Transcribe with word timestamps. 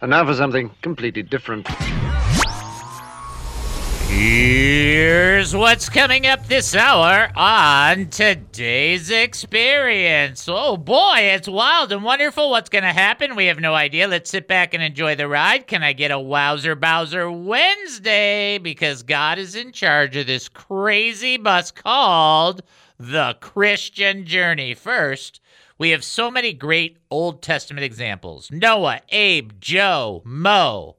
And 0.00 0.10
now 0.10 0.26
for 0.26 0.34
something 0.34 0.70
completely 0.82 1.22
different. 1.22 1.66
Here's 4.08 5.54
what's 5.54 5.88
coming 5.88 6.26
up 6.26 6.46
this 6.46 6.74
hour 6.74 7.30
on 7.36 8.06
today's 8.06 9.10
experience. 9.10 10.48
Oh 10.48 10.76
boy, 10.76 11.16
it's 11.18 11.48
wild 11.48 11.92
and 11.92 12.02
wonderful. 12.02 12.50
What's 12.50 12.70
going 12.70 12.84
to 12.84 12.92
happen? 12.92 13.36
We 13.36 13.46
have 13.46 13.58
no 13.58 13.74
idea. 13.74 14.06
Let's 14.08 14.30
sit 14.30 14.48
back 14.48 14.74
and 14.74 14.82
enjoy 14.82 15.16
the 15.16 15.28
ride. 15.28 15.66
Can 15.66 15.82
I 15.82 15.92
get 15.92 16.10
a 16.10 16.20
Wowzer 16.20 16.74
Bowser 16.74 17.30
Wednesday? 17.30 18.58
Because 18.58 19.02
God 19.02 19.38
is 19.38 19.54
in 19.54 19.72
charge 19.72 20.16
of 20.16 20.26
this 20.26 20.48
crazy 20.48 21.36
bus 21.36 21.70
called 21.70 22.62
the 22.98 23.36
Christian 23.40 24.24
Journey. 24.24 24.72
First, 24.74 25.40
we 25.78 25.90
have 25.90 26.04
so 26.04 26.30
many 26.30 26.52
great 26.52 26.98
Old 27.10 27.42
Testament 27.42 27.84
examples 27.84 28.50
Noah, 28.50 29.00
Abe, 29.10 29.60
Job, 29.60 30.24
Mo 30.24 30.96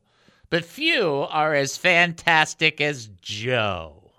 but 0.49 0.65
few 0.65 1.25
are 1.29 1.53
as 1.53 1.77
fantastic 1.77 2.79
as 2.79 3.09
Joe. 3.21 4.11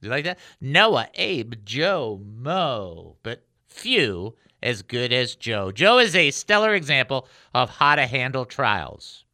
Do 0.00 0.08
you 0.08 0.10
like 0.10 0.24
that? 0.24 0.38
Noah, 0.60 1.08
Abe, 1.14 1.54
Job, 1.64 2.24
Mo, 2.26 3.16
but 3.22 3.44
few 3.66 4.36
as 4.62 4.82
good 4.82 5.12
as 5.12 5.34
Joe. 5.34 5.72
Joe 5.72 5.98
is 5.98 6.14
a 6.14 6.30
stellar 6.30 6.74
example 6.74 7.26
of 7.54 7.70
how 7.70 7.94
to 7.94 8.06
handle 8.06 8.44
trials. 8.44 9.24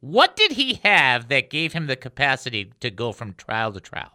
What 0.00 0.34
did 0.34 0.52
he 0.52 0.80
have 0.82 1.28
that 1.28 1.50
gave 1.50 1.74
him 1.74 1.86
the 1.86 1.96
capacity 1.96 2.72
to 2.80 2.90
go 2.90 3.12
from 3.12 3.34
trial 3.34 3.72
to 3.72 3.80
trial? 3.80 4.12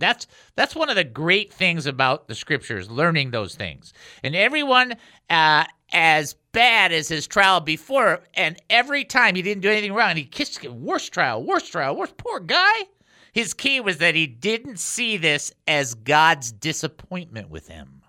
That's 0.00 0.26
that's 0.56 0.74
one 0.74 0.90
of 0.90 0.96
the 0.96 1.04
great 1.04 1.52
things 1.52 1.86
about 1.86 2.26
the 2.26 2.34
scriptures, 2.34 2.90
learning 2.90 3.30
those 3.30 3.54
things. 3.54 3.92
And 4.24 4.34
everyone 4.34 4.96
uh, 5.28 5.64
as 5.92 6.34
bad 6.52 6.92
as 6.92 7.08
his 7.08 7.26
trial 7.26 7.60
before, 7.60 8.20
and 8.34 8.60
every 8.68 9.04
time 9.04 9.34
he 9.34 9.42
didn't 9.42 9.62
do 9.62 9.70
anything 9.70 9.92
wrong, 9.92 10.16
he 10.16 10.24
kissed 10.24 10.64
worst 10.68 11.12
trial, 11.12 11.44
worst 11.44 11.70
trial, 11.70 11.96
worse. 11.96 12.12
poor 12.16 12.40
guy. 12.40 12.86
His 13.32 13.54
key 13.54 13.78
was 13.78 13.98
that 13.98 14.16
he 14.16 14.26
didn't 14.26 14.80
see 14.80 15.16
this 15.16 15.52
as 15.68 15.94
God's 15.94 16.50
disappointment 16.50 17.48
with 17.48 17.68
him. 17.68 18.02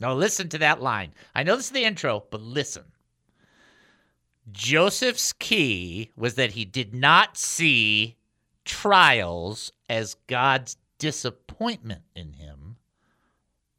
Now 0.00 0.14
listen 0.14 0.48
to 0.50 0.58
that 0.58 0.80
line. 0.80 1.12
I 1.34 1.42
know 1.42 1.56
this 1.56 1.66
is 1.66 1.72
the 1.72 1.84
intro, 1.84 2.24
but 2.30 2.40
listen. 2.40 2.84
Joseph's 4.52 5.32
key 5.32 6.12
was 6.16 6.34
that 6.34 6.52
he 6.52 6.64
did 6.64 6.94
not 6.94 7.36
see 7.36 8.16
trials 8.66 9.72
as 9.88 10.16
God's 10.26 10.76
disappointment 10.98 12.02
in 12.14 12.34
him, 12.34 12.76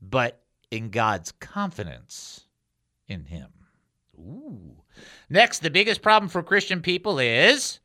but 0.01 0.41
in 0.71 0.89
God's 0.89 1.31
confidence 1.33 2.45
in 3.07 3.25
him. 3.25 3.49
Ooh. 4.17 4.81
Next, 5.29 5.59
the 5.59 5.69
biggest 5.69 6.01
problem 6.01 6.29
for 6.29 6.41
Christian 6.41 6.81
people 6.81 7.19
is 7.19 7.79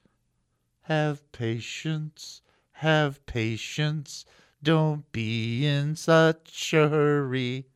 have 0.82 1.30
patience, 1.32 2.40
have 2.72 3.24
patience, 3.26 4.24
don't 4.62 5.10
be 5.12 5.66
in 5.66 5.96
such 5.96 6.72
a 6.72 6.88
hurry. 6.88 7.66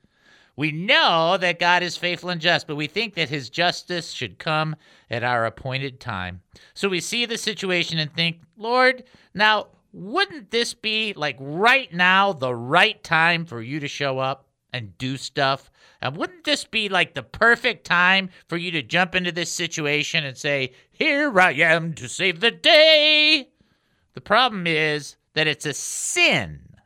We 0.57 0.73
know 0.73 1.37
that 1.37 1.59
God 1.59 1.83
is 1.83 1.99
faithful 1.99 2.31
and 2.31 2.41
just, 2.41 2.67
but 2.67 2.77
we 2.77 2.87
think 2.87 3.15
that 3.15 3.29
his 3.29 3.51
justice 3.51 4.13
should 4.13 4.39
come 4.39 4.75
at 5.11 5.23
our 5.23 5.45
appointed 5.45 6.01
time. 6.01 6.41
So 6.73 6.89
we 6.89 7.01
see 7.01 7.27
the 7.27 7.37
situation 7.37 7.99
and 7.99 8.13
think, 8.15 8.41
Lord, 8.57 9.05
now 9.35 9.69
wouldn't 9.93 10.51
this 10.51 10.73
be 10.73 11.13
like 11.15 11.37
right 11.39 11.93
now 11.93 12.33
the 12.33 12.55
right 12.55 13.03
time 13.05 13.45
for 13.45 13.61
you 13.61 13.81
to 13.81 13.89
show 13.89 14.19
up 14.19 14.47
and 14.73 14.97
do 14.97 15.19
stuff? 15.19 15.71
And 16.01 16.17
wouldn't 16.17 16.45
this 16.45 16.65
be 16.65 16.89
like 16.89 17.15
the 17.15 17.23
perfect 17.23 17.87
time 17.87 18.31
for 18.49 18.57
you 18.57 18.71
to 18.73 18.83
jump 18.83 19.15
into 19.15 19.33
this 19.33 19.53
situation 19.53 20.25
and 20.25 20.37
say, 20.37 20.73
Here 20.91 21.39
I 21.39 21.53
am 21.53 21.93
to 21.95 22.09
save 22.09 22.41
the 22.41 22.51
day? 22.51 23.51
The 24.15 24.21
problem 24.23 24.67
is 24.67 25.17
that 25.35 25.47
it's 25.47 25.67
a 25.67 25.75
sin 25.75 26.77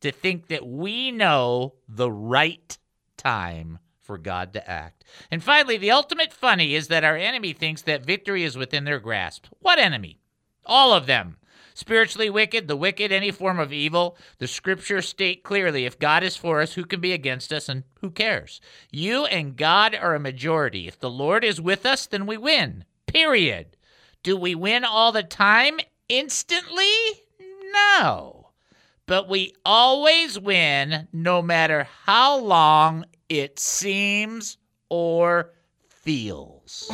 to 0.00 0.12
think 0.12 0.46
that 0.48 0.66
we 0.66 1.10
know 1.10 1.74
the 1.88 2.10
right 2.10 2.78
time 3.18 3.78
for 4.00 4.16
God 4.16 4.54
to 4.54 4.70
act. 4.70 5.04
And 5.30 5.44
finally, 5.44 5.76
the 5.76 5.90
ultimate 5.90 6.32
funny 6.32 6.74
is 6.74 6.88
that 6.88 7.04
our 7.04 7.16
enemy 7.16 7.52
thinks 7.52 7.82
that 7.82 8.06
victory 8.06 8.42
is 8.42 8.56
within 8.56 8.84
their 8.84 8.98
grasp. 8.98 9.46
What 9.60 9.78
enemy? 9.78 10.18
All 10.64 10.94
of 10.94 11.04
them. 11.04 11.36
Spiritually 11.74 12.30
wicked, 12.30 12.66
the 12.66 12.76
wicked, 12.76 13.12
any 13.12 13.30
form 13.30 13.60
of 13.60 13.72
evil. 13.72 14.16
The 14.38 14.48
scriptures 14.48 15.06
state 15.06 15.44
clearly 15.44 15.84
if 15.84 15.98
God 15.98 16.24
is 16.24 16.36
for 16.36 16.62
us, 16.62 16.72
who 16.72 16.84
can 16.84 17.00
be 17.00 17.12
against 17.12 17.52
us, 17.52 17.68
and 17.68 17.84
who 18.00 18.10
cares? 18.10 18.62
You 18.90 19.26
and 19.26 19.56
God 19.56 19.94
are 19.94 20.14
a 20.14 20.20
majority. 20.20 20.88
If 20.88 20.98
the 20.98 21.10
Lord 21.10 21.44
is 21.44 21.60
with 21.60 21.84
us, 21.84 22.06
then 22.06 22.26
we 22.26 22.38
win. 22.38 22.84
Period. 23.06 23.76
Do 24.22 24.36
we 24.36 24.54
win 24.54 24.84
all 24.84 25.12
the 25.12 25.22
time 25.22 25.78
instantly? 26.08 26.90
No 27.74 28.37
but 29.08 29.28
we 29.28 29.54
always 29.64 30.38
win 30.38 31.08
no 31.12 31.42
matter 31.42 31.88
how 32.04 32.38
long 32.38 33.06
it 33.28 33.58
seems 33.58 34.58
or 34.90 35.50
feels. 35.88 36.90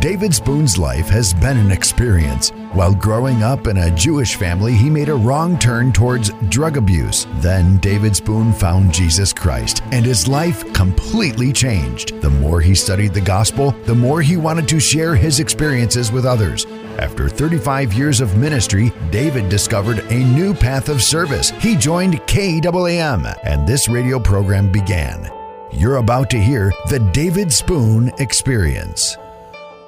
David 0.00 0.34
Spoon's 0.34 0.76
life 0.76 1.08
has 1.08 1.32
been 1.32 1.56
an 1.56 1.70
experience. 1.70 2.50
While 2.72 2.94
growing 2.94 3.42
up 3.42 3.68
in 3.68 3.78
a 3.78 3.94
Jewish 3.94 4.34
family, 4.34 4.74
he 4.74 4.90
made 4.90 5.08
a 5.08 5.14
wrong 5.14 5.58
turn 5.58 5.92
towards 5.92 6.30
drug 6.50 6.76
abuse. 6.76 7.26
Then 7.36 7.78
David 7.78 8.14
Spoon 8.14 8.52
found 8.52 8.92
Jesus 8.92 9.32
Christ, 9.32 9.82
and 9.92 10.04
his 10.04 10.28
life 10.28 10.72
completely 10.72 11.52
changed. 11.52 12.20
The 12.20 12.30
more 12.30 12.60
he 12.60 12.74
studied 12.74 13.14
the 13.14 13.20
gospel, 13.20 13.70
the 13.86 13.94
more 13.94 14.20
he 14.20 14.36
wanted 14.36 14.68
to 14.68 14.80
share 14.80 15.14
his 15.14 15.40
experiences 15.40 16.12
with 16.12 16.26
others. 16.26 16.66
After 16.98 17.28
35 17.28 17.92
years 17.92 18.20
of 18.20 18.36
ministry, 18.36 18.92
David 19.10 19.48
discovered 19.48 19.98
a 20.10 20.24
new 20.24 20.54
path 20.54 20.88
of 20.88 21.02
service. 21.02 21.50
He 21.50 21.74
joined 21.74 22.14
KAAM, 22.26 23.36
and 23.42 23.66
this 23.66 23.88
radio 23.88 24.20
program 24.20 24.70
began. 24.70 25.28
You're 25.72 25.96
about 25.96 26.30
to 26.30 26.38
hear 26.38 26.72
the 26.90 27.00
David 27.12 27.52
Spoon 27.52 28.12
Experience. 28.18 29.16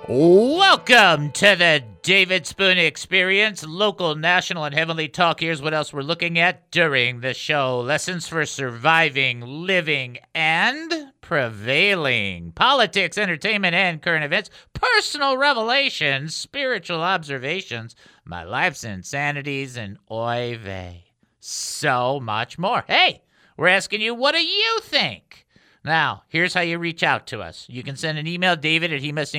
Welcome 0.08 1.30
to 1.32 1.54
the 1.56 1.84
David 2.02 2.46
Spoon 2.46 2.78
Experience, 2.78 3.64
local, 3.64 4.16
national, 4.16 4.64
and 4.64 4.74
heavenly 4.74 5.08
talk. 5.08 5.40
Here's 5.40 5.62
what 5.62 5.74
else 5.74 5.92
we're 5.92 6.02
looking 6.02 6.38
at 6.38 6.70
during 6.72 7.20
the 7.20 7.34
show 7.34 7.80
lessons 7.80 8.26
for 8.26 8.46
surviving, 8.46 9.40
living, 9.40 10.18
and 10.34 11.12
prevailing. 11.26 12.52
Politics, 12.52 13.18
entertainment, 13.18 13.74
and 13.74 14.00
current 14.00 14.24
events, 14.24 14.48
personal 14.72 15.36
revelations, 15.36 16.36
spiritual 16.36 17.02
observations, 17.02 17.96
my 18.24 18.44
life's 18.44 18.84
insanities, 18.84 19.76
and 19.76 19.98
oy 20.08 20.56
vey. 20.62 21.06
So 21.40 22.20
much 22.20 22.58
more. 22.58 22.84
Hey, 22.86 23.24
we're 23.56 23.66
asking 23.66 24.02
you, 24.02 24.14
what 24.14 24.36
do 24.36 24.40
you 24.40 24.78
think? 24.82 25.46
Now, 25.84 26.22
here's 26.28 26.54
how 26.54 26.60
you 26.60 26.78
reach 26.78 27.02
out 27.02 27.26
to 27.28 27.40
us. 27.40 27.66
You 27.68 27.82
can 27.82 27.96
send 27.96 28.18
an 28.18 28.28
email, 28.28 28.54
david 28.54 28.92
at 28.92 29.00
he 29.00 29.10
must. 29.10 29.34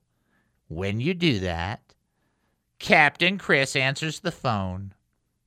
When 0.69 1.01
you 1.01 1.13
do 1.13 1.39
that, 1.39 1.81
Captain 2.79 3.37
Chris 3.37 3.75
answers 3.75 4.21
the 4.21 4.31
phone. 4.31 4.93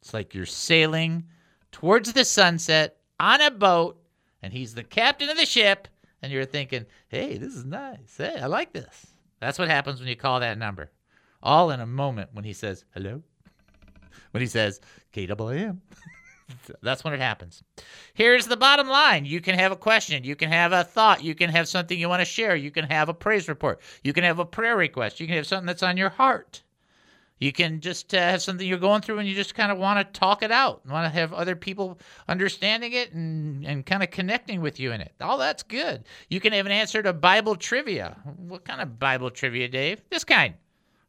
It's 0.01 0.15
like 0.15 0.35
you're 0.35 0.47
sailing 0.47 1.25
towards 1.73 2.13
the 2.13 2.25
sunset 2.25 2.99
on 3.19 3.41
a 3.41 3.51
boat, 3.51 4.01
and 4.43 4.53
he's 4.53 4.75
the 4.75 4.85
captain 4.85 5.29
of 5.29 5.37
the 5.37 5.47
ship, 5.47 5.89
and 6.23 6.33
you're 6.33 6.45
thinking, 6.45 6.87
hey, 7.09 7.39
this 7.39 7.55
is 7.55 7.65
nice. 7.65 8.17
Hey, 8.17 8.39
I 8.41 8.47
like 8.47 8.73
this. 8.73 9.07
That's 9.41 9.59
what 9.59 9.69
happens 9.69 10.01
when 10.01 10.09
you 10.09 10.17
call 10.17 10.41
that 10.41 10.59
number. 10.59 10.91
All 11.43 11.71
in 11.71 11.81
a 11.81 11.87
moment 11.87 12.31
when 12.33 12.45
he 12.45 12.53
says, 12.53 12.85
hello. 12.95 13.23
When 14.33 14.41
he 14.43 14.47
says, 14.49 14.81
KAAM. 15.15 15.79
That's 16.83 17.05
when 17.05 17.15
it 17.15 17.21
happens. 17.21 17.63
Here's 18.15 18.47
the 18.47 18.57
bottom 18.57 18.89
line. 18.89 19.25
You 19.25 19.41
can 19.41 19.59
have 19.59 19.73
a 19.73 19.77
question. 19.77 20.25
You 20.25 20.37
can 20.37 20.51
have 20.51 20.73
a 20.73 20.85
thought. 20.85 21.25
You 21.25 21.35
can 21.35 21.51
have 21.51 21.69
something 21.69 21.99
you 21.99 22.09
want 22.09 22.21
to 22.21 22.27
share. 22.27 22.55
You 22.55 22.71
can 22.71 22.85
have 22.85 23.09
a 23.09 23.15
praise 23.15 23.49
report. 23.49 23.81
You 24.03 24.13
can 24.13 24.25
have 24.25 24.39
a 24.39 24.45
prayer 24.45 24.77
request. 24.77 25.21
You 25.21 25.27
can 25.27 25.37
have 25.37 25.47
something 25.47 25.67
that's 25.67 25.83
on 25.83 25.97
your 25.97 26.11
heart. 26.11 26.63
You 27.39 27.53
can 27.53 27.81
just 27.81 28.15
uh, 28.15 28.19
have 28.19 28.43
something 28.43 28.67
you're 28.67 28.79
going 28.79 29.03
through 29.03 29.19
and 29.19 29.29
you 29.29 29.35
just 29.35 29.55
kind 29.55 29.71
of 29.71 29.79
want 29.79 29.99
to 29.99 30.19
talk 30.19 30.43
it 30.43 30.51
out, 30.51 30.81
and 30.85 30.93
want 30.93 31.05
to 31.05 31.19
have 31.19 31.33
other 31.33 31.55
people 31.55 31.99
understanding 32.29 32.93
it 32.93 33.13
and, 33.13 33.65
and 33.67 33.85
kind 33.85 34.03
of 34.03 34.11
connecting 34.11 34.61
with 34.61 34.81
you 34.81 34.93
in 34.93 35.01
it. 35.01 35.13
All 35.21 35.39
that's 35.39 35.63
good. 35.63 36.05
You 36.31 36.41
can 36.41 36.53
have 36.53 36.67
an 36.67 36.73
answer 36.73 37.03
to 37.03 37.13
Bible 37.13 37.57
trivia. 37.57 38.17
What 38.37 38.65
kind 38.65 38.81
of 38.81 38.99
Bible 38.99 39.31
trivia, 39.31 39.69
Dave? 39.69 40.01
This 40.11 40.25
kind. 40.25 40.55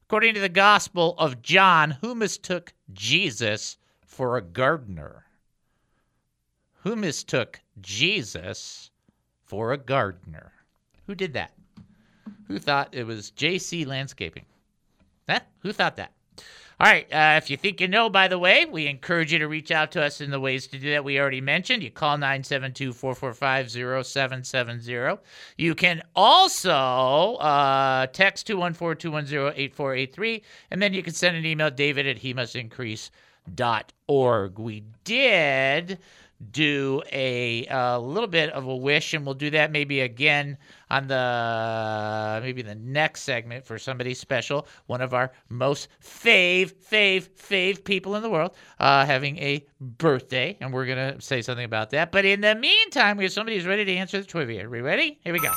According 0.04 0.34
to 0.36 0.40
the 0.40 0.50
Gospel 0.50 1.16
of 1.18 1.42
John, 1.42 1.92
who 2.02 2.16
mistook 2.16 2.74
Jesus 2.94 3.78
for 4.06 4.38
a 4.38 4.42
gardener? 4.42 5.28
who 6.88 6.96
mistook 6.96 7.60
Jesus 7.82 8.92
for 9.44 9.74
a 9.74 9.78
gardener. 9.78 10.54
Who 11.06 11.16
did 11.16 11.34
that? 11.34 11.52
Who 12.48 12.60
thought 12.60 12.96
it 12.96 13.04
was 13.04 13.32
JC 13.32 13.86
Landscaping? 13.86 14.46
Huh? 15.28 15.42
Who 15.60 15.74
thought 15.74 15.98
that? 15.98 16.14
All 16.80 16.86
right. 16.86 17.12
Uh, 17.12 17.40
if 17.42 17.50
you 17.50 17.58
think 17.58 17.82
you 17.82 17.88
know, 17.88 18.08
by 18.08 18.28
the 18.28 18.38
way, 18.38 18.66
we 18.66 18.86
encourage 18.86 19.34
you 19.34 19.40
to 19.40 19.48
reach 19.48 19.72
out 19.72 19.92
to 19.94 20.04
us 20.04 20.22
in 20.22 20.30
the 20.30 20.40
ways 20.40 20.68
to 20.68 20.78
do 20.78 20.92
that 20.92 21.04
we 21.04 21.20
already 21.20 21.42
mentioned. 21.42 21.82
You 21.82 21.90
call 21.90 22.20
972 22.20 22.94
445 22.94 24.06
0770. 24.06 25.20
You 25.58 25.74
can 25.74 26.04
also 26.16 27.36
uh, 27.38 28.06
text 28.08 28.46
214 28.46 29.02
210 29.02 29.60
8483. 29.60 30.44
And 30.70 30.80
then 30.80 30.94
you 30.94 31.02
can 31.02 31.14
send 31.14 31.36
an 31.36 31.48
email, 31.48 31.72
david 31.72 32.06
at 32.06 32.20
he. 32.20 32.36
We 34.60 34.84
did 35.04 35.98
do 36.52 37.02
a, 37.12 37.66
a 37.68 38.00
little 38.00 38.28
bit 38.28 38.52
of 38.52 38.66
a 38.66 38.76
wish, 38.76 39.14
and 39.14 39.26
we'll 39.26 39.34
do 39.34 39.50
that 39.52 39.72
maybe 39.72 40.02
again 40.02 40.58
on 40.90 41.08
the 41.08 42.40
maybe 42.44 42.62
the 42.62 42.76
next 42.76 43.22
segment 43.22 43.66
for 43.66 43.78
somebody 43.78 44.14
special, 44.14 44.68
one 44.86 45.02
of 45.02 45.14
our 45.14 45.32
most 45.50 45.90
fave, 46.04 46.74
fave, 46.74 47.30
fave 47.30 47.84
people 47.84 48.16
in 48.16 48.22
the 48.22 48.30
world, 48.30 48.56
uh, 48.80 49.06
having 49.06 49.38
a 49.38 49.66
birthday, 49.82 50.58
and 50.62 50.74
we're 50.74 50.86
gonna 50.86 51.20
say 51.20 51.42
something 51.42 51.66
about 51.66 51.90
that. 51.90 52.12
But 52.12 52.26
in 52.26 52.42
the 52.42 52.56
meantime, 52.56 53.18
we 53.18 53.24
have 53.24 53.34
somebody 53.34 53.58
who's 53.58 53.66
ready 53.66 53.86
to 53.86 53.96
answer 53.96 54.20
the 54.20 54.28
trivia. 54.28 54.66
Are 54.66 54.70
we 54.70 54.82
ready? 54.82 55.20
Here 55.24 55.34
we 55.34 55.40
go. 55.40 55.52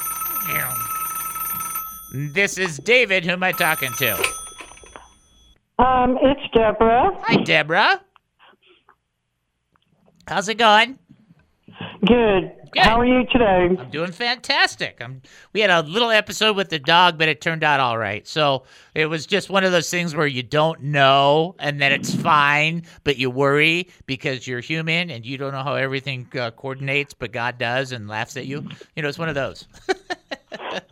This 2.13 2.59
is 2.59 2.79
David. 2.79 3.25
Who 3.25 3.33
am 3.33 3.43
I 3.43 3.53
talking 3.53 3.93
to? 3.99 4.15
Um, 5.79 6.19
it's 6.23 6.41
Deborah. 6.53 7.17
Hi, 7.23 7.37
Deborah. 7.37 8.01
How's 10.31 10.49
it 10.49 10.59
going? 10.59 10.97
Good. 12.07 12.53
Good. 12.71 12.83
How 12.85 13.01
are 13.01 13.05
you 13.05 13.27
today? 13.33 13.77
I'm 13.77 13.91
doing 13.91 14.13
fantastic. 14.13 14.99
I'm, 15.01 15.23
we 15.53 15.59
had 15.59 15.71
a 15.71 15.83
little 15.83 16.13
episode 16.13 16.55
with 16.55 16.69
the 16.69 16.79
dog, 16.79 17.19
but 17.19 17.27
it 17.27 17.41
turned 17.41 17.65
out 17.65 17.81
all 17.81 17.99
right. 17.99 18.25
So 18.29 18.63
it 18.95 19.07
was 19.07 19.27
just 19.27 19.51
one 19.51 19.65
of 19.65 19.73
those 19.73 19.91
things 19.91 20.15
where 20.15 20.29
you 20.29 20.45
don't 20.45 20.83
know, 20.83 21.57
and 21.59 21.81
then 21.81 21.91
it's 21.91 22.15
fine, 22.15 22.85
but 23.03 23.19
you 23.19 23.29
worry 23.29 23.89
because 24.07 24.47
you're 24.47 24.61
human 24.61 25.11
and 25.11 25.27
you 25.27 25.37
don't 25.37 25.51
know 25.51 25.65
how 25.65 25.75
everything 25.75 26.29
uh, 26.39 26.53
coordinates, 26.53 27.13
but 27.13 27.33
God 27.33 27.59
does 27.59 27.91
and 27.91 28.07
laughs 28.07 28.37
at 28.37 28.47
you. 28.47 28.69
You 28.95 29.03
know, 29.03 29.09
it's 29.09 29.19
one 29.19 29.29
of 29.29 29.35
those. 29.35 29.67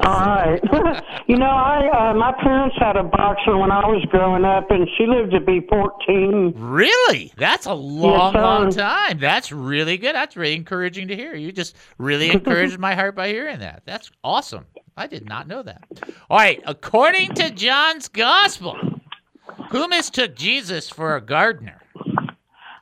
All 0.00 0.20
right. 0.20 0.60
you 1.26 1.36
know, 1.36 1.46
I 1.46 2.10
uh, 2.10 2.14
my 2.14 2.32
parents 2.40 2.76
had 2.78 2.96
a 2.96 3.02
boxer 3.02 3.56
when 3.56 3.70
I 3.70 3.86
was 3.86 4.04
growing 4.10 4.44
up, 4.44 4.70
and 4.70 4.88
she 4.96 5.06
lived 5.06 5.32
to 5.32 5.40
be 5.40 5.60
14. 5.68 6.54
really? 6.56 7.32
That's 7.36 7.66
a 7.66 7.74
long, 7.74 8.32
sir. 8.32 8.40
long 8.40 8.70
time. 8.70 9.18
That's 9.18 9.50
really 9.50 9.96
good. 9.96 10.14
That's 10.14 10.36
really 10.36 10.54
encouraging 10.54 11.08
to 11.08 11.16
hear. 11.16 11.34
You 11.34 11.52
just 11.52 11.76
really 11.98 12.30
encouraged 12.32 12.78
my 12.78 12.94
heart 12.94 13.16
by 13.16 13.28
hearing 13.28 13.58
that. 13.60 13.82
That's 13.84 14.10
awesome. 14.22 14.66
I 14.96 15.06
did 15.06 15.28
not 15.28 15.46
know 15.46 15.62
that. 15.62 15.84
All 16.30 16.38
right. 16.38 16.62
According 16.66 17.34
to 17.34 17.50
John's 17.50 18.08
gospel, 18.08 18.76
who 19.70 19.88
mistook 19.88 20.34
Jesus 20.34 20.88
for 20.88 21.16
a 21.16 21.20
gardener? 21.20 21.80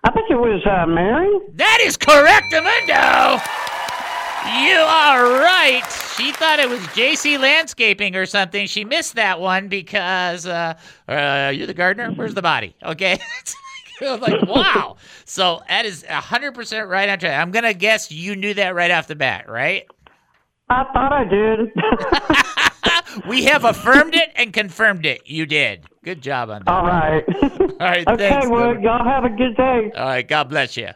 I 0.05 0.11
think 0.13 0.31
it 0.31 0.37
was 0.37 0.63
uh, 0.67 0.87
Mary. 0.87 1.29
That 1.55 1.81
is 1.83 1.97
correct, 1.97 2.53
Amundo. 2.53 3.41
You 4.63 4.79
are 4.79 5.41
right. 5.41 6.06
She 6.17 6.33
thought 6.33 6.59
it 6.59 6.69
was 6.69 6.81
JC 6.81 7.39
Landscaping 7.39 8.17
or 8.17 8.27
something. 8.27 8.67
She 8.67 8.85
missed 8.85 9.15
that 9.17 9.41
one 9.41 9.69
because 9.69 10.47
uh, 10.47 10.75
uh, 11.09 11.53
you're 11.55 11.67
the 11.67 11.75
gardener. 11.75 12.11
Where's 12.13 12.35
the 12.35 12.43
body? 12.43 12.75
Okay. 12.83 13.19
Like, 13.99 14.47
wow. 14.47 14.97
So 15.25 15.63
that 15.71 15.87
is 15.87 16.03
100% 16.03 16.87
right 16.87 17.09
on 17.09 17.19
track. 17.19 17.41
I'm 17.41 17.51
going 17.51 17.65
to 17.65 17.73
guess 17.73 18.13
you 18.13 18.37
knew 18.37 18.53
that 18.53 18.75
right 18.75 18.91
off 18.91 19.07
the 19.07 19.17
bat, 19.17 19.49
right? 19.49 19.87
I 20.69 20.85
thought 20.93 21.13
I 21.15 21.25
did. 21.25 21.73
We 23.27 23.45
have 23.45 23.65
affirmed 23.65 24.15
it 24.15 24.31
and 24.37 24.53
confirmed 24.53 25.07
it. 25.07 25.23
You 25.27 25.47
did. 25.47 25.87
Good 26.05 26.21
job 26.23 26.51
on 26.51 26.63
that. 26.65 26.71
All 26.71 26.87
right. 26.87 27.25
All 27.43 27.77
right. 27.81 28.07
okay, 28.07 28.29
thanks. 28.29 28.49
well, 28.49 28.79
y'all 28.81 29.05
have 29.05 29.25
a 29.25 29.31
good 29.31 29.57
day. 29.57 29.91
All 29.97 30.07
right. 30.07 30.27
God 30.27 30.49
bless 30.49 30.77
you. 30.77 30.91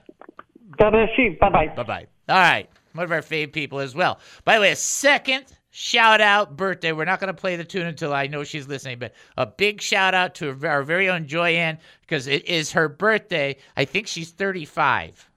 God 0.77 0.91
bless 0.91 1.09
you. 1.17 1.37
Bye 1.41 1.51
bye. 1.51 1.69
Bye 1.69 1.83
bye. 1.83 2.07
All 2.29 2.37
right. 2.37 2.69
One 3.01 3.07
of 3.07 3.13
our 3.13 3.23
fave 3.23 3.55
people 3.55 3.79
as 3.79 3.95
well. 3.95 4.21
By 4.45 4.57
the 4.57 4.61
way, 4.61 4.73
a 4.73 4.77
second 4.77 5.47
shout 5.71 6.21
out 6.21 6.55
birthday. 6.55 6.93
We're 6.93 7.07
not 7.07 7.19
going 7.19 7.35
to 7.35 7.41
play 7.41 7.57
the 7.57 7.65
tune 7.65 7.87
until 7.87 8.13
I 8.13 8.27
know 8.27 8.45
she's 8.45 8.69
listening, 8.69 8.99
but 8.99 9.15
a 9.39 9.47
big 9.47 9.81
shout 9.81 10.13
out 10.13 10.35
to 10.35 10.55
our 10.65 10.83
very 10.83 11.09
own 11.09 11.27
Joyanne 11.27 11.79
because 12.03 12.27
it 12.27 12.47
is 12.47 12.73
her 12.73 12.91
birthday. 12.91 13.57
I 13.75 13.87
think 13.87 14.07
she's 14.07 14.33
35. 14.33 15.31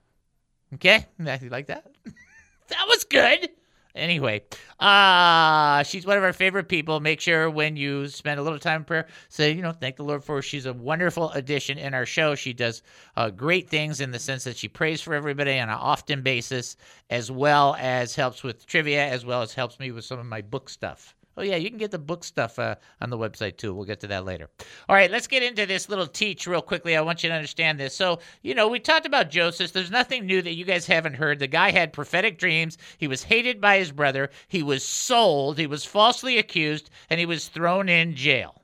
Okay? 0.74 1.06
You 1.20 1.50
like 1.50 1.68
that? 1.68 1.90
that 2.68 2.86
was 2.90 3.06
good. 3.06 3.50
Anyway, 3.96 4.42
uh, 4.80 5.84
she's 5.84 6.06
one 6.06 6.18
of 6.18 6.24
our 6.24 6.34
favorite 6.34 6.68
people. 6.68 7.00
Make 7.00 7.22
sure 7.22 7.48
when 7.50 7.76
you 7.76 8.08
spend 8.08 8.40
a 8.40 8.44
little 8.44 8.58
time 8.58 8.82
in 8.82 8.86
prayer, 8.86 9.08
say, 9.30 9.52
you 9.52 9.62
know, 9.62 9.72
thank 9.72 9.98
the 9.98 10.04
Lord 10.04 10.24
for 10.24 10.38
her. 10.38 10.42
She's 10.42 10.66
a 10.66 10.74
wonderful 10.74 11.30
addition 11.32 11.78
in 11.78 11.94
our 11.94 12.06
show. 12.06 12.34
She 12.34 12.54
does 12.54 12.82
uh, 13.16 13.30
great 13.30 13.70
things 13.70 14.02
in 14.02 14.10
the 14.10 14.18
sense 14.18 14.44
that 14.46 14.58
she 14.58 14.68
prays 14.68 15.00
for 15.00 15.14
everybody 15.14 15.60
on 15.60 15.70
an 15.70 15.76
often 15.76 16.24
basis, 16.24 16.76
as 17.12 17.30
well 17.30 17.76
as 17.80 18.16
helps 18.16 18.42
with 18.42 18.66
trivia, 18.66 19.06
as 19.08 19.26
well 19.26 19.44
as 19.44 19.54
helps 19.54 19.80
me 19.80 19.92
with 19.92 20.06
some 20.06 20.20
of 20.20 20.26
my 20.26 20.42
book 20.42 20.70
stuff. 20.70 21.16
Oh, 21.36 21.42
yeah, 21.42 21.56
you 21.56 21.70
can 21.70 21.80
get 21.80 21.92
the 21.92 22.00
book 22.00 22.24
stuff 22.24 22.60
uh, 22.60 22.76
on 23.02 23.10
the 23.10 23.18
website 23.18 23.58
too. 23.58 23.74
We'll 23.74 23.86
get 23.86 24.00
to 24.02 24.08
that 24.08 24.26
later. 24.26 24.50
All 24.88 24.96
right, 24.96 25.10
let's 25.10 25.28
get 25.28 25.42
into 25.42 25.66
this 25.66 25.90
little 25.90 26.06
teach 26.06 26.46
real 26.46 26.62
quickly. 26.62 26.96
I 26.96 27.02
want 27.02 27.24
you 27.24 27.30
to 27.30 27.36
understand 27.36 27.80
this. 27.80 27.96
So, 27.96 28.20
you 28.44 28.54
know, 28.54 28.68
we 28.68 28.80
talked 28.80 29.06
about 29.06 29.32
Joseph. 29.32 29.74
There's 29.74 29.90
nothing 29.90 30.26
new 30.26 30.42
that 30.42 30.54
you 30.54 30.66
guys 30.66 30.86
haven't 30.86 31.16
heard. 31.16 31.40
The 31.40 31.48
guy 31.48 31.72
had 31.72 31.92
prophetic 31.92 32.38
dreams. 32.38 32.78
He 32.98 33.08
was 33.08 33.24
hated 33.24 33.60
by 33.60 33.80
his 33.80 33.92
brother. 33.92 34.30
He 34.48 34.62
was 34.62 34.86
sold. 34.86 35.58
He 35.58 35.68
was 35.68 35.86
falsely 35.86 36.38
accused, 36.38 36.90
and 37.10 37.20
he 37.20 37.26
was 37.26 37.48
thrown 37.48 37.90
in 37.90 38.16
jail. 38.16 38.62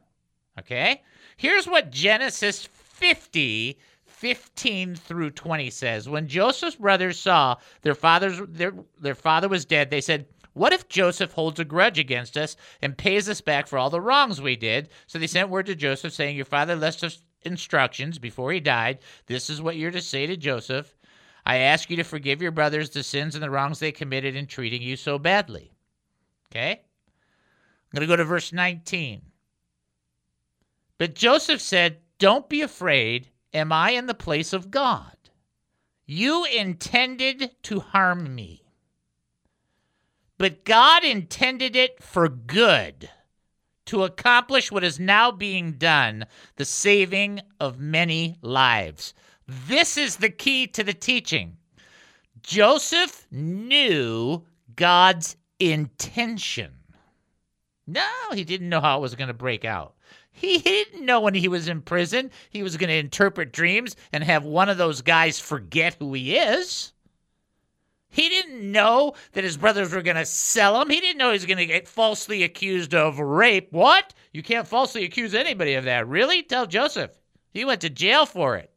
Okay? 0.60 1.02
Here's 1.38 1.68
what 1.68 1.92
Genesis 1.92 2.66
50 2.66 3.80
15 4.20 4.96
through 4.96 5.30
20 5.30 5.70
says. 5.70 6.10
When 6.10 6.28
Joseph's 6.28 6.76
brothers 6.76 7.18
saw 7.18 7.56
their 7.84 7.96
father's 7.96 8.42
their, 8.50 8.74
their 9.00 9.16
father 9.16 9.48
was 9.48 9.64
dead, 9.64 9.90
they 9.90 10.02
said, 10.02 10.26
"What 10.54 10.74
if 10.74 10.88
Joseph 10.88 11.34
holds 11.34 11.60
a 11.60 11.66
grudge 11.66 12.00
against 12.00 12.38
us 12.38 12.56
and 12.82 12.98
pays 12.98 13.30
us 13.30 13.42
back 13.42 13.68
for 13.68 13.78
all 13.78 13.90
the 13.90 14.02
wrongs 14.02 14.42
we 14.42 14.56
did?" 14.56 14.90
So 15.08 15.20
they 15.20 15.28
sent 15.28 15.50
word 15.50 15.66
to 15.68 15.76
Joseph 15.76 16.14
saying, 16.14 16.36
"Your 16.36 16.46
father 16.46 16.76
left 16.76 17.04
us 17.04 17.22
instructions 17.42 18.20
before 18.20 18.52
he 18.52 18.60
died. 18.60 19.00
This 19.28 19.50
is 19.50 19.62
what 19.62 19.78
you're 19.78 19.92
to 19.92 20.02
say 20.02 20.26
to 20.28 20.36
Joseph. 20.36 20.96
I 21.46 21.58
ask 21.58 21.90
you 21.90 21.96
to 21.98 22.04
forgive 22.04 22.42
your 22.42 22.52
brothers 22.52 22.90
the 22.90 23.04
sins 23.04 23.36
and 23.36 23.44
the 23.44 23.50
wrongs 23.50 23.80
they 23.80 23.92
committed 23.92 24.36
in 24.36 24.48
treating 24.48 24.82
you 24.82 24.96
so 24.96 25.18
badly." 25.18 25.72
Okay? 26.52 26.82
I'm 27.92 27.98
going 27.98 28.08
to 28.08 28.12
go 28.12 28.16
to 28.16 28.24
verse 28.24 28.54
19. 28.54 29.22
But 31.00 31.16
Joseph 31.16 31.62
said, 31.62 32.02
Don't 32.20 32.50
be 32.50 32.62
afraid. 32.62 33.30
Am 33.54 33.72
I 33.72 33.92
in 33.92 34.06
the 34.06 34.14
place 34.14 34.54
of 34.54 34.70
God? 34.70 35.16
You 36.06 36.46
intended 36.46 37.52
to 37.64 37.80
harm 37.80 38.36
me, 38.36 38.64
but 40.40 40.64
God 40.64 41.04
intended 41.04 41.76
it 41.76 42.02
for 42.02 42.30
good 42.30 43.10
to 43.86 44.04
accomplish 44.04 44.72
what 44.72 44.84
is 44.86 45.00
now 45.00 45.32
being 45.32 45.74
done 45.74 46.26
the 46.56 46.66
saving 46.66 47.42
of 47.60 47.80
many 47.80 48.38
lives. 48.42 49.14
This 49.48 49.98
is 49.98 50.16
the 50.16 50.30
key 50.30 50.66
to 50.68 50.84
the 50.84 50.94
teaching. 50.94 51.58
Joseph 52.42 53.28
knew 53.30 54.44
God's 54.76 55.36
intention. 55.60 56.72
No, 57.86 58.08
he 58.34 58.46
didn't 58.46 58.70
know 58.70 58.82
how 58.82 59.00
it 59.00 59.02
was 59.02 59.16
going 59.16 59.28
to 59.28 59.34
break 59.34 59.66
out. 59.66 59.96
He 60.32 60.60
didn't 60.60 61.06
know 61.06 61.20
when 61.20 61.34
he 61.34 61.50
was 61.50 61.68
in 61.68 61.82
prison 61.82 62.32
he 62.50 62.64
was 62.64 62.78
going 62.78 62.88
to 62.88 62.96
interpret 62.96 63.52
dreams 63.52 63.98
and 64.14 64.24
have 64.24 64.46
one 64.46 64.70
of 64.70 64.78
those 64.78 65.02
guys 65.02 65.38
forget 65.38 65.98
who 66.00 66.14
he 66.14 66.38
is. 66.38 66.94
He 68.10 68.28
didn't 68.28 68.72
know 68.72 69.14
that 69.34 69.44
his 69.44 69.58
brothers 69.58 69.94
were 69.94 70.02
going 70.02 70.16
to 70.16 70.26
sell 70.26 70.82
him. 70.82 70.90
He 70.90 71.00
didn't 71.00 71.20
know 71.20 71.28
he 71.28 71.34
was 71.34 71.46
going 71.46 71.58
to 71.58 71.66
get 71.66 71.88
falsely 71.88 72.44
accused 72.44 72.96
of 72.96 73.20
rape. 73.20 73.72
What? 73.72 74.14
You 74.34 74.42
can't 74.42 74.68
falsely 74.68 75.04
accuse 75.04 75.36
anybody 75.36 75.76
of 75.76 75.86
that. 75.86 76.08
Really? 76.08 76.42
Tell 76.42 76.66
Joseph. 76.66 77.12
He 77.52 77.66
went 77.66 77.82
to 77.82 77.90
jail 77.90 78.26
for 78.26 78.56
it. 78.58 78.72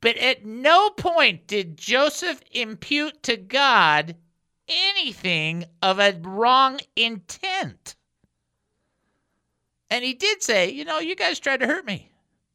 But 0.00 0.16
at 0.16 0.44
no 0.44 0.90
point 0.90 1.46
did 1.46 1.76
Joseph 1.76 2.40
impute 2.50 3.22
to 3.24 3.36
God 3.36 4.16
anything 4.66 5.64
of 5.82 5.98
a 5.98 6.18
wrong 6.20 6.80
intent. 6.96 7.96
And 9.90 10.04
he 10.04 10.14
did 10.14 10.42
say, 10.42 10.70
you 10.70 10.84
know, 10.84 11.00
you 11.00 11.16
guys 11.16 11.38
tried 11.38 11.60
to 11.60 11.66
hurt 11.66 11.84
me. 11.84 12.10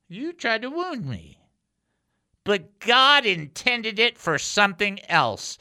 You 0.08 0.34
tried 0.34 0.64
to 0.64 0.70
wound 0.70 1.06
me. 1.06 1.38
But 2.46 2.80
God 2.80 3.26
intended 3.26 4.00
it 4.00 4.18
for 4.18 4.38
something 4.38 5.00
else. 5.10 5.58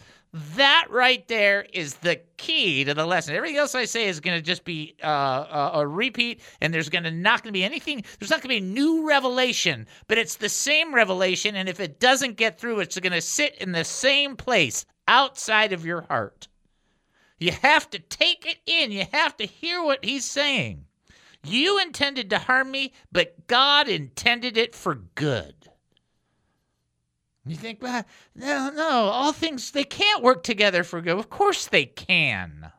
That 0.57 0.87
right 0.91 1.27
there 1.29 1.65
is 1.73 1.95
the 1.95 2.21
key 2.37 2.85
to 2.85 2.93
the 2.93 3.07
lesson. 3.07 3.35
Everything 3.35 3.57
else 3.57 3.75
I 3.75 3.85
say 3.85 4.07
is 4.07 4.21
going 4.21 4.37
to 4.37 4.43
just 4.43 4.65
be 4.65 4.97
uh, 5.03 5.71
a, 5.75 5.81
a 5.81 5.87
repeat, 5.87 6.41
and 6.61 6.75
there's 6.75 6.89
going 6.89 7.05
to 7.05 7.11
not 7.11 7.43
going 7.43 7.53
to 7.53 7.59
be 7.59 7.65
anything. 7.65 8.05
There's 8.19 8.31
not 8.31 8.43
going 8.43 8.55
to 8.55 8.61
be 8.61 8.73
new 8.73 9.09
revelation, 9.09 9.87
but 10.09 10.19
it's 10.19 10.37
the 10.37 10.49
same 10.49 10.95
revelation. 10.95 11.57
And 11.57 11.69
if 11.69 11.81
it 11.81 12.01
doesn't 12.01 12.37
get 12.37 12.59
through, 12.59 12.81
it's 12.81 12.99
going 12.99 13.13
to 13.13 13.21
sit 13.21 13.57
in 13.59 13.73
the 13.73 13.85
same 13.85 14.37
place 14.37 14.85
outside 15.09 15.73
of 15.73 15.87
your 15.87 16.03
heart. 16.03 16.49
You 17.39 17.53
have 17.53 17.89
to 17.91 17.99
take 17.99 18.45
it 18.45 18.59
in. 18.67 18.91
You 18.91 19.07
have 19.13 19.37
to 19.39 19.47
hear 19.47 19.83
what 19.83 20.05
he's 20.05 20.25
saying. 20.25 20.85
You 21.45 21.81
intended 21.81 22.31
to 22.31 22.39
harm 22.39 22.71
me, 22.71 22.93
but 23.13 23.47
God 23.47 23.89
intended 23.89 24.57
it 24.57 24.75
for 24.75 24.97
good. 25.15 25.55
You 27.47 27.57
think, 27.57 27.83
well, 27.83 28.05
no, 28.35 28.71
no, 28.75 28.89
all 28.89 29.33
things, 29.33 29.71
they 29.71 29.85
can't 29.85 30.23
work 30.23 30.43
together 30.43 30.83
for 30.83 31.01
good. 31.01 31.19
Of 31.19 31.29
course 31.29 31.67
they 31.67 31.85
can. 31.85 32.73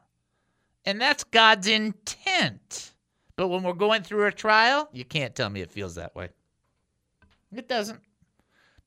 And 0.85 0.99
that's 0.99 1.23
God's 1.23 1.67
intent. 1.67 2.93
But 3.35 3.49
when 3.49 3.63
we're 3.63 3.73
going 3.73 4.03
through 4.03 4.25
a 4.25 4.31
trial, 4.31 4.89
you 4.91 5.05
can't 5.05 5.35
tell 5.35 5.49
me 5.49 5.61
it 5.61 5.71
feels 5.71 5.95
that 5.95 6.15
way. 6.15 6.29
It 7.53 7.67
doesn't. 7.67 8.01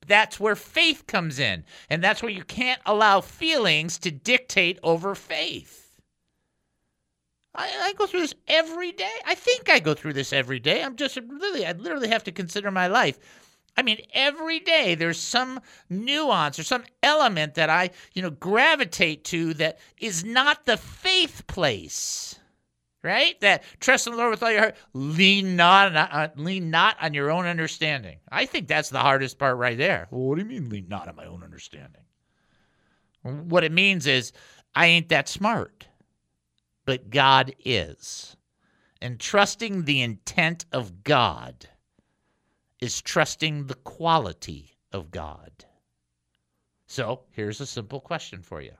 That's 0.06 0.40
where 0.40 0.56
faith 0.56 1.06
comes 1.06 1.38
in. 1.38 1.64
And 1.90 2.02
that's 2.02 2.23
where 2.23 2.32
you 2.32 2.44
can't 2.44 2.80
allow 2.87 3.20
feelings 3.20 3.99
to 3.99 4.11
dictate 4.11 4.78
over 4.82 5.14
faith. 5.14 5.85
I, 7.54 7.68
I, 7.80 7.92
go 7.94 8.06
through 8.06 8.20
this 8.20 8.35
every 8.47 8.92
day. 8.92 9.11
I 9.26 9.35
think 9.35 9.68
I 9.68 9.80
go 9.80 9.92
through 9.92 10.12
this 10.12 10.32
every 10.32 10.61
day. 10.61 10.82
I'm 10.82 10.97
just 10.97 11.16
really, 11.16 11.66
I 11.66 11.73
literally 11.73 12.08
have 12.08 12.25
to 12.25 12.32
consider 12.32 12.70
my 12.70 12.87
life. 12.87 13.18
I 13.78 13.82
mean, 13.82 14.00
every 14.12 14.58
day 14.58 14.97
there's 14.97 15.20
some 15.20 15.61
nuance 15.88 16.58
or 16.58 16.64
some 16.64 16.82
element 17.00 17.54
that 17.54 17.70
I, 17.70 17.90
you 18.12 18.23
know, 18.23 18.30
gravitate 18.30 19.23
to 19.26 19.54
that 19.54 19.78
is 20.00 20.25
not 20.25 20.66
the 20.66 20.76
faith 20.76 21.47
place, 21.47 22.40
right? 23.04 23.40
That 23.40 23.62
trust 23.78 24.08
in 24.08 24.14
the 24.14 24.18
Lord 24.18 24.32
with 24.32 24.42
all 24.42 24.50
your 24.50 24.62
heart, 24.62 24.76
lean 24.94 25.54
not, 25.54 25.94
on, 25.94 25.97
uh, 25.97 26.30
lean 26.35 26.70
not 26.70 26.97
on 27.00 27.14
your 27.14 27.30
own 27.30 27.47
understanding. 27.47 28.18
I 28.32 28.47
think 28.47 28.66
that's 28.66 28.90
the 28.90 28.99
hardest 28.99 29.38
part 29.38 29.56
right 29.56 29.78
there. 29.78 30.08
Well, 30.11 30.23
what 30.23 30.35
do 30.35 30.42
you 30.42 30.49
mean, 30.49 30.70
lean 30.70 30.88
not 30.88 31.06
on 31.06 31.14
my 31.14 31.26
own 31.26 31.44
understanding? 31.44 32.02
What 33.23 33.62
it 33.62 33.70
means 33.70 34.08
is 34.08 34.32
I 34.75 34.87
ain't 34.87 35.11
that 35.11 35.28
smart, 35.28 35.87
but 36.85 37.11
God 37.11 37.54
is, 37.64 38.37
and 39.00 39.20
trusting 39.20 39.85
the 39.85 40.02
intent 40.02 40.64
of 40.73 41.04
God 41.04 41.68
is 42.80 43.02
trusting 43.02 43.66
the 43.66 43.75
quality 43.75 44.76
of 44.92 45.11
God. 45.11 45.50
So 46.87 47.20
here's 47.30 47.61
a 47.61 47.66
simple 47.66 48.00
question 48.00 48.42
for 48.42 48.61
you 48.61 48.73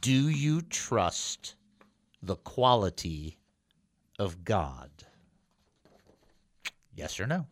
Do 0.00 0.28
you 0.28 0.62
trust 0.62 1.56
the 2.22 2.36
quality 2.36 3.38
of 4.18 4.44
God? 4.44 4.90
Yes 6.94 7.20
or 7.20 7.26
no? 7.26 7.46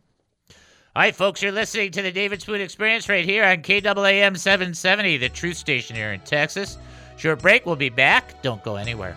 All 0.96 1.02
right, 1.02 1.14
folks, 1.14 1.42
you're 1.42 1.52
listening 1.52 1.90
to 1.92 2.02
the 2.02 2.10
David 2.10 2.40
Spoon 2.40 2.60
Experience 2.62 3.08
right 3.08 3.24
here 3.24 3.44
on 3.44 3.58
KAAM 3.58 4.38
770, 4.38 5.18
the 5.18 5.28
truth 5.28 5.58
station 5.58 5.94
here 5.94 6.12
in 6.12 6.20
Texas. 6.20 6.78
Short 7.18 7.42
break, 7.42 7.66
we'll 7.66 7.76
be 7.76 7.90
back. 7.90 8.40
Don't 8.42 8.64
go 8.64 8.76
anywhere. 8.76 9.16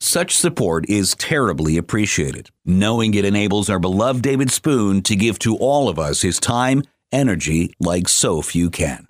Such 0.00 0.36
support 0.36 0.88
is 0.90 1.14
terribly 1.14 1.78
appreciated, 1.78 2.50
knowing 2.66 3.14
it 3.14 3.24
enables 3.24 3.70
our 3.70 3.78
beloved 3.78 4.22
David 4.22 4.50
Spoon 4.50 5.00
to 5.02 5.16
give 5.16 5.38
to 5.40 5.56
all 5.56 5.88
of 5.88 5.98
us 5.98 6.20
his 6.20 6.38
time, 6.38 6.82
energy 7.10 7.72
like 7.80 8.06
so 8.06 8.42
few 8.42 8.68
can. 8.68 9.08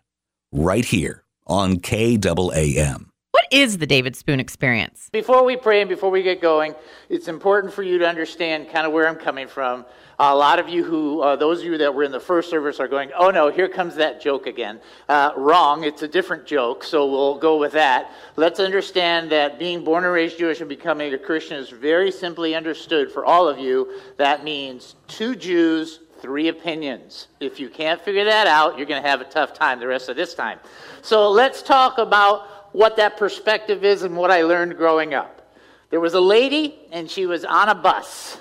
Right 0.53 0.85
here 0.85 1.25
on 1.47 1.79
KAAM. 1.79 3.07
What 3.33 3.47
is 3.51 3.79
the 3.79 3.87
David 3.87 4.15
Spoon 4.15 4.39
experience? 4.39 5.09
Before 5.13 5.45
we 5.45 5.57
pray 5.57 5.81
and 5.81 5.89
before 5.89 6.11
we 6.11 6.23
get 6.23 6.41
going, 6.41 6.75
it's 7.09 7.29
important 7.29 7.75
for 7.75 7.83
you 7.83 7.99
to 7.99 8.09
understand 8.09 8.71
kind 8.71 8.87
of 8.87 8.93
where 8.93 9.09
I'm 9.09 9.17
coming 9.17 9.49
from. 9.49 9.85
A 10.19 10.35
lot 10.35 10.59
of 10.59 10.71
you 10.71 10.83
who, 10.83 11.21
uh, 11.21 11.37
those 11.37 11.61
of 11.61 11.67
you 11.67 11.77
that 11.77 11.95
were 11.95 12.03
in 12.03 12.11
the 12.11 12.19
first 12.21 12.49
service 12.49 12.81
are 12.81 12.89
going, 12.89 13.11
oh 13.19 13.31
no, 13.31 13.51
here 13.51 13.69
comes 13.69 13.97
that 13.97 14.19
joke 14.19 14.47
again. 14.47 14.81
Uh, 15.11 15.33
wrong, 15.37 15.85
it's 15.85 16.01
a 16.01 16.09
different 16.09 16.47
joke, 16.47 16.85
so 16.85 17.11
we'll 17.11 17.39
go 17.39 17.59
with 17.59 17.73
that. 17.73 18.11
Let's 18.37 18.59
understand 18.59 19.31
that 19.33 19.59
being 19.59 19.85
born 19.85 20.05
and 20.05 20.13
raised 20.13 20.39
Jewish 20.39 20.61
and 20.61 20.71
becoming 20.71 21.13
a 21.13 21.19
Christian 21.19 21.59
is 21.59 21.69
very 21.69 22.11
simply 22.11 22.55
understood 22.55 23.13
for 23.13 23.27
all 23.27 23.47
of 23.47 23.59
you. 23.59 24.01
That 24.17 24.43
means 24.43 24.97
two 25.07 25.37
Jews, 25.37 26.01
three 26.21 26.49
opinions. 26.49 27.29
If 27.39 27.61
you 27.61 27.69
can't 27.69 28.01
figure 28.01 28.25
that 28.25 28.47
out, 28.47 28.79
you're 28.79 28.87
going 28.87 29.03
to 29.03 29.09
have 29.09 29.21
a 29.21 29.25
tough 29.25 29.53
time 29.53 29.81
the 29.81 29.87
rest 29.87 30.09
of 30.09 30.17
this 30.17 30.33
time. 30.33 30.61
So 31.03 31.31
let's 31.31 31.61
talk 31.61 31.99
about 31.99 32.75
what 32.75 32.97
that 32.97 33.19
perspective 33.19 33.85
is 33.85 34.03
and 34.03 34.17
what 34.17 34.31
I 34.31 34.45
learned 34.45 34.79
growing 34.79 35.13
up. 35.13 35.55
There 35.91 36.01
was 36.01 36.15
a 36.15 36.21
lady, 36.21 36.75
and 36.91 37.11
she 37.11 37.27
was 37.27 37.45
on 37.45 37.69
a 37.69 37.75
bus 37.75 38.39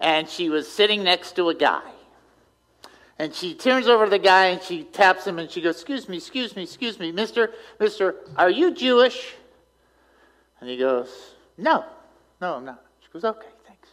and 0.00 0.28
she 0.28 0.48
was 0.48 0.70
sitting 0.70 1.02
next 1.02 1.36
to 1.36 1.48
a 1.48 1.54
guy. 1.54 1.82
And 3.18 3.34
she 3.34 3.54
turns 3.54 3.86
over 3.86 4.04
to 4.04 4.10
the 4.10 4.18
guy 4.18 4.46
and 4.46 4.62
she 4.62 4.84
taps 4.84 5.26
him 5.26 5.38
and 5.38 5.50
she 5.50 5.62
goes, 5.62 5.76
Excuse 5.76 6.08
me, 6.08 6.18
excuse 6.18 6.54
me, 6.54 6.62
excuse 6.62 6.98
me, 6.98 7.12
mister, 7.12 7.52
mister, 7.80 8.16
are 8.36 8.50
you 8.50 8.74
Jewish? 8.74 9.34
And 10.60 10.68
he 10.68 10.76
goes, 10.76 11.08
No, 11.56 11.84
no, 12.40 12.54
I'm 12.56 12.64
not. 12.66 12.84
She 13.00 13.08
goes, 13.10 13.24
Okay, 13.24 13.48
thanks. 13.66 13.88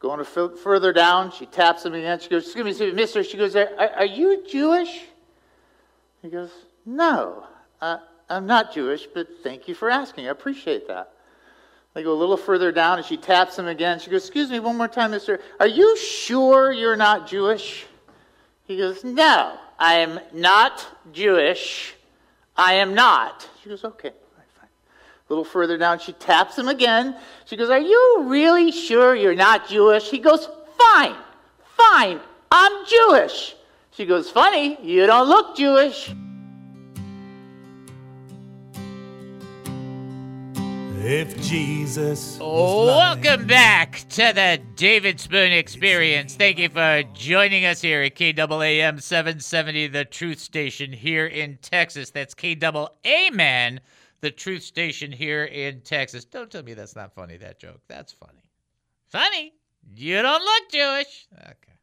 Going 0.00 0.20
f- 0.20 0.58
further 0.62 0.92
down, 0.92 1.30
she 1.32 1.46
taps 1.46 1.86
him 1.86 1.94
again. 1.94 2.20
She 2.20 2.28
goes, 2.28 2.44
Excuse 2.44 2.64
me, 2.64 2.70
excuse 2.70 2.92
me 2.92 3.00
mister. 3.00 3.24
She 3.24 3.38
goes, 3.38 3.56
Are, 3.56 3.70
are 3.78 4.06
you 4.06 4.44
Jewish? 4.46 5.06
He 6.20 6.28
goes, 6.28 6.50
No, 6.84 7.46
uh, 7.80 7.98
I'm 8.28 8.46
not 8.46 8.74
Jewish, 8.74 9.06
but 9.06 9.28
thank 9.42 9.66
you 9.66 9.74
for 9.74 9.88
asking. 9.88 10.26
I 10.26 10.30
appreciate 10.30 10.86
that. 10.88 11.12
They 11.94 12.02
go 12.02 12.12
a 12.12 12.14
little 12.14 12.38
further 12.38 12.72
down 12.72 12.98
and 12.98 13.06
she 13.06 13.16
taps 13.16 13.58
him 13.58 13.66
again. 13.66 13.98
She 13.98 14.10
goes, 14.10 14.22
Excuse 14.22 14.50
me 14.50 14.60
one 14.60 14.76
more 14.76 14.88
time, 14.88 15.10
mister. 15.10 15.40
Are 15.60 15.66
you 15.66 15.96
sure 15.96 16.72
you're 16.72 16.96
not 16.96 17.26
Jewish? 17.26 17.84
He 18.64 18.78
goes, 18.78 19.04
No, 19.04 19.58
I 19.78 19.94
am 19.96 20.18
not 20.32 20.86
Jewish. 21.12 21.94
I 22.56 22.74
am 22.74 22.94
not. 22.94 23.46
She 23.62 23.68
goes, 23.68 23.84
Okay, 23.84 24.08
right, 24.08 24.46
fine. 24.58 24.68
A 24.68 25.32
little 25.32 25.44
further 25.44 25.76
down, 25.76 25.98
she 25.98 26.12
taps 26.12 26.56
him 26.56 26.68
again. 26.68 27.16
She 27.44 27.56
goes, 27.56 27.68
Are 27.68 27.78
you 27.78 28.24
really 28.24 28.72
sure 28.72 29.14
you're 29.14 29.34
not 29.34 29.68
Jewish? 29.68 30.10
He 30.10 30.18
goes, 30.18 30.48
Fine, 30.78 31.16
fine, 31.76 32.20
I'm 32.50 32.86
Jewish. 32.86 33.54
She 33.90 34.06
goes, 34.06 34.30
Funny, 34.30 34.78
you 34.82 35.06
don't 35.06 35.28
look 35.28 35.56
Jewish. 35.56 36.10
If 41.04 41.36
Jesus. 41.42 42.38
Welcome 42.38 43.48
back 43.48 44.04
to 44.10 44.32
the 44.32 44.60
David 44.76 45.18
Spoon 45.18 45.50
Experience. 45.50 46.36
Thank 46.36 46.58
you 46.58 46.68
for 46.68 47.02
joining 47.12 47.64
us 47.64 47.80
here 47.80 48.02
at 48.02 48.14
KAAM 48.14 49.02
770, 49.02 49.88
the 49.88 50.04
Truth 50.04 50.38
Station 50.38 50.92
here 50.92 51.26
in 51.26 51.58
Texas. 51.60 52.10
That's 52.10 52.36
KAAM, 52.36 53.80
the 54.20 54.30
Truth 54.30 54.62
Station 54.62 55.10
here 55.10 55.44
in 55.46 55.80
Texas. 55.80 56.24
Don't 56.24 56.48
tell 56.48 56.62
me 56.62 56.74
that's 56.74 56.94
not 56.94 57.12
funny, 57.12 57.36
that 57.38 57.58
joke. 57.58 57.80
That's 57.88 58.12
funny. 58.12 58.48
Funny? 59.08 59.54
You 59.96 60.22
don't 60.22 60.44
look 60.44 60.70
Jewish. 60.70 61.26
Okay. 61.36 61.78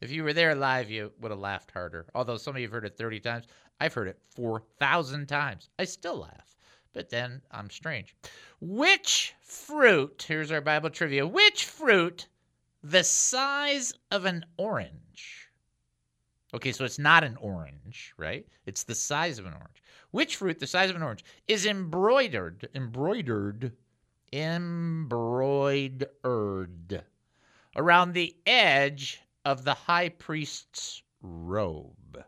If 0.00 0.10
you 0.10 0.24
were 0.24 0.32
there 0.32 0.56
live, 0.56 0.90
you 0.90 1.12
would 1.20 1.30
have 1.30 1.38
laughed 1.38 1.70
harder. 1.70 2.06
Although 2.16 2.36
some 2.36 2.56
of 2.56 2.60
you 2.60 2.66
have 2.66 2.72
heard 2.72 2.84
it 2.84 2.96
30 2.98 3.20
times, 3.20 3.46
I've 3.78 3.94
heard 3.94 4.08
it 4.08 4.18
4,000 4.34 5.26
times. 5.28 5.68
I 5.78 5.84
still 5.84 6.18
laugh, 6.18 6.56
but 6.92 7.10
then 7.10 7.42
I'm 7.50 7.70
strange. 7.70 8.16
Which 8.60 9.34
fruit, 9.40 10.24
here's 10.26 10.50
our 10.50 10.60
Bible 10.60 10.90
trivia, 10.90 11.26
which 11.26 11.64
fruit 11.64 12.28
the 12.82 13.04
size 13.04 13.92
of 14.10 14.24
an 14.24 14.44
orange? 14.56 15.50
Okay, 16.52 16.72
so 16.72 16.84
it's 16.84 16.98
not 16.98 17.22
an 17.22 17.36
orange, 17.36 18.12
right? 18.16 18.44
It's 18.66 18.82
the 18.82 18.94
size 18.94 19.38
of 19.38 19.46
an 19.46 19.52
orange. 19.52 19.82
Which 20.10 20.34
fruit, 20.36 20.58
the 20.58 20.66
size 20.66 20.90
of 20.90 20.96
an 20.96 21.02
orange, 21.02 21.24
is 21.46 21.64
embroidered, 21.64 22.68
embroidered, 22.74 23.72
embroidered 24.32 26.08
around 27.76 28.12
the 28.12 28.34
edge 28.46 29.22
of 29.44 29.62
the 29.64 29.74
high 29.74 30.08
priest's 30.08 31.02
robe? 31.22 32.24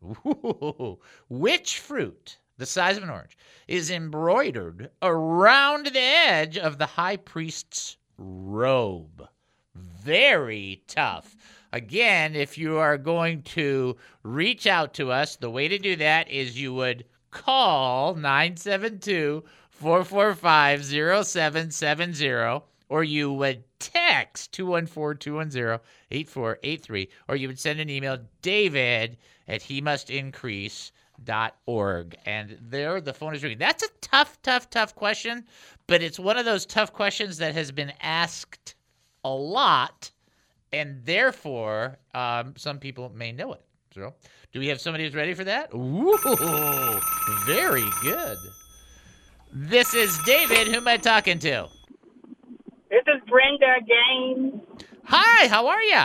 Ooh, 0.26 1.00
which 1.28 1.80
fruit, 1.80 2.38
the 2.58 2.66
size 2.66 2.96
of 2.96 3.02
an 3.02 3.10
orange, 3.10 3.38
is 3.66 3.90
embroidered 3.90 4.90
around 5.00 5.86
the 5.86 5.98
edge 5.98 6.58
of 6.58 6.78
the 6.78 6.86
high 6.86 7.16
priest's 7.16 7.96
robe? 8.18 9.26
Very 9.74 10.82
tough. 10.86 11.36
Again, 11.72 12.34
if 12.34 12.58
you 12.58 12.78
are 12.78 12.98
going 12.98 13.42
to 13.42 13.96
reach 14.22 14.66
out 14.66 14.94
to 14.94 15.10
us, 15.12 15.36
the 15.36 15.50
way 15.50 15.68
to 15.68 15.78
do 15.78 15.96
that 15.96 16.30
is 16.30 16.60
you 16.60 16.74
would 16.74 17.04
call 17.30 18.14
972 18.14 19.44
445 19.70 20.84
0770 20.84 22.62
or 22.88 23.04
you 23.04 23.32
would 23.32 23.62
text 23.78 24.52
214 24.52 25.18
210 25.18 25.80
8483 26.10 27.08
or 27.28 27.36
you 27.36 27.48
would 27.48 27.58
send 27.58 27.78
an 27.78 27.90
email 27.90 28.18
david 28.42 29.16
at 29.46 29.62
he 29.62 29.80
must 29.80 30.10
increase.org 31.26 32.16
and 32.26 32.58
there 32.60 33.00
the 33.00 33.12
phone 33.12 33.34
is 33.34 33.42
ringing 33.42 33.58
that's 33.58 33.82
a 33.82 33.88
tough 34.00 34.40
tough 34.42 34.70
tough 34.70 34.94
question 34.94 35.44
but 35.86 36.02
it's 36.02 36.18
one 36.18 36.36
of 36.38 36.44
those 36.44 36.66
tough 36.66 36.92
questions 36.92 37.38
that 37.38 37.54
has 37.54 37.70
been 37.70 37.92
asked 38.00 38.74
a 39.24 39.30
lot 39.30 40.10
and 40.72 41.04
therefore 41.04 41.98
um, 42.14 42.54
some 42.56 42.78
people 42.78 43.10
may 43.14 43.32
know 43.32 43.52
it 43.52 43.62
so 43.94 44.14
do 44.52 44.60
we 44.60 44.68
have 44.68 44.80
somebody 44.80 45.04
who's 45.04 45.14
ready 45.14 45.34
for 45.34 45.44
that 45.44 45.72
Ooh, 45.74 46.16
very 47.46 47.84
good 48.02 48.38
this 49.52 49.94
is 49.94 50.18
david 50.24 50.68
who 50.68 50.76
am 50.76 50.88
i 50.88 50.96
talking 50.96 51.38
to 51.38 51.68
This 52.90 53.02
is 53.06 53.22
Brenda 53.28 53.74
again. 53.78 54.60
hi 55.04 55.48
how 55.48 55.66
are 55.68 55.82
you 55.82 56.02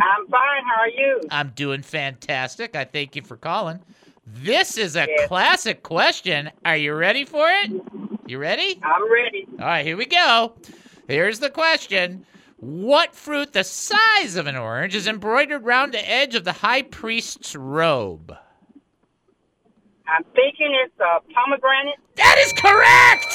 I'm 0.00 0.28
fine. 0.28 0.62
How 0.64 0.82
are 0.82 0.88
you? 0.88 1.20
I'm 1.28 1.48
doing 1.56 1.82
fantastic. 1.82 2.76
I 2.76 2.84
thank 2.84 3.16
you 3.16 3.22
for 3.22 3.36
calling. 3.36 3.80
This 4.34 4.76
is 4.78 4.94
a 4.96 5.06
Yes. 5.08 5.28
classic 5.28 5.82
question. 5.82 6.50
Are 6.64 6.76
you 6.76 6.94
ready 6.94 7.24
for 7.24 7.48
it? 7.48 7.70
You 8.26 8.38
ready? 8.38 8.78
I'm 8.82 9.10
ready. 9.10 9.46
All 9.58 9.66
right, 9.66 9.84
here 9.86 9.96
we 9.96 10.06
go. 10.06 10.54
Here's 11.08 11.40
the 11.40 11.50
question. 11.50 12.26
What 12.56 13.14
fruit 13.14 13.52
the 13.52 13.64
size 13.64 14.36
of 14.36 14.46
an 14.46 14.56
orange 14.56 14.94
is 14.94 15.06
embroidered 15.06 15.64
round 15.64 15.94
the 15.94 16.08
edge 16.10 16.34
of 16.34 16.44
the 16.44 16.52
high 16.54 16.82
priest's 16.82 17.54
robe? 17.56 18.36
I'm 20.06 20.24
thinking 20.34 20.74
it's 20.84 20.98
a 21.00 21.20
pomegranate. 21.32 21.96
That 22.16 22.36
is 22.38 22.52
correct! 22.52 23.32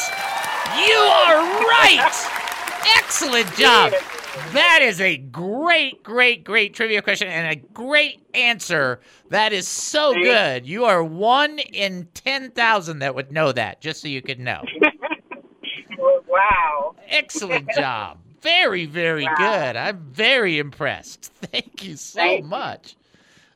You 0.87 0.95
are 0.95 1.67
right! 1.67 2.89
Excellent 2.97 3.53
job. 3.55 3.93
That 4.33 4.79
is 4.81 4.99
a 4.99 5.17
great, 5.17 6.03
great, 6.03 6.43
great 6.43 6.73
trivia 6.73 7.01
question 7.01 7.27
and 7.27 7.51
a 7.51 7.61
great 7.73 8.21
answer. 8.33 8.99
That 9.29 9.53
is 9.53 9.67
so 9.67 10.13
good. 10.15 10.65
You 10.67 10.85
are 10.85 11.03
one 11.03 11.59
in 11.59 12.07
10,000 12.13 12.99
that 12.99 13.15
would 13.15 13.31
know 13.31 13.51
that, 13.51 13.81
just 13.81 14.01
so 14.01 14.07
you 14.07 14.21
could 14.21 14.39
know. 14.39 14.63
wow. 16.27 16.95
Excellent 17.09 17.69
job. 17.75 18.19
Very, 18.41 18.85
very 18.85 19.25
Wow. 19.25 19.35
good. 19.35 19.75
I'm 19.75 19.99
very 20.11 20.59
impressed. 20.59 21.25
Thank 21.35 21.83
you 21.83 21.95
so 21.95 22.19
Thank 22.19 22.43
you. 22.43 22.49
much. 22.49 22.95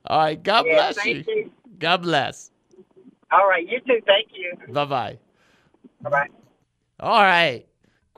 All 0.05 0.19
right. 0.19 0.41
God 0.41 0.63
Yes, 0.65 0.95
bless 0.95 1.05
you. 1.05 1.23
you. 1.27 1.51
God 1.79 2.01
bless. 2.03 2.51
All 3.31 3.47
right. 3.47 3.67
You 3.67 3.79
too. 3.81 4.01
Thank 4.05 4.29
you. 4.33 4.73
Bye 4.73 4.85
bye. 4.85 5.17
Bye 6.01 6.09
bye. 6.09 6.27
All 6.99 7.21
right. 7.21 7.66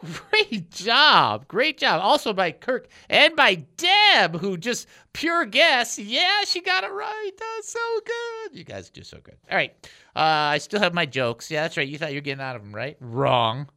Great 0.01 0.71
job. 0.71 1.47
Great 1.47 1.77
job. 1.77 2.01
Also 2.01 2.33
by 2.33 2.51
Kirk 2.51 2.87
and 3.09 3.35
by 3.35 3.55
Deb, 3.77 4.39
who 4.39 4.57
just 4.57 4.87
pure 5.13 5.45
guess. 5.45 5.99
Yeah, 5.99 6.43
she 6.45 6.61
got 6.61 6.83
it 6.83 6.91
right. 6.91 7.31
That's 7.37 7.71
so 7.71 7.99
good. 8.05 8.57
You 8.57 8.63
guys 8.63 8.89
do 8.89 9.03
so 9.03 9.19
good. 9.21 9.37
All 9.49 9.57
right. 9.57 9.73
Uh, 10.15 10.53
I 10.53 10.57
still 10.57 10.79
have 10.79 10.93
my 10.93 11.05
jokes. 11.05 11.51
Yeah, 11.51 11.63
that's 11.63 11.77
right. 11.77 11.87
You 11.87 11.97
thought 11.97 12.11
you 12.11 12.17
were 12.17 12.21
getting 12.21 12.43
out 12.43 12.55
of 12.55 12.61
them, 12.61 12.73
right? 12.73 12.97
Wrong. 12.99 13.67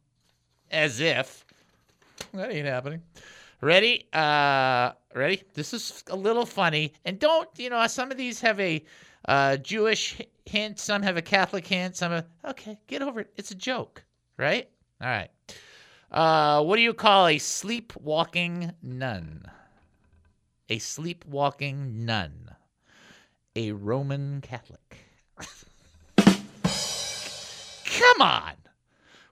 As 0.71 0.99
if. 0.99 1.45
That 2.33 2.51
ain't 2.51 2.67
happening. 2.67 3.01
Ready? 3.61 4.07
Uh, 4.11 4.91
ready? 5.13 5.43
This 5.53 5.73
is 5.73 6.03
a 6.09 6.15
little 6.15 6.45
funny. 6.45 6.93
And 7.05 7.19
don't, 7.19 7.49
you 7.57 7.69
know, 7.69 7.85
some 7.87 8.11
of 8.11 8.17
these 8.17 8.41
have 8.41 8.59
a 8.59 8.83
uh, 9.25 9.57
Jewish 9.57 10.21
hint, 10.45 10.79
some 10.79 11.01
have 11.01 11.17
a 11.17 11.21
Catholic 11.21 11.65
hint, 11.65 11.95
some 11.95 12.11
have, 12.11 12.25
okay, 12.45 12.77
get 12.87 13.01
over 13.01 13.21
it. 13.21 13.31
It's 13.37 13.51
a 13.51 13.55
joke, 13.55 14.03
right? 14.37 14.69
All 15.01 15.07
right. 15.07 15.29
Uh, 16.13 16.63
what 16.63 16.75
do 16.75 16.83
you 16.83 16.93
call 16.93 17.25
a 17.25 17.39
sleepwalking 17.39 18.71
nun? 18.83 19.49
A 20.69 20.77
sleepwalking 20.77 22.05
nun. 22.05 22.51
A 23.55 23.71
Roman 23.71 24.39
Catholic. 24.41 24.97
Come 27.85 28.21
on. 28.21 28.53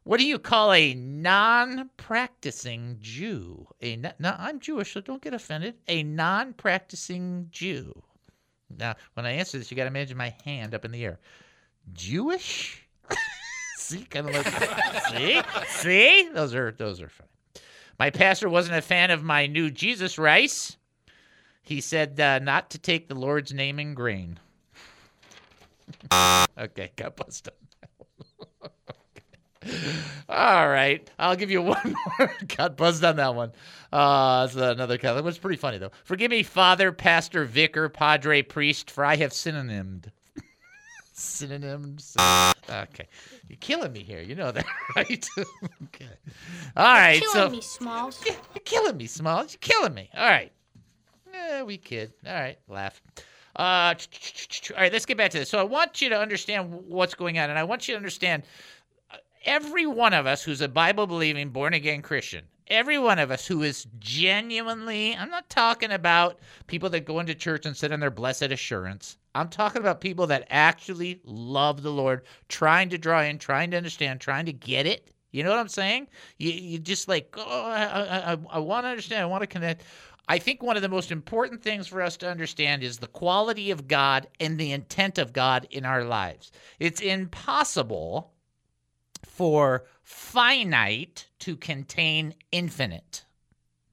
What 0.03 0.19
do 0.19 0.25
you 0.25 0.39
call 0.39 0.73
a 0.73 0.95
non-practicing 0.95 2.97
Jew? 2.99 3.67
A 3.81 3.97
no, 3.97 4.11
I'm 4.19 4.59
Jewish, 4.59 4.93
so 4.93 5.01
don't 5.01 5.21
get 5.21 5.35
offended. 5.35 5.75
A 5.87 6.01
non-practicing 6.01 7.49
Jew. 7.51 8.01
Now, 8.75 8.95
when 9.13 9.27
I 9.27 9.33
answer 9.33 9.59
this, 9.59 9.69
you 9.69 9.77
got 9.77 9.83
to 9.83 9.89
imagine 9.89 10.17
my 10.17 10.33
hand 10.43 10.73
up 10.73 10.83
in 10.83 10.91
the 10.91 11.05
air. 11.05 11.19
Jewish? 11.93 12.87
See, 13.91 14.05
kind 14.05 14.29
of 14.29 14.35
like 14.35 14.47
see, 15.11 15.41
see. 15.67 16.29
Those 16.33 16.55
are 16.55 16.71
those 16.71 17.01
are 17.01 17.09
funny. 17.09 17.29
My 17.99 18.09
pastor 18.09 18.49
wasn't 18.49 18.77
a 18.77 18.81
fan 18.81 19.11
of 19.11 19.23
my 19.23 19.47
new 19.47 19.69
Jesus 19.69 20.17
rice. 20.17 20.77
He 21.61 21.81
said 21.81 22.19
uh, 22.19 22.39
not 22.39 22.71
to 22.71 22.79
take 22.79 23.07
the 23.07 23.15
Lord's 23.15 23.53
name 23.53 23.79
in 23.79 23.93
grain. 23.93 24.39
okay, 26.57 26.91
got 26.95 27.15
busted. 27.15 27.53
All 30.27 30.67
right, 30.67 31.07
I'll 31.19 31.35
give 31.35 31.51
you 31.51 31.61
one 31.61 31.95
more. 32.17 32.33
Got 32.57 32.77
buzzed 32.77 33.03
on 33.03 33.17
that 33.17 33.35
one. 33.35 33.51
Uh, 33.93 34.47
that's 34.47 34.55
another 34.55 34.97
Catholic. 34.97 35.21
It 35.21 35.25
was 35.25 35.37
pretty 35.37 35.57
funny 35.57 35.77
though. 35.77 35.91
Forgive 36.03 36.31
me, 36.31 36.41
Father, 36.41 36.91
Pastor, 36.91 37.45
Vicar, 37.45 37.87
Padre, 37.89 38.41
Priest, 38.41 38.89
for 38.89 39.05
I 39.05 39.17
have 39.17 39.31
synonymed. 39.31 40.05
Synonyms. 41.21 42.15
Okay, 42.19 43.07
you're 43.47 43.57
killing 43.59 43.91
me 43.93 44.03
here. 44.03 44.21
You 44.21 44.35
know 44.35 44.51
that, 44.51 44.65
right? 44.95 45.27
okay. 45.85 46.07
All 46.75 46.85
right. 46.93 47.21
You're 47.21 47.31
killing 47.31 47.49
so 47.49 47.55
me, 47.55 47.61
Smalls. 47.61 48.23
you're 48.25 48.35
killing 48.65 48.97
me, 48.97 49.07
Smalls. 49.07 49.53
You're 49.53 49.59
killing 49.59 49.93
me. 49.93 50.09
All 50.15 50.27
right. 50.29 50.51
Yeah, 51.33 51.63
we 51.63 51.77
kid. 51.77 52.13
All 52.25 52.33
right, 52.33 52.57
laugh. 52.67 53.01
Uh, 53.55 53.93
all 53.93 54.77
right, 54.77 54.91
let's 54.93 55.05
get 55.05 55.17
back 55.17 55.31
to 55.31 55.39
this. 55.39 55.49
So 55.49 55.59
I 55.59 55.63
want 55.63 56.01
you 56.01 56.09
to 56.09 56.17
understand 56.17 56.71
what's 56.87 57.13
going 57.13 57.37
on, 57.39 57.49
and 57.49 57.59
I 57.59 57.63
want 57.63 57.87
you 57.87 57.93
to 57.93 57.97
understand 57.97 58.43
uh, 59.11 59.17
every 59.45 59.85
one 59.85 60.13
of 60.13 60.25
us 60.25 60.41
who's 60.43 60.61
a 60.61 60.67
Bible 60.67 61.07
believing, 61.07 61.49
born 61.49 61.73
again 61.73 62.01
Christian, 62.01 62.45
every 62.71 62.97
one 62.97 63.19
of 63.19 63.29
us 63.29 63.45
who 63.45 63.61
is 63.61 63.85
genuinely, 63.99 65.15
I'm 65.15 65.29
not 65.29 65.49
talking 65.49 65.91
about 65.91 66.39
people 66.67 66.89
that 66.89 67.05
go 67.05 67.19
into 67.19 67.35
church 67.35 67.65
and 67.65 67.75
sit 67.75 67.91
on 67.91 67.99
their 67.99 68.09
blessed 68.09 68.43
assurance. 68.43 69.17
I'm 69.35 69.49
talking 69.49 69.81
about 69.81 70.01
people 70.01 70.25
that 70.27 70.47
actually 70.49 71.21
love 71.25 71.83
the 71.83 71.91
Lord, 71.91 72.23
trying 72.49 72.89
to 72.89 72.97
draw 72.97 73.21
in, 73.21 73.37
trying 73.37 73.71
to 73.71 73.77
understand, 73.77 74.21
trying 74.21 74.45
to 74.45 74.53
get 74.53 74.85
it. 74.85 75.11
You 75.31 75.43
know 75.43 75.49
what 75.49 75.59
I'm 75.59 75.67
saying? 75.67 76.07
You, 76.37 76.51
you 76.51 76.79
just 76.79 77.07
like, 77.07 77.35
oh, 77.37 77.65
I, 77.65 77.83
I, 77.83 78.33
I, 78.33 78.37
I 78.49 78.59
want 78.59 78.85
to 78.85 78.89
understand, 78.89 79.21
I 79.21 79.25
want 79.25 79.41
to 79.41 79.47
connect. 79.47 79.83
I 80.27 80.37
think 80.37 80.63
one 80.63 80.75
of 80.75 80.81
the 80.81 80.89
most 80.89 81.11
important 81.11 81.61
things 81.61 81.87
for 81.87 82.01
us 82.01 82.15
to 82.17 82.29
understand 82.29 82.83
is 82.83 82.97
the 82.97 83.07
quality 83.07 83.71
of 83.71 83.87
God 83.87 84.27
and 84.39 84.57
the 84.57 84.71
intent 84.71 85.17
of 85.17 85.33
God 85.33 85.67
in 85.71 85.85
our 85.85 86.03
lives. 86.03 86.51
It's 86.79 87.01
impossible 87.01 88.31
for 89.25 89.85
finite 90.03 91.27
to 91.39 91.55
contain 91.55 92.33
infinite. 92.51 93.25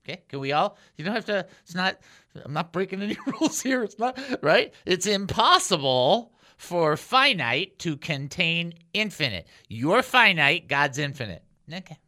Okay, 0.05 0.23
can 0.29 0.41
we 0.41 0.53
all? 0.53 0.79
You 0.97 1.05
don't 1.05 1.15
have 1.15 1.27
to. 1.27 1.47
It's 1.63 1.75
not. 1.75 1.99
I'm 2.45 2.53
not 2.53 2.73
breaking 2.73 3.03
any 3.03 3.17
rules 3.27 3.61
here. 3.61 3.83
It's 3.83 3.99
not 3.99 4.19
right. 4.43 4.73
It's 4.87 5.07
impossible 5.07 6.33
for 6.57 6.97
finite 6.97 7.79
to 7.81 7.97
contain 7.97 8.75
infinite. 8.93 9.47
You're 9.69 10.03
finite. 10.03 10.69
God's 10.69 10.99
infinite. 10.99 11.43
Okay. 11.73 11.99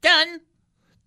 Done. 0.00 0.40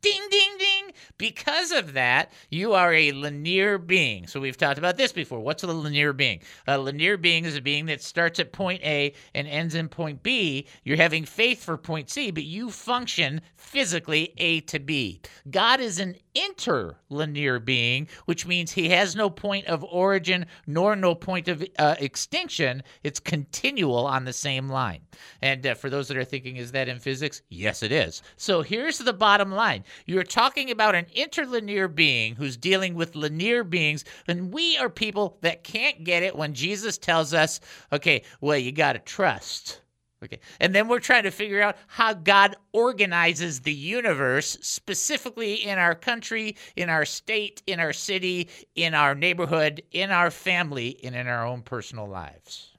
Ding, 0.02 0.22
ding, 0.32 0.58
ding. 0.58 0.92
Because 1.18 1.72
of 1.72 1.94
that, 1.94 2.32
you 2.50 2.74
are 2.74 2.94
a 2.94 3.12
linear 3.12 3.78
being. 3.78 4.26
So 4.26 4.40
we've 4.40 4.58
talked 4.58 4.80
about 4.80 4.98
this 4.98 5.12
before. 5.12 5.40
What's 5.40 5.62
a 5.62 5.68
linear 5.68 6.14
being? 6.14 6.42
A 6.68 6.78
linear 6.80 7.18
being 7.18 7.46
is 7.46 7.56
a 7.56 7.62
being 7.62 7.86
that 7.86 8.02
starts 8.02 8.40
at 8.40 8.52
point 8.52 8.82
A 8.84 9.14
and 9.36 9.48
ends 9.48 9.76
in 9.76 9.88
point 9.90 10.24
B. 10.24 10.68
You're 10.84 10.98
having 10.98 11.26
faith 11.26 11.64
for 11.64 11.78
point 11.78 12.10
C, 12.10 12.32
but 12.32 12.44
you 12.44 12.72
function 12.72 13.42
physically 13.56 14.34
A 14.38 14.62
to 14.62 14.80
B. 14.80 15.22
God 15.52 15.80
is 15.80 16.00
an 16.00 16.16
interlinear 16.34 17.60
being, 17.60 18.08
which 18.26 18.48
means 18.48 18.72
he 18.72 18.90
has 18.90 19.16
no 19.16 19.30
point 19.30 19.68
of 19.68 19.84
origin 19.84 20.46
nor 20.66 20.96
no 20.96 21.14
point 21.14 21.48
of 21.48 21.64
uh, 21.78 21.96
extinction. 22.00 22.82
It's 23.04 23.20
continual 23.20 24.08
on 24.08 24.26
the 24.26 24.34
same 24.34 24.70
line. 24.70 25.02
And 25.42 25.66
uh, 25.66 25.76
for 25.76 25.90
those 25.90 26.08
that 26.08 26.18
are 26.18 26.24
thinking, 26.24 26.56
is 26.56 26.72
that 26.72 26.88
in 26.88 27.00
physics? 27.00 27.42
Yes, 27.50 27.84
it 27.84 27.92
is. 27.92 28.22
So 28.38 28.62
here's 28.62 28.98
the 28.98 29.14
bottom 29.14 29.52
line 29.52 29.84
you're 30.06 30.24
talking 30.24 30.72
about 30.72 30.96
an 30.96 31.06
interlinear 31.14 31.88
being 31.88 32.36
who's 32.36 32.58
dealing 32.58 32.96
with 32.96 33.16
linear 33.16 33.64
beings, 33.64 34.06
and 34.28 34.54
we 34.54 34.78
are 34.78 34.90
people 34.90 35.38
that 35.42 35.64
can't 35.64 36.04
get 36.04 36.24
it 36.24 36.36
when 36.36 36.54
Jesus 36.54 36.98
tells 36.98 37.34
us, 37.34 37.60
okay, 37.92 38.24
well, 38.40 38.58
you 38.58 38.72
got 38.72 38.94
to 38.94 39.00
trust. 39.00 39.82
Okay. 40.24 40.40
And 40.60 40.76
then 40.76 40.88
we're 40.88 41.00
trying 41.00 41.24
to 41.24 41.32
figure 41.32 41.64
out 41.64 41.78
how 41.88 42.14
God 42.14 42.56
organizes 42.74 43.62
the 43.62 43.74
universe, 43.74 44.56
specifically 44.62 45.56
in 45.56 45.80
our 45.80 45.96
country, 45.96 46.58
in 46.76 46.90
our 46.90 47.06
state, 47.06 47.64
in 47.66 47.80
our 47.80 47.92
city, 47.92 48.48
in 48.76 48.94
our 48.94 49.16
neighborhood, 49.16 49.82
in 49.92 50.12
our 50.12 50.30
family, 50.30 51.00
and 51.04 51.16
in 51.16 51.28
our 51.28 51.46
own 51.46 51.64
personal 51.64 52.08
lives. 52.08 52.71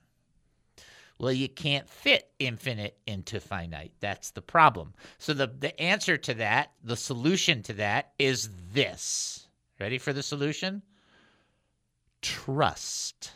Well, 1.22 1.32
you 1.32 1.48
can't 1.48 1.88
fit 1.88 2.32
infinite 2.40 2.98
into 3.06 3.38
finite. 3.38 3.92
That's 4.00 4.32
the 4.32 4.42
problem. 4.42 4.92
So 5.18 5.32
the, 5.32 5.46
the 5.46 5.80
answer 5.80 6.16
to 6.16 6.35
that, 6.35 6.72
the 6.82 6.96
solution 6.96 7.62
to 7.62 7.74
that 7.74 8.11
is 8.18 8.50
this. 8.72 9.46
Ready 9.78 9.98
for 9.98 10.12
the 10.12 10.24
solution? 10.24 10.82
Trust. 12.22 13.30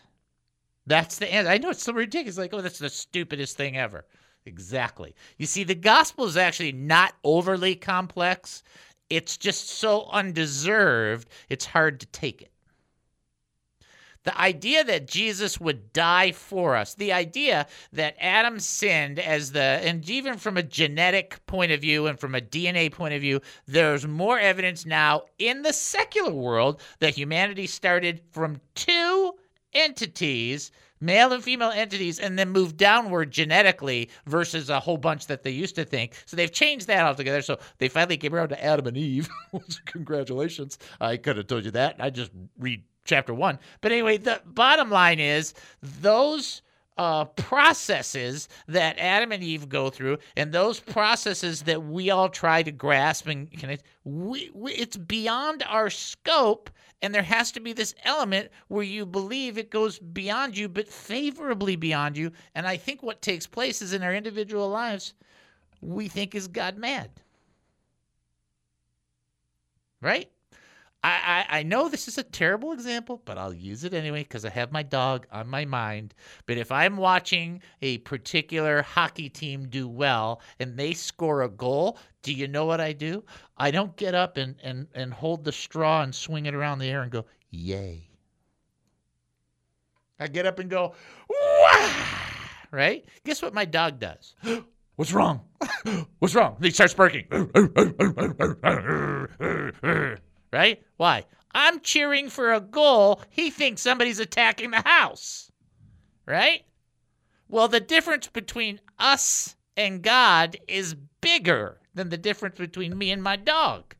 That's 0.84 1.18
the 1.18 1.32
answer. 1.32 1.48
I 1.48 1.58
know 1.58 1.70
it's 1.70 1.84
so 1.84 1.92
ridiculous. 1.92 2.36
Like, 2.36 2.52
oh, 2.52 2.60
that's 2.60 2.80
the 2.80 2.90
stupidest 2.90 3.56
thing 3.56 3.76
ever. 3.76 4.04
Exactly. 4.46 5.14
You 5.38 5.46
see, 5.46 5.62
the 5.62 5.76
gospel 5.76 6.24
is 6.24 6.36
actually 6.36 6.72
not 6.72 7.14
overly 7.22 7.76
complex. 7.76 8.64
It's 9.10 9.36
just 9.36 9.68
so 9.68 10.08
undeserved, 10.10 11.28
it's 11.48 11.66
hard 11.66 12.00
to 12.00 12.06
take 12.06 12.42
it. 12.42 12.50
The 14.26 14.40
idea 14.40 14.82
that 14.82 15.06
Jesus 15.06 15.60
would 15.60 15.92
die 15.92 16.32
for 16.32 16.74
us, 16.74 16.94
the 16.94 17.12
idea 17.12 17.68
that 17.92 18.16
Adam 18.18 18.58
sinned 18.58 19.20
as 19.20 19.52
the, 19.52 19.60
and 19.60 20.10
even 20.10 20.36
from 20.36 20.56
a 20.56 20.64
genetic 20.64 21.46
point 21.46 21.70
of 21.70 21.80
view 21.80 22.08
and 22.08 22.18
from 22.18 22.34
a 22.34 22.40
DNA 22.40 22.90
point 22.90 23.14
of 23.14 23.20
view, 23.20 23.40
there's 23.68 24.04
more 24.04 24.36
evidence 24.36 24.84
now 24.84 25.22
in 25.38 25.62
the 25.62 25.72
secular 25.72 26.32
world 26.32 26.82
that 26.98 27.14
humanity 27.14 27.68
started 27.68 28.20
from 28.32 28.60
two 28.74 29.32
entities, 29.72 30.72
male 31.00 31.32
and 31.32 31.44
female 31.44 31.70
entities, 31.70 32.18
and 32.18 32.36
then 32.36 32.48
moved 32.48 32.76
downward 32.76 33.30
genetically 33.30 34.10
versus 34.26 34.70
a 34.70 34.80
whole 34.80 34.98
bunch 34.98 35.28
that 35.28 35.44
they 35.44 35.52
used 35.52 35.76
to 35.76 35.84
think. 35.84 36.14
So 36.26 36.36
they've 36.36 36.50
changed 36.50 36.88
that 36.88 37.06
altogether. 37.06 37.42
So 37.42 37.60
they 37.78 37.88
finally 37.88 38.16
came 38.16 38.34
around 38.34 38.48
to 38.48 38.64
Adam 38.64 38.88
and 38.88 38.96
Eve. 38.96 39.28
Congratulations. 39.84 40.80
I 41.00 41.16
could 41.16 41.36
have 41.36 41.46
told 41.46 41.64
you 41.64 41.70
that. 41.70 41.94
I 42.00 42.10
just 42.10 42.32
read 42.58 42.82
chapter 43.06 43.32
one. 43.32 43.58
But 43.80 43.92
anyway, 43.92 44.18
the 44.18 44.40
bottom 44.44 44.90
line 44.90 45.20
is 45.20 45.54
those 45.80 46.62
uh, 46.98 47.26
processes 47.26 48.48
that 48.68 48.98
Adam 48.98 49.32
and 49.32 49.42
Eve 49.42 49.68
go 49.68 49.90
through, 49.90 50.18
and 50.36 50.52
those 50.52 50.80
processes 50.80 51.62
that 51.62 51.82
we 51.82 52.10
all 52.10 52.28
try 52.28 52.62
to 52.62 52.72
grasp 52.72 53.26
and 53.26 53.50
connect, 53.52 53.84
we, 54.04 54.50
we, 54.54 54.72
it's 54.72 54.96
beyond 54.96 55.62
our 55.66 55.90
scope. 55.90 56.70
And 57.02 57.14
there 57.14 57.22
has 57.22 57.52
to 57.52 57.60
be 57.60 57.74
this 57.74 57.94
element 58.04 58.50
where 58.68 58.82
you 58.82 59.04
believe 59.04 59.58
it 59.58 59.70
goes 59.70 59.98
beyond 59.98 60.56
you, 60.56 60.66
but 60.66 60.88
favorably 60.88 61.76
beyond 61.76 62.16
you. 62.16 62.32
And 62.54 62.66
I 62.66 62.78
think 62.78 63.02
what 63.02 63.20
takes 63.20 63.46
place 63.46 63.82
is 63.82 63.92
in 63.92 64.02
our 64.02 64.14
individual 64.14 64.70
lives, 64.70 65.12
we 65.82 66.08
think 66.08 66.34
is 66.34 66.48
God 66.48 66.78
mad. 66.78 67.10
Right? 70.00 70.30
I, 71.04 71.44
I, 71.48 71.58
I 71.58 71.62
know 71.62 71.88
this 71.88 72.08
is 72.08 72.18
a 72.18 72.22
terrible 72.22 72.72
example, 72.72 73.22
but 73.24 73.38
I'll 73.38 73.52
use 73.52 73.84
it 73.84 73.94
anyway 73.94 74.24
because 74.24 74.44
I 74.44 74.50
have 74.50 74.72
my 74.72 74.82
dog 74.82 75.26
on 75.30 75.48
my 75.48 75.64
mind. 75.64 76.14
But 76.46 76.58
if 76.58 76.72
I'm 76.72 76.96
watching 76.96 77.62
a 77.82 77.98
particular 77.98 78.82
hockey 78.82 79.28
team 79.28 79.68
do 79.68 79.88
well 79.88 80.40
and 80.58 80.76
they 80.76 80.94
score 80.94 81.42
a 81.42 81.48
goal, 81.48 81.98
do 82.22 82.32
you 82.32 82.48
know 82.48 82.64
what 82.64 82.80
I 82.80 82.92
do? 82.92 83.24
I 83.56 83.70
don't 83.70 83.96
get 83.96 84.14
up 84.14 84.36
and, 84.36 84.56
and, 84.62 84.88
and 84.94 85.12
hold 85.12 85.44
the 85.44 85.52
straw 85.52 86.02
and 86.02 86.14
swing 86.14 86.46
it 86.46 86.54
around 86.54 86.80
the 86.80 86.88
air 86.88 87.02
and 87.02 87.12
go, 87.12 87.26
yay. 87.50 88.08
I 90.18 90.28
get 90.28 90.46
up 90.46 90.58
and 90.58 90.70
go, 90.70 90.94
Wah! 91.28 91.90
right? 92.70 93.04
Guess 93.24 93.42
what 93.42 93.54
my 93.54 93.64
dog 93.64 93.98
does? 93.98 94.34
What's 94.96 95.12
wrong? 95.12 95.42
What's 96.18 96.34
wrong? 96.34 96.56
He 96.60 96.70
starts 96.70 96.94
barking. 96.94 97.26
right? 100.56 100.82
Why? 100.96 101.24
I'm 101.52 101.80
cheering 101.80 102.28
for 102.28 102.52
a 102.52 102.60
goal. 102.60 103.20
He 103.30 103.50
thinks 103.50 103.82
somebody's 103.82 104.18
attacking 104.18 104.70
the 104.70 104.82
house. 104.82 105.50
Right? 106.26 106.64
Well, 107.48 107.68
the 107.68 107.80
difference 107.80 108.26
between 108.26 108.80
us 108.98 109.54
and 109.76 110.02
God 110.02 110.56
is 110.66 110.96
bigger 111.20 111.78
than 111.94 112.08
the 112.08 112.16
difference 112.16 112.58
between 112.58 112.98
me 112.98 113.10
and 113.10 113.22
my 113.22 113.36
dog. 113.36 113.94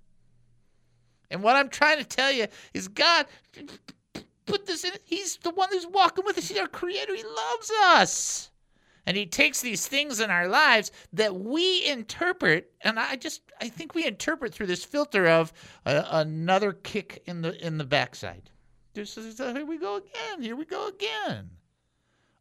And 1.31 1.43
what 1.43 1.57
I'm 1.57 1.69
trying 1.69 1.99
to 1.99 2.05
tell 2.05 2.33
you 2.33 2.47
is 2.75 2.89
God 2.89 3.27
put 4.47 4.67
this 4.67 4.85
in. 4.85 4.93
He's 5.05 5.37
the 5.37 5.51
one 5.51 5.69
who's 5.71 5.87
walking 5.87 6.25
with 6.25 6.39
us. 6.39 6.49
He's 6.49 6.59
our 6.59 6.69
creator. 6.69 7.15
He 7.15 7.23
loves 7.23 7.71
us. 7.85 8.51
And 9.07 9.17
he 9.17 9.25
takes 9.25 9.61
these 9.61 9.87
things 9.87 10.19
in 10.19 10.31
our 10.31 10.49
lives 10.49 10.91
that 11.13 11.37
we 11.37 11.87
interpret, 11.87 12.73
and 12.81 12.99
I 12.99 13.15
just 13.15 13.41
I 13.61 13.69
think 13.69 13.95
we 13.95 14.05
interpret 14.05 14.53
through 14.53 14.67
this 14.67 14.85
filter 14.85 15.29
of 15.29 15.53
uh, 15.87 16.03
another 16.11 16.73
kick 16.73 17.23
in 17.27 17.43
the 17.43 17.65
in 17.65 17.79
the 17.79 17.85
backside. 17.85 18.51
Just 18.95 19.15
here 19.15 19.65
we 19.65 19.79
go 19.79 19.97
again. 19.97 20.43
Here 20.43 20.57
we 20.57 20.65
go 20.65 20.89
again. 20.89 21.51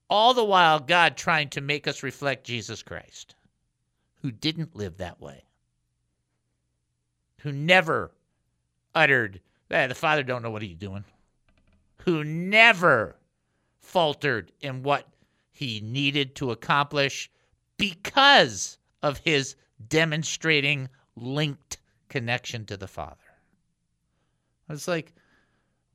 All 0.10 0.34
the 0.34 0.44
while, 0.44 0.80
God 0.80 1.18
trying 1.18 1.50
to 1.50 1.62
make 1.62 1.88
us 1.88 2.02
reflect 2.02 2.46
Jesus 2.46 2.82
Christ, 2.82 3.36
who 4.22 4.32
didn't 4.32 4.76
live 4.76 4.98
that 4.98 5.20
way, 5.20 5.44
who 7.42 7.52
never 7.52 8.12
uttered, 8.94 9.42
hey, 9.70 9.88
the 9.88 9.96
Father 9.96 10.24
don't 10.24 10.42
know 10.42 10.52
what 10.52 10.62
he's 10.62 10.78
doing, 10.78 11.04
who 11.98 12.24
never 12.24 13.18
faltered 13.80 14.52
in 14.62 14.84
what 14.84 15.08
he 15.56 15.80
needed 15.80 16.36
to 16.36 16.52
accomplish 16.52 17.32
because 17.78 18.78
of 19.02 19.20
his 19.20 19.56
demonstrating 19.88 20.90
linked 21.16 21.78
connection 22.10 22.66
to 22.66 22.76
the 22.76 22.90
Father. 22.90 23.16
I 24.68 24.74
was 24.74 24.88
like, 24.88 25.14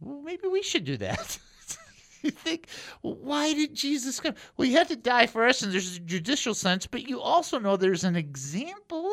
well, 0.01 0.23
maybe 0.23 0.49
we 0.49 0.63
should 0.63 0.85
do 0.85 0.97
that. 0.97 1.39
you 2.23 2.31
think, 2.31 2.69
why 3.03 3.53
did 3.53 3.75
Jesus 3.75 4.19
come? 4.19 4.35
Well, 4.57 4.67
he 4.67 4.73
had 4.73 4.89
to 4.89 4.97
die 4.97 5.27
for 5.27 5.47
us, 5.47 5.61
and 5.61 5.71
there's 5.71 5.97
a 5.97 6.01
judicial 6.01 6.55
sense, 6.55 6.87
but 6.87 7.07
you 7.07 7.21
also 7.21 7.59
know 7.59 7.77
there's 7.77 8.05
an 8.05 8.17
example 8.17 9.11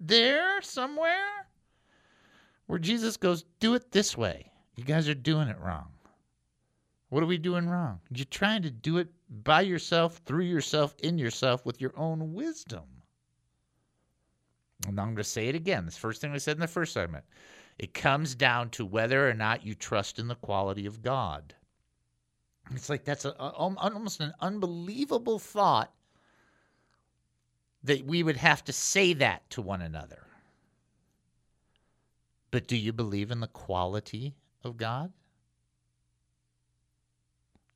there 0.00 0.62
somewhere 0.62 1.48
where 2.66 2.78
Jesus 2.78 3.18
goes, 3.18 3.44
do 3.60 3.74
it 3.74 3.92
this 3.92 4.16
way. 4.16 4.50
You 4.74 4.84
guys 4.84 5.06
are 5.06 5.14
doing 5.14 5.48
it 5.48 5.58
wrong. 5.60 5.88
What 7.08 7.22
are 7.22 7.26
we 7.26 7.38
doing 7.38 7.68
wrong? 7.68 8.00
You're 8.10 8.24
trying 8.26 8.62
to 8.62 8.70
do 8.70 8.98
it 8.98 9.08
by 9.28 9.60
yourself, 9.60 10.20
through 10.24 10.44
yourself, 10.44 10.94
in 11.02 11.18
yourself, 11.18 11.64
with 11.64 11.80
your 11.80 11.96
own 11.96 12.34
wisdom. 12.34 12.84
And 14.86 15.00
I'm 15.00 15.08
going 15.08 15.16
to 15.16 15.24
say 15.24 15.48
it 15.48 15.54
again. 15.54 15.84
This 15.84 15.96
first 15.96 16.20
thing 16.20 16.32
I 16.32 16.38
said 16.38 16.56
in 16.56 16.60
the 16.60 16.66
first 16.66 16.92
segment. 16.92 17.24
It 17.78 17.94
comes 17.94 18.34
down 18.34 18.70
to 18.70 18.84
whether 18.84 19.28
or 19.28 19.34
not 19.34 19.64
you 19.64 19.74
trust 19.74 20.18
in 20.18 20.28
the 20.28 20.34
quality 20.34 20.86
of 20.86 21.02
God. 21.02 21.54
It's 22.74 22.88
like 22.88 23.04
that's 23.04 23.24
a, 23.24 23.30
a, 23.30 23.60
um, 23.60 23.78
almost 23.78 24.20
an 24.20 24.32
unbelievable 24.40 25.38
thought 25.38 25.92
that 27.84 28.04
we 28.04 28.22
would 28.22 28.36
have 28.36 28.64
to 28.64 28.72
say 28.72 29.12
that 29.14 29.48
to 29.50 29.62
one 29.62 29.82
another. 29.82 30.26
But 32.50 32.66
do 32.66 32.76
you 32.76 32.92
believe 32.92 33.30
in 33.30 33.40
the 33.40 33.46
quality 33.46 34.34
of 34.64 34.76
God? 34.76 35.12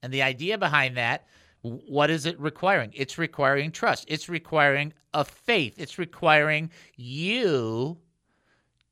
And 0.02 0.12
the 0.12 0.22
idea 0.22 0.58
behind 0.58 0.96
that, 0.96 1.26
What 1.62 2.10
is 2.10 2.26
it 2.26 2.40
requiring? 2.40 2.90
It's 2.94 3.18
requiring 3.18 3.70
trust. 3.70 4.06
It's 4.08 4.28
requiring 4.28 4.94
a 5.12 5.24
faith. 5.24 5.74
It's 5.78 5.98
requiring 5.98 6.70
you 6.96 7.98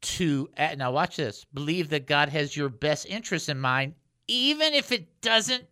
to 0.00 0.48
now 0.76 0.92
watch 0.92 1.16
this. 1.16 1.44
Believe 1.54 1.88
that 1.90 2.06
God 2.06 2.28
has 2.28 2.56
your 2.56 2.68
best 2.68 3.06
interest 3.06 3.48
in 3.48 3.58
mind 3.58 3.94
even 4.28 4.74
if 4.74 4.92
it 4.92 5.20
doesn't 5.22 5.64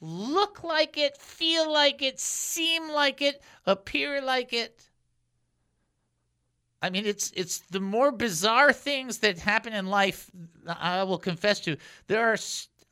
look 0.00 0.62
like 0.62 0.98
it, 0.98 1.16
feel 1.16 1.72
like 1.72 2.02
it, 2.02 2.20
seem 2.20 2.90
like 2.90 3.22
it, 3.22 3.42
appear 3.66 4.20
like 4.20 4.52
it. 4.52 4.88
I 6.82 6.90
mean, 6.90 7.06
it's 7.06 7.32
it's 7.34 7.60
the 7.70 7.80
more 7.80 8.12
bizarre 8.12 8.72
things 8.72 9.18
that 9.18 9.38
happen 9.38 9.72
in 9.72 9.86
life. 9.86 10.30
I 10.66 11.04
will 11.04 11.18
confess 11.18 11.60
to. 11.60 11.76
There 12.08 12.32
are. 12.32 12.36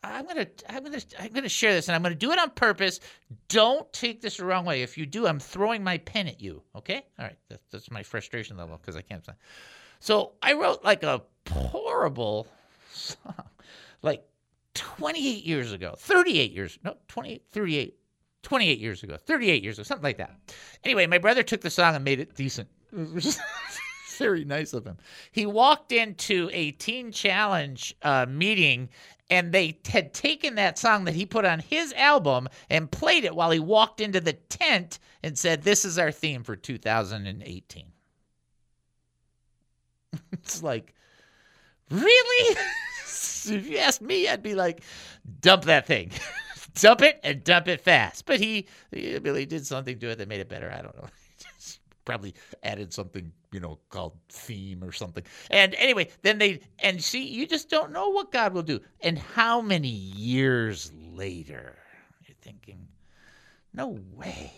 I'm 0.02 0.26
gonna 0.26 0.46
I'm 0.68 0.82
gonna 0.82 1.00
I'm 1.18 1.32
gonna 1.32 1.48
share 1.48 1.72
this, 1.72 1.88
and 1.88 1.94
I'm 1.94 2.02
gonna 2.02 2.14
do 2.14 2.32
it 2.32 2.38
on 2.38 2.50
purpose. 2.50 3.00
Don't 3.48 3.90
take 3.92 4.22
this 4.22 4.38
the 4.38 4.46
wrong 4.46 4.64
way. 4.64 4.82
If 4.82 4.96
you 4.96 5.04
do, 5.04 5.26
I'm 5.26 5.38
throwing 5.38 5.84
my 5.84 5.98
pen 5.98 6.26
at 6.26 6.40
you. 6.40 6.62
Okay? 6.74 7.04
All 7.18 7.26
right. 7.26 7.36
That's, 7.48 7.62
that's 7.70 7.90
my 7.90 8.02
frustration 8.02 8.56
level 8.56 8.78
because 8.78 8.96
I 8.96 9.02
can't. 9.02 9.24
So 10.00 10.32
I 10.42 10.54
wrote 10.54 10.82
like 10.82 11.02
a 11.02 11.22
horrible 11.50 12.46
song, 12.92 13.44
like 14.02 14.24
28 14.74 15.44
years 15.44 15.72
ago, 15.72 15.94
38 15.98 16.52
years, 16.52 16.78
no, 16.82 16.96
28, 17.08 17.42
38, 17.50 17.98
28 18.42 18.78
years 18.78 19.02
ago, 19.02 19.16
38 19.16 19.62
years 19.62 19.78
ago, 19.78 19.82
something 19.82 20.04
like 20.04 20.18
that. 20.18 20.34
Anyway, 20.84 21.06
my 21.06 21.18
brother 21.18 21.42
took 21.42 21.60
the 21.60 21.70
song 21.70 21.94
and 21.94 22.04
made 22.04 22.20
it 22.20 22.34
decent. 22.34 22.68
Very 24.18 24.44
nice 24.44 24.72
of 24.74 24.86
him. 24.86 24.98
He 25.32 25.46
walked 25.46 25.92
into 25.92 26.50
a 26.52 26.72
Teen 26.72 27.10
Challenge 27.10 27.96
uh, 28.02 28.26
meeting 28.28 28.90
and 29.30 29.52
they 29.52 29.78
had 29.86 30.12
taken 30.12 30.56
that 30.56 30.78
song 30.78 31.04
that 31.04 31.14
he 31.14 31.24
put 31.24 31.44
on 31.44 31.60
his 31.60 31.92
album 31.94 32.48
and 32.68 32.90
played 32.90 33.24
it 33.24 33.34
while 33.34 33.50
he 33.50 33.60
walked 33.60 34.00
into 34.00 34.20
the 34.20 34.32
tent 34.32 34.98
and 35.22 35.38
said, 35.38 35.62
This 35.62 35.84
is 35.84 35.98
our 35.98 36.10
theme 36.10 36.42
for 36.42 36.56
2018. 36.56 37.84
it's 40.32 40.62
like, 40.62 40.94
really? 41.90 42.56
if 43.04 43.68
you 43.68 43.78
asked 43.78 44.02
me, 44.02 44.28
I'd 44.28 44.42
be 44.42 44.54
like, 44.54 44.82
dump 45.40 45.64
that 45.64 45.86
thing. 45.86 46.10
dump 46.74 47.02
it 47.02 47.20
and 47.22 47.44
dump 47.44 47.68
it 47.68 47.80
fast. 47.80 48.26
But 48.26 48.40
he, 48.40 48.66
he 48.90 49.18
really 49.18 49.46
did 49.46 49.66
something 49.66 49.98
to 49.98 50.10
it 50.10 50.18
that 50.18 50.28
made 50.28 50.40
it 50.40 50.48
better. 50.48 50.70
I 50.70 50.82
don't 50.82 50.96
know. 50.96 51.08
Probably 52.04 52.34
added 52.62 52.92
something, 52.92 53.32
you 53.52 53.60
know, 53.60 53.78
called 53.88 54.16
theme 54.28 54.82
or 54.84 54.92
something. 54.92 55.24
And 55.50 55.74
anyway, 55.74 56.08
then 56.22 56.38
they, 56.38 56.60
and 56.78 57.02
see, 57.02 57.26
you 57.26 57.46
just 57.46 57.68
don't 57.68 57.92
know 57.92 58.10
what 58.10 58.32
God 58.32 58.52
will 58.52 58.62
do. 58.62 58.80
And 59.00 59.18
how 59.18 59.60
many 59.60 59.88
years 59.88 60.92
later, 61.14 61.76
you're 62.26 62.36
thinking, 62.40 62.86
no 63.74 63.98
way. 64.14 64.52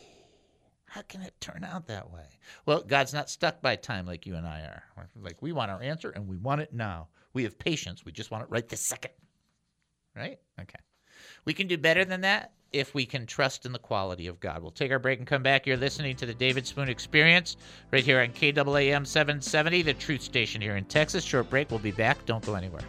How 0.86 1.02
can 1.02 1.22
it 1.22 1.34
turn 1.40 1.64
out 1.64 1.86
that 1.86 2.10
way? 2.10 2.26
Well, 2.66 2.82
God's 2.82 3.14
not 3.14 3.30
stuck 3.30 3.62
by 3.62 3.76
time 3.76 4.06
like 4.06 4.26
you 4.26 4.36
and 4.36 4.46
I 4.46 4.60
are. 4.60 4.82
Like, 5.22 5.40
we 5.40 5.52
want 5.52 5.70
our 5.70 5.82
answer 5.82 6.10
and 6.10 6.28
we 6.28 6.36
want 6.36 6.60
it 6.60 6.74
now. 6.74 7.08
We 7.32 7.44
have 7.44 7.58
patience. 7.58 8.04
We 8.04 8.12
just 8.12 8.30
want 8.30 8.44
it 8.44 8.50
right 8.50 8.68
this 8.68 8.82
second. 8.82 9.12
Right? 10.14 10.38
Okay. 10.60 10.78
We 11.46 11.54
can 11.54 11.66
do 11.66 11.78
better 11.78 12.04
than 12.04 12.20
that 12.20 12.52
if 12.72 12.94
we 12.94 13.04
can 13.04 13.26
trust 13.26 13.66
in 13.66 13.72
the 13.72 13.78
quality 13.78 14.26
of 14.26 14.40
God. 14.40 14.62
We'll 14.62 14.70
take 14.70 14.90
our 14.90 14.98
break 14.98 15.18
and 15.18 15.26
come 15.26 15.42
back. 15.42 15.66
You're 15.66 15.76
listening 15.76 16.16
to 16.16 16.26
the 16.26 16.34
David 16.34 16.66
Spoon 16.66 16.88
Experience 16.88 17.56
right 17.90 18.04
here 18.04 18.20
on 18.20 18.28
KAAM 18.28 19.06
770, 19.06 19.82
the 19.82 19.94
truth 19.94 20.22
station 20.22 20.60
here 20.60 20.76
in 20.76 20.84
Texas. 20.86 21.24
Short 21.24 21.50
break. 21.50 21.70
We'll 21.70 21.80
be 21.80 21.90
back. 21.90 22.24
Don't 22.26 22.44
go 22.44 22.54
anywhere. 22.54 22.82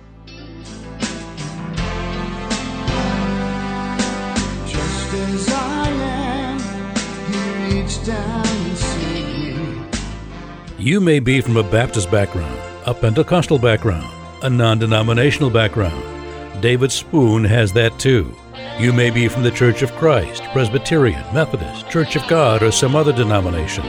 Just 4.66 5.14
as 5.14 5.50
I 5.50 5.90
am, 5.90 6.60
he 7.70 7.82
reached 7.82 8.06
down 8.06 8.48
and 8.48 8.78
saved 8.78 9.98
me. 10.80 10.84
You 10.84 11.02
may 11.02 11.20
be 11.20 11.42
from 11.42 11.58
a 11.58 11.64
Baptist 11.64 12.10
background, 12.10 12.58
a 12.86 12.94
Pentecostal 12.94 13.60
background, 13.60 14.10
a 14.44 14.50
non 14.50 14.80
denominational 14.80 15.50
background. 15.50 16.02
David 16.62 16.92
Spoon 16.92 17.44
has 17.44 17.74
that 17.74 18.00
too. 18.00 18.34
You 18.80 18.92
may 18.92 19.12
be 19.12 19.28
from 19.28 19.44
the 19.44 19.52
Church 19.52 19.84
of 19.84 19.94
Christ, 19.94 20.44
Presbyterian, 20.52 21.24
Methodist, 21.32 21.88
Church 21.90 22.16
of 22.16 22.28
God, 22.28 22.64
or 22.64 22.72
some 22.72 22.96
other 22.96 23.14
denomination. 23.14 23.84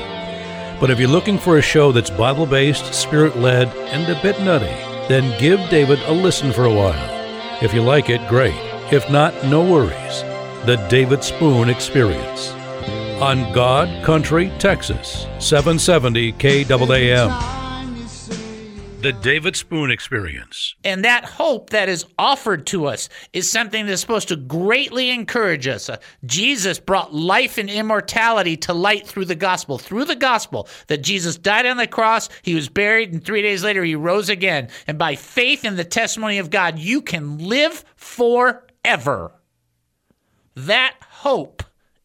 But 0.79 0.91
if 0.91 1.01
you're 1.01 1.09
looking 1.09 1.39
for 1.39 1.57
a 1.57 1.63
show 1.63 1.91
that's 1.91 2.11
Bible 2.11 2.45
based, 2.45 2.93
spirit 2.93 3.39
led, 3.39 3.69
and 3.69 4.07
a 4.13 4.21
bit 4.21 4.39
nutty, 4.41 4.67
then 5.09 5.41
give 5.41 5.59
David 5.71 6.01
a 6.01 6.13
listen 6.13 6.53
for 6.53 6.67
a 6.67 6.75
while. 6.75 7.63
If 7.63 7.73
you 7.73 7.83
like 7.83 8.11
it, 8.11 8.29
great. 8.29 8.55
If 8.93 9.11
not, 9.11 9.33
no 9.47 9.65
worries. 9.65 10.21
The 10.67 10.77
David 10.91 11.25
Spoon 11.25 11.71
Experience. 11.71 12.51
On 13.23 13.51
God 13.55 14.05
Country, 14.05 14.53
Texas, 14.59 15.27
770 15.39 16.33
KAAM. 16.35 17.64
The 19.05 19.13
David 19.13 19.55
Spoon 19.55 19.91
Experience. 19.91 20.77
And 20.83 21.05
that 21.05 21.27
hope 21.27 21.69
that 21.69 21.91
is 21.91 22.07
offered 22.19 22.67
to 22.69 22.87
us 22.87 23.11
is 23.35 23.53
something 23.53 23.85
that's 23.85 24.01
supposed 24.01 24.29
to 24.29 24.37
greatly 24.37 25.11
encourage 25.11 25.69
us. 25.69 25.91
Uh, 25.91 25.99
Jesus 26.25 26.81
brought 26.81 27.13
life 27.13 27.59
and 27.59 27.69
immortality 27.69 28.57
to 28.57 28.73
light 28.73 29.07
through 29.07 29.27
the 29.27 29.35
gospel. 29.35 29.77
Through 29.77 30.07
the 30.07 30.17
gospel, 30.17 30.71
that 30.87 31.03
Jesus 31.03 31.37
died 31.37 31.67
on 31.67 31.77
the 31.77 31.87
cross, 31.87 32.31
he 32.41 32.55
was 32.55 32.71
buried, 32.71 33.13
and 33.13 33.23
three 33.23 33.43
days 33.43 33.63
later 33.63 33.85
he 33.85 33.95
rose 33.95 34.31
again. 34.31 34.71
And 34.87 34.99
by 34.99 35.17
faith 35.17 35.67
in 35.67 35.77
the 35.77 35.85
testimony 35.85 36.39
of 36.39 36.49
God, 36.49 36.79
you 36.79 37.03
can 37.03 37.37
live 37.37 37.85
forever. 37.97 39.33
That 40.55 40.97
hope 41.03 41.63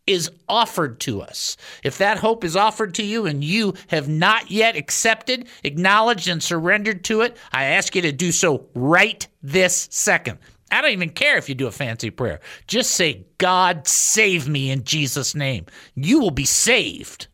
is 0.10 0.32
offered 0.50 1.00
to 1.02 1.22
us. 1.22 1.56
If 1.84 2.00
that 2.00 2.18
hope 2.18 2.44
is 2.44 2.56
offered 2.56 2.96
to 2.96 3.04
you 3.04 3.28
and 3.28 3.44
you 3.44 3.76
have 3.88 4.10
not 4.10 4.50
yet 4.50 4.76
accepted, 4.76 5.48
acknowledged, 5.64 6.28
and 6.28 6.42
surrendered 6.42 7.04
to 7.06 7.22
it, 7.22 7.38
I 7.54 7.66
ask 7.66 7.96
you 7.96 8.02
to 8.02 8.12
do 8.12 8.32
so 8.32 8.66
right 8.74 9.26
this 9.44 9.88
second. 9.92 10.40
I 10.72 10.82
don't 10.82 10.92
even 10.92 11.12
care 11.12 11.38
if 11.38 11.48
you 11.48 11.56
do 11.56 11.68
a 11.68 11.72
fancy 11.72 12.10
prayer. 12.10 12.40
Just 12.68 12.92
say, 12.92 13.28
God, 13.38 13.88
save 13.88 14.48
me 14.48 14.72
in 14.72 14.84
Jesus' 14.84 15.36
name. 15.36 15.68
You 15.96 16.20
will 16.20 16.32
be 16.32 16.46
saved. 16.46 17.28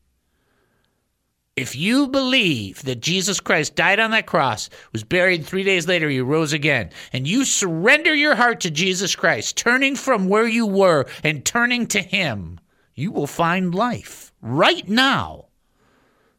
If 1.55 1.73
you 1.73 2.07
believe 2.09 2.83
that 2.83 2.99
Jesus 2.99 3.39
Christ 3.39 3.75
died 3.75 4.01
on 4.01 4.11
that 4.11 4.27
cross, 4.27 4.69
was 4.91 5.05
buried, 5.05 5.45
three 5.45 5.63
days 5.63 5.87
later 5.87 6.09
he 6.09 6.19
rose 6.19 6.51
again, 6.51 6.89
and 7.13 7.25
you 7.25 7.45
surrender 7.45 8.13
your 8.13 8.35
heart 8.35 8.59
to 8.61 8.71
Jesus 8.71 9.15
Christ, 9.15 9.55
turning 9.55 9.95
from 9.95 10.27
where 10.27 10.47
you 10.47 10.65
were 10.65 11.05
and 11.23 11.45
turning 11.45 11.87
to 11.87 12.01
him, 12.01 12.59
you 12.95 13.11
will 13.11 13.27
find 13.27 13.75
life 13.75 14.31
right 14.41 14.87
now. 14.87 15.45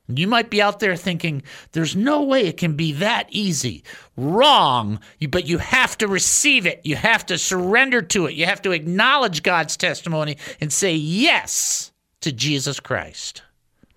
You 0.09 0.29
might 0.29 0.51
be 0.51 0.63
out 0.63 0.79
there 0.79 0.95
thinking, 0.95 1.43
there's 1.73 1.97
no 1.97 2.23
way 2.23 2.47
it 2.47 2.57
can 2.57 2.77
be 2.77 2.93
that 2.93 3.27
easy. 3.31 3.83
Wrong, 4.17 5.01
but 5.31 5.47
you 5.47 5.59
have 5.59 5.99
to 5.99 6.07
receive 6.07 6.65
it. 6.65 6.81
You 6.85 6.95
have 6.95 7.27
to 7.27 7.39
surrender 7.39 8.03
to 8.03 8.27
it. 8.27 8.35
You 8.35 8.47
have 8.47 8.63
to 8.63 8.71
acknowledge 8.71 9.43
God's 9.43 9.77
testimony 9.77 10.39
and 10.61 10.73
say 10.73 10.95
yes 10.95 11.93
to 12.21 12.31
Jesus 12.31 12.79
Christ. 12.79 13.43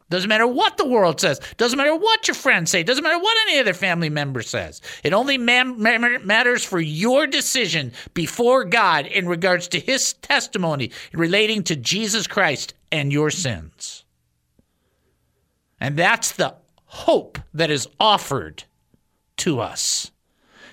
Doesn't 0.09 0.27
matter 0.27 0.47
what 0.47 0.77
the 0.77 0.87
world 0.87 1.21
says. 1.21 1.39
Doesn't 1.57 1.77
matter 1.77 1.95
what 1.95 2.27
your 2.27 2.35
friends 2.35 2.71
say. 2.71 2.81
Doesn't 2.81 3.03
matter 3.03 3.19
what 3.19 3.37
any 3.47 3.59
other 3.59 3.73
family 3.73 4.09
member 4.09 4.41
says. 4.41 4.81
It 5.03 5.13
only 5.13 5.37
matters 5.37 6.63
for 6.63 6.79
your 6.79 7.27
decision 7.27 7.93
before 8.13 8.65
God 8.65 9.05
in 9.05 9.27
regards 9.27 9.67
to 9.69 9.79
his 9.79 10.13
testimony 10.13 10.91
relating 11.13 11.63
to 11.63 11.75
Jesus 11.75 12.25
Christ 12.25 12.73
and 12.91 13.13
your 13.13 13.29
sins. 13.29 14.03
And 15.79 15.95
that's 15.95 16.31
the 16.31 16.55
hope 16.85 17.37
that 17.53 17.69
is 17.69 17.87
offered 17.99 18.63
to 19.37 19.59
us. 19.59 20.11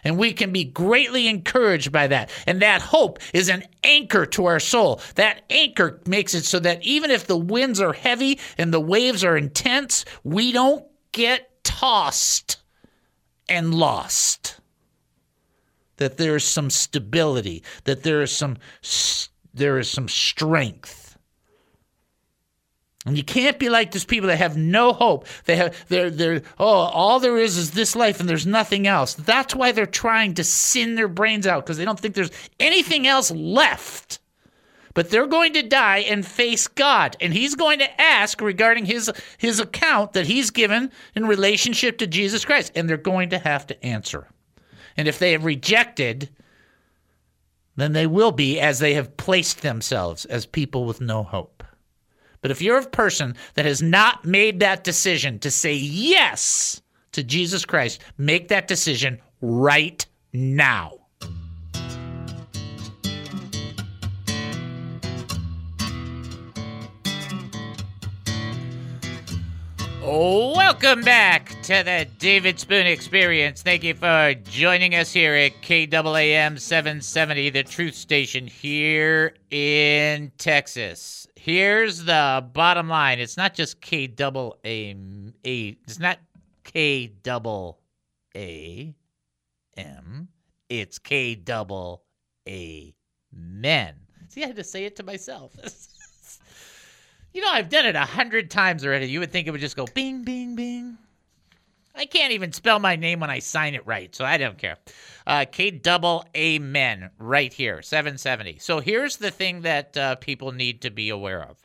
And 0.07 0.16
we 0.16 0.33
can 0.33 0.53
be 0.53 0.62
greatly 0.62 1.27
encouraged 1.27 1.90
by 1.90 2.07
that. 2.07 2.31
And 2.47 2.62
that 2.62 2.81
hope 2.81 3.19
is 3.35 3.49
an 3.49 3.64
anchor 3.83 4.25
to 4.25 4.45
our 4.45 4.61
soul. 4.61 5.01
That 5.16 5.42
anchor 5.51 6.01
makes 6.07 6.33
it 6.33 6.45
so 6.45 6.61
that 6.61 6.85
even 6.85 7.11
if 7.11 7.27
the 7.27 7.37
winds 7.37 7.81
are 7.81 7.92
heavy 7.92 8.38
and 8.57 8.73
the 8.73 8.79
waves 8.79 9.25
are 9.25 9.37
intense, 9.37 10.05
we 10.23 10.53
don't 10.53 10.87
get 11.11 11.64
tossed 11.64 12.59
and 13.49 13.75
lost. 13.75 14.61
That 15.97 16.19
there 16.19 16.37
is 16.37 16.45
some 16.45 16.71
stability, 16.71 17.64
that 17.83 18.05
there 18.05 18.23
is 18.23 18.31
some 18.31 18.59
there 19.53 19.77
is 19.81 19.90
some 19.90 20.09
strength. 20.09 20.95
And 23.07 23.16
you 23.16 23.23
can't 23.23 23.61
be 23.61 23.69
like 23.69 23.92
these 23.92 24.05
people 24.05 24.27
that 24.29 24.38
have 24.38 24.57
no 24.57 24.92
hope. 24.92 25.27
They 25.45 25.55
have 25.57 25.87
they're 25.87 26.11
they're 26.11 26.42
oh 26.59 26.66
all 26.66 27.21
there 27.21 27.38
is 27.38 27.57
is 27.57 27.71
this 27.71 27.95
life 27.95 28.19
and 28.19 28.29
there's 28.29 28.47
nothing 28.47 28.88
else. 28.88 29.14
That's 29.14 29.55
why 29.55 29.71
they're 29.71 29.87
trying 29.87 30.35
to 30.35 30.45
sin 30.45 30.97
their 30.97 31.07
brains 31.07 31.47
out 31.47 31.64
because 31.64 31.79
they 31.79 31.85
don't 31.85 31.99
think 31.99 32.16
there's 32.16 32.33
anything 32.59 33.07
else 33.07 33.31
left. 33.31 34.19
But 34.92 35.11
they're 35.11 35.27
going 35.27 35.53
to 35.53 35.62
die 35.62 35.99
and 35.99 36.27
face 36.27 36.66
God, 36.66 37.16
and 37.21 37.33
He's 37.33 37.55
going 37.55 37.79
to 37.79 38.01
ask 38.01 38.40
regarding 38.40 38.87
his 38.87 39.12
his 39.38 39.61
account 39.61 40.14
that 40.14 40.27
He's 40.27 40.51
given 40.51 40.90
in 41.14 41.27
relationship 41.27 41.99
to 41.99 42.07
Jesus 42.09 42.45
Christ, 42.45 42.73
and 42.75 42.88
they're 42.88 42.97
going 42.97 43.31
to 43.31 43.38
have 43.38 43.66
to 43.69 43.85
answer. 43.85 44.27
And 44.97 45.07
if 45.07 45.19
they 45.19 45.33
have 45.33 45.45
rejected, 45.45 46.31
then 47.77 47.92
they 47.92 48.07
will 48.07 48.33
be 48.33 48.59
as 48.59 48.79
they 48.79 48.95
have 48.95 49.16
placed 49.16 49.62
themselves 49.62 50.25
as 50.25 50.47
people 50.47 50.87
with 50.87 51.01
no 51.01 51.23
hope. 51.23 51.62
But 52.40 52.51
if 52.51 52.62
you're 52.62 52.79
a 52.79 52.87
person 52.87 53.35
that 53.55 53.64
has 53.64 53.83
not 53.83 54.25
made 54.25 54.61
that 54.61 54.85
decision 54.85 55.38
to 55.40 55.51
say 55.51 55.75
yes 55.75 56.81
to 57.12 57.22
Jesus 57.22 57.64
Christ, 57.64 58.01
make 58.18 58.49
that 58.49 58.68
decision 58.68 59.20
right 59.40 60.05
now. 60.33 60.92
Welcome 70.03 71.03
back 71.03 71.56
to 71.66 71.83
the 71.83 72.07
David 72.20 72.61
Spoon 72.61 72.87
Experience. 72.87 73.61
Thank 73.61 73.83
you 73.83 73.94
for 73.94 74.35
joining 74.44 74.94
us 74.94 75.12
here 75.12 75.35
at 75.35 75.62
KAAM 75.62 76.61
770, 76.61 77.50
the 77.50 77.64
truth 77.64 77.96
station 77.96 78.46
here 78.46 79.35
in 79.50 80.31
Texas. 80.38 81.26
Here's 81.35 82.05
the 82.05 82.48
bottom 82.52 82.88
line. 82.88 83.18
It's 83.18 83.37
not 83.37 83.52
just 83.52 83.81
K 83.81 84.07
double 84.07 84.61
A 84.64 84.94
A 85.44 85.76
it's 85.83 85.98
not 85.98 86.20
K 86.62 87.09
double 87.24 87.81
A 88.37 88.94
M. 89.76 90.29
It's 90.68 91.00
K 91.00 91.35
men. 93.33 93.94
See, 94.29 94.44
I 94.44 94.46
had 94.46 94.55
to 94.55 94.62
say 94.62 94.85
it 94.85 94.94
to 94.96 95.02
myself. 95.02 95.52
You 97.33 97.42
know, 97.42 97.50
I've 97.50 97.68
done 97.68 97.85
it 97.85 97.94
a 97.94 98.00
hundred 98.00 98.50
times 98.50 98.83
already. 98.83 99.11
You 99.11 99.20
would 99.20 99.31
think 99.31 99.46
it 99.46 99.50
would 99.50 99.61
just 99.61 99.76
go 99.76 99.85
bing, 99.92 100.24
bing, 100.24 100.57
bing. 100.57 100.96
I 101.96 102.04
can't 102.04 102.32
even 102.32 102.52
spell 102.52 102.78
my 102.78 102.94
name 102.94 103.20
when 103.20 103.30
I 103.30 103.38
sign 103.38 103.74
it 103.74 103.87
right, 103.87 104.14
so 104.14 104.24
I 104.24 104.37
don't 104.37 104.59
care. 104.59 104.76
Uh, 105.26 105.46
K 105.50 105.70
double 105.70 106.24
Amen 106.37 107.11
right 107.18 107.52
here, 107.52 107.80
770. 107.80 108.59
So 108.59 108.80
here's 108.80 109.16
the 109.16 109.30
thing 109.30 109.62
that 109.62 109.96
uh, 109.96 110.16
people 110.16 110.52
need 110.52 110.82
to 110.82 110.90
be 110.90 111.09
aware 111.09 111.42
of. 111.42 111.59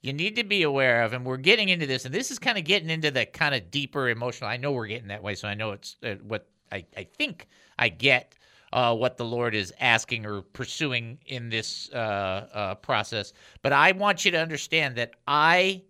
You 0.00 0.12
need 0.12 0.36
to 0.36 0.44
be 0.44 0.62
aware 0.62 1.02
of, 1.02 1.12
and 1.12 1.26
we're 1.26 1.36
getting 1.36 1.68
into 1.68 1.86
this, 1.86 2.04
and 2.06 2.14
this 2.14 2.30
is 2.30 2.38
kind 2.38 2.56
of 2.56 2.64
getting 2.64 2.88
into 2.88 3.10
the 3.10 3.26
kind 3.26 3.54
of 3.54 3.70
deeper 3.70 4.08
emotional. 4.08 4.48
I 4.48 4.56
know 4.56 4.72
we're 4.72 4.86
getting 4.86 5.08
that 5.08 5.22
way, 5.22 5.34
so 5.34 5.46
I 5.46 5.54
know 5.54 5.72
it's 5.72 5.96
uh, 6.02 6.14
what 6.22 6.48
I, 6.72 6.84
I 6.96 7.04
think 7.04 7.46
I 7.78 7.88
get 7.88 8.34
uh, 8.72 8.94
what 8.94 9.16
the 9.16 9.24
Lord 9.24 9.54
is 9.54 9.72
asking 9.80 10.26
or 10.26 10.42
pursuing 10.42 11.18
in 11.26 11.48
this 11.50 11.90
uh, 11.92 11.96
uh, 12.52 12.74
process. 12.76 13.32
But 13.62 13.72
I 13.72 13.92
want 13.92 14.24
you 14.24 14.30
to 14.32 14.38
understand 14.38 14.96
that 14.96 15.14
I 15.26 15.82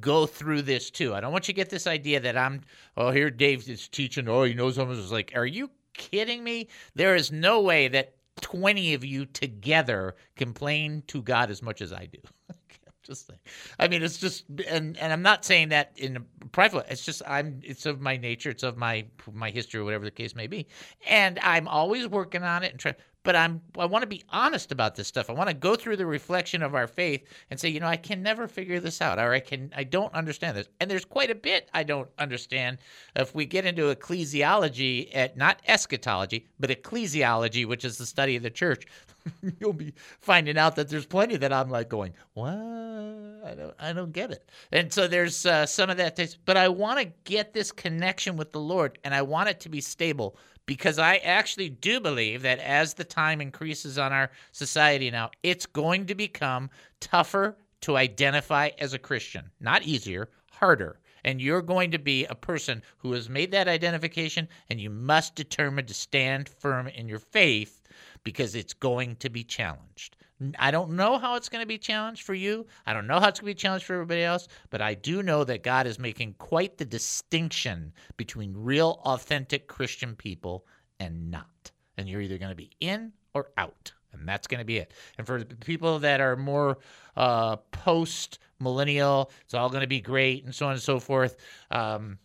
go 0.00 0.26
through 0.26 0.62
this 0.62 0.90
too. 0.90 1.14
I 1.14 1.20
don't 1.20 1.32
want 1.32 1.48
you 1.48 1.54
to 1.54 1.56
get 1.56 1.70
this 1.70 1.86
idea 1.86 2.20
that 2.20 2.36
I'm, 2.36 2.62
oh, 2.96 3.10
here 3.10 3.30
Dave 3.30 3.68
is 3.68 3.88
teaching, 3.88 4.28
oh, 4.28 4.44
he 4.44 4.54
knows 4.54 4.78
is 4.78 5.12
like, 5.12 5.32
are 5.34 5.46
you 5.46 5.70
kidding 5.94 6.42
me? 6.42 6.68
There 6.94 7.14
is 7.14 7.30
no 7.32 7.60
way 7.60 7.88
that 7.88 8.14
20 8.40 8.94
of 8.94 9.04
you 9.04 9.26
together 9.26 10.16
complain 10.36 11.02
to 11.08 11.22
God 11.22 11.50
as 11.50 11.62
much 11.62 11.82
as 11.82 11.92
I 11.92 12.06
do. 12.06 12.18
just 13.02 13.26
saying. 13.26 13.40
I 13.78 13.88
mean, 13.88 14.02
it's 14.02 14.18
just, 14.18 14.44
and 14.68 14.96
and 14.96 15.12
I'm 15.12 15.22
not 15.22 15.44
saying 15.44 15.70
that 15.70 15.92
in 15.96 16.24
private. 16.52 16.86
It's 16.88 17.04
just 17.04 17.22
I'm. 17.26 17.60
It's 17.62 17.86
of 17.86 18.00
my 18.00 18.16
nature. 18.16 18.50
It's 18.50 18.62
of 18.62 18.76
my 18.76 19.06
my 19.32 19.50
history, 19.50 19.80
or 19.80 19.84
whatever 19.84 20.04
the 20.04 20.10
case 20.10 20.34
may 20.34 20.46
be. 20.46 20.66
And 21.08 21.38
I'm 21.42 21.68
always 21.68 22.06
working 22.08 22.42
on 22.42 22.62
it 22.62 22.72
and 22.72 22.80
trying. 22.80 22.96
But 23.24 23.36
I'm. 23.36 23.60
I 23.78 23.84
want 23.84 24.02
to 24.02 24.08
be 24.08 24.24
honest 24.30 24.72
about 24.72 24.96
this 24.96 25.06
stuff. 25.06 25.30
I 25.30 25.32
want 25.32 25.48
to 25.48 25.54
go 25.54 25.76
through 25.76 25.96
the 25.96 26.06
reflection 26.06 26.62
of 26.62 26.74
our 26.74 26.86
faith 26.86 27.24
and 27.50 27.60
say, 27.60 27.68
you 27.68 27.78
know, 27.78 27.86
I 27.86 27.96
can 27.96 28.22
never 28.22 28.48
figure 28.48 28.80
this 28.80 29.00
out, 29.00 29.18
or 29.18 29.32
I 29.32 29.40
can. 29.40 29.72
I 29.76 29.84
don't 29.84 30.12
understand 30.12 30.56
this. 30.56 30.68
And 30.80 30.90
there's 30.90 31.04
quite 31.04 31.30
a 31.30 31.34
bit 31.34 31.68
I 31.72 31.84
don't 31.84 32.08
understand. 32.18 32.78
If 33.14 33.34
we 33.34 33.46
get 33.46 33.64
into 33.64 33.94
ecclesiology, 33.94 35.10
at 35.14 35.36
not 35.36 35.62
eschatology, 35.68 36.46
but 36.58 36.70
ecclesiology, 36.70 37.66
which 37.66 37.84
is 37.84 37.98
the 37.98 38.06
study 38.06 38.36
of 38.36 38.42
the 38.42 38.50
church, 38.50 38.86
you'll 39.60 39.72
be 39.72 39.94
finding 40.20 40.58
out 40.58 40.76
that 40.76 40.88
there's 40.88 41.06
plenty 41.06 41.36
that 41.36 41.52
I'm 41.52 41.70
like 41.70 41.88
going, 41.88 42.14
what? 42.34 42.50
I 42.50 43.54
don't, 43.56 43.74
I 43.78 43.92
don't 43.92 44.12
get 44.12 44.30
it. 44.30 44.50
And 44.70 44.92
so 44.92 45.08
there's 45.08 45.46
uh, 45.46 45.66
some 45.66 45.90
of 45.90 45.96
that, 45.96 46.36
but 46.44 46.56
I 46.56 46.68
want 46.68 47.00
to 47.00 47.12
get 47.24 47.52
this 47.52 47.72
connection 47.72 48.36
with 48.36 48.52
the 48.52 48.60
Lord, 48.60 48.98
and 49.04 49.14
I 49.14 49.22
want 49.22 49.48
it 49.48 49.60
to 49.60 49.68
be 49.68 49.80
stable 49.80 50.36
because 50.66 50.98
I 50.98 51.16
actually 51.16 51.68
do 51.68 52.00
believe 52.00 52.42
that 52.42 52.58
as 52.58 52.94
the 52.94 53.04
time 53.04 53.40
increases 53.40 53.98
on 53.98 54.12
our 54.12 54.30
society 54.52 55.10
now, 55.10 55.30
it's 55.42 55.66
going 55.66 56.06
to 56.06 56.14
become 56.14 56.70
tougher 57.00 57.56
to 57.82 57.96
identify 57.96 58.70
as 58.78 58.94
a 58.94 58.98
Christian. 58.98 59.50
Not 59.60 59.82
easier, 59.82 60.28
harder. 60.52 60.98
And 61.24 61.40
you're 61.40 61.62
going 61.62 61.90
to 61.92 61.98
be 61.98 62.24
a 62.26 62.34
person 62.34 62.82
who 62.98 63.12
has 63.12 63.28
made 63.28 63.50
that 63.52 63.68
identification, 63.68 64.48
and 64.70 64.80
you 64.80 64.90
must 64.90 65.34
determine 65.34 65.86
to 65.86 65.94
stand 65.94 66.48
firm 66.48 66.88
in 66.88 67.08
your 67.08 67.18
faith 67.18 67.82
because 68.24 68.54
it's 68.54 68.74
going 68.74 69.16
to 69.16 69.30
be 69.30 69.44
challenged. 69.44 70.16
I 70.58 70.70
don't 70.70 70.92
know 70.92 71.18
how 71.18 71.36
it's 71.36 71.48
going 71.48 71.62
to 71.62 71.66
be 71.66 71.78
challenged 71.78 72.22
for 72.22 72.34
you. 72.34 72.66
I 72.86 72.92
don't 72.92 73.06
know 73.06 73.20
how 73.20 73.28
it's 73.28 73.40
going 73.40 73.50
to 73.50 73.56
be 73.56 73.60
challenged 73.60 73.84
for 73.84 73.94
everybody 73.94 74.22
else, 74.22 74.48
but 74.70 74.80
I 74.80 74.94
do 74.94 75.22
know 75.22 75.44
that 75.44 75.62
God 75.62 75.86
is 75.86 75.98
making 75.98 76.34
quite 76.38 76.78
the 76.78 76.84
distinction 76.84 77.92
between 78.16 78.54
real, 78.56 79.00
authentic 79.04 79.68
Christian 79.68 80.16
people 80.16 80.66
and 81.00 81.30
not. 81.30 81.70
And 81.96 82.08
you're 82.08 82.20
either 82.20 82.38
going 82.38 82.50
to 82.50 82.56
be 82.56 82.70
in 82.80 83.12
or 83.34 83.50
out. 83.58 83.92
And 84.12 84.28
that's 84.28 84.46
going 84.46 84.58
to 84.58 84.64
be 84.64 84.78
it. 84.78 84.92
And 85.18 85.26
for 85.26 85.42
the 85.42 85.56
people 85.56 85.98
that 86.00 86.20
are 86.20 86.36
more 86.36 86.78
uh, 87.16 87.56
post 87.70 88.38
millennial, 88.60 89.30
it's 89.44 89.54
all 89.54 89.68
going 89.68 89.80
to 89.82 89.86
be 89.86 90.00
great 90.00 90.44
and 90.44 90.54
so 90.54 90.66
on 90.66 90.72
and 90.72 90.82
so 90.82 90.98
forth. 90.98 91.36
Um, 91.70 92.18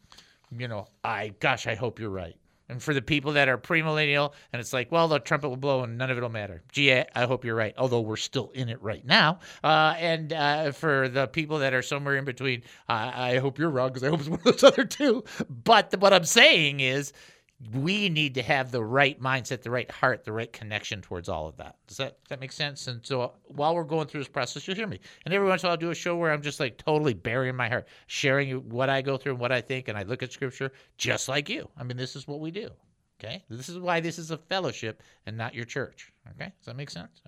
you 0.58 0.68
know, 0.68 0.88
I, 1.04 1.34
gosh, 1.40 1.68
I 1.68 1.76
hope 1.76 2.00
you're 2.00 2.10
right. 2.10 2.36
And 2.70 2.84
for 2.84 2.94
the 2.94 3.02
people 3.02 3.34
that 3.34 3.48
are 3.48 3.58
premillennial, 3.58 4.34
and 4.52 4.60
it's 4.60 4.74
like, 4.74 4.92
well, 4.92 5.08
the 5.08 5.20
trumpet 5.20 5.50
will 5.50 5.56
blow 5.56 5.84
and 5.84 5.98
none 5.98 6.12
of 6.12 6.18
it'll 6.18 6.30
matter. 6.30 6.64
Gee, 6.72 6.92
I 6.92 7.26
hope 7.26 7.46
you're 7.46 7.56
right. 7.56 7.74
Although 7.78 8.02
we're 8.02 8.18
still 8.18 8.50
in 8.54 8.70
it 8.70 8.82
right 8.82 9.06
now. 9.06 9.40
Uh, 9.64 9.96
and 9.98 10.34
uh, 10.34 10.72
for 10.72 11.08
the 11.08 11.28
people 11.28 11.60
that 11.60 11.74
are 11.74 11.82
somewhere 11.82 12.18
in 12.18 12.26
between, 12.26 12.64
uh, 12.90 13.12
I 13.14 13.38
hope 13.38 13.58
you're 13.58 13.70
wrong 13.70 13.90
because 13.90 14.04
I 14.04 14.10
hope 14.10 14.20
it's 14.20 14.30
one 14.30 14.40
of 14.40 14.46
those 14.46 14.64
other 14.72 14.84
two. 14.84 15.24
But 15.50 15.92
the, 15.92 15.98
what 15.98 16.14
I'm 16.14 16.26
saying 16.26 16.80
is, 16.82 17.14
we 17.74 18.08
need 18.08 18.36
to 18.36 18.44
have 18.44 18.72
the 18.72 18.84
right 18.84 19.20
mindset, 19.20 19.64
the 19.64 19.72
right 19.72 19.90
heart, 19.90 20.24
the 20.24 20.32
right 20.32 20.52
connection 20.54 21.02
towards 21.02 21.28
all 21.28 21.48
of 21.48 21.58
that. 21.58 21.76
Does 21.88 21.98
that 21.98 22.20
that 22.30 22.40
make 22.40 22.52
sense? 22.52 22.88
And 22.88 23.04
so 23.06 23.34
while 23.46 23.74
we're 23.76 23.84
going 23.84 24.08
through 24.08 24.22
this 24.22 24.28
process, 24.28 24.68
you'll 24.68 24.78
hear 24.78 24.88
me. 24.88 25.00
And 25.26 25.34
every 25.34 25.48
once 25.48 25.64
in 25.64 25.66
a 25.66 25.70
while, 25.70 25.74
I'll 25.74 25.78
do 25.78 25.90
a 25.90 25.96
show 25.96 26.16
where 26.16 26.32
I'm 26.32 26.44
just 26.44 26.60
like 26.60 26.78
totally 26.78 27.16
burying 27.16 27.56
my 27.56 27.68
heart, 27.68 27.88
sharing 28.06 28.70
what 28.70 28.90
I 28.90 29.02
go 29.02 29.18
through 29.18 29.34
and 29.34 29.42
what 29.42 29.52
I 29.52 29.62
think, 29.62 29.88
and 29.88 29.98
I 29.98 30.04
look 30.04 30.22
at 30.22 30.32
Scripture 30.32 30.72
just 30.98 31.28
like 31.28 31.50
you. 31.50 31.68
I 31.78 31.84
mean, 31.84 31.98
this 31.98 32.16
is 32.16 32.28
what 32.28 32.40
we 32.40 32.52
do. 32.52 32.70
Okay, 33.20 33.44
this 33.50 33.68
is 33.70 33.80
why 33.80 34.00
this 34.00 34.20
is 34.20 34.30
a 34.30 34.38
fellowship 34.38 35.02
and 35.26 35.36
not 35.36 35.56
your 35.56 35.66
church. 35.66 36.14
Okay, 36.32 36.54
does 36.60 36.66
that 36.68 36.76
make 36.76 36.92
sense? 36.92 37.22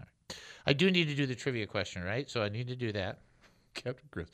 I 0.68 0.74
do 0.74 0.92
need 0.92 1.06
to 1.06 1.16
do 1.16 1.26
the 1.26 1.34
trivia 1.34 1.66
question, 1.66 2.04
right? 2.04 2.30
So 2.30 2.44
I 2.44 2.50
need 2.50 2.68
to 2.68 2.76
do 2.76 2.92
that. 2.92 3.22
Captain 3.74 4.08
Chris. 4.12 4.30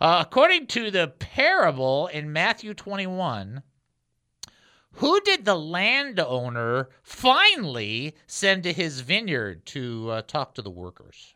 Uh, 0.00 0.22
according 0.24 0.68
to 0.68 0.92
the 0.92 1.08
parable 1.18 2.06
in 2.08 2.32
Matthew 2.32 2.74
21 2.74 3.62
who 4.94 5.20
did 5.20 5.44
the 5.44 5.56
landowner 5.56 6.88
finally 7.02 8.14
send 8.26 8.62
to 8.64 8.72
his 8.72 9.00
vineyard 9.00 9.64
to 9.66 10.10
uh, 10.10 10.22
talk 10.22 10.54
to 10.54 10.62
the 10.62 10.70
workers? 10.70 11.34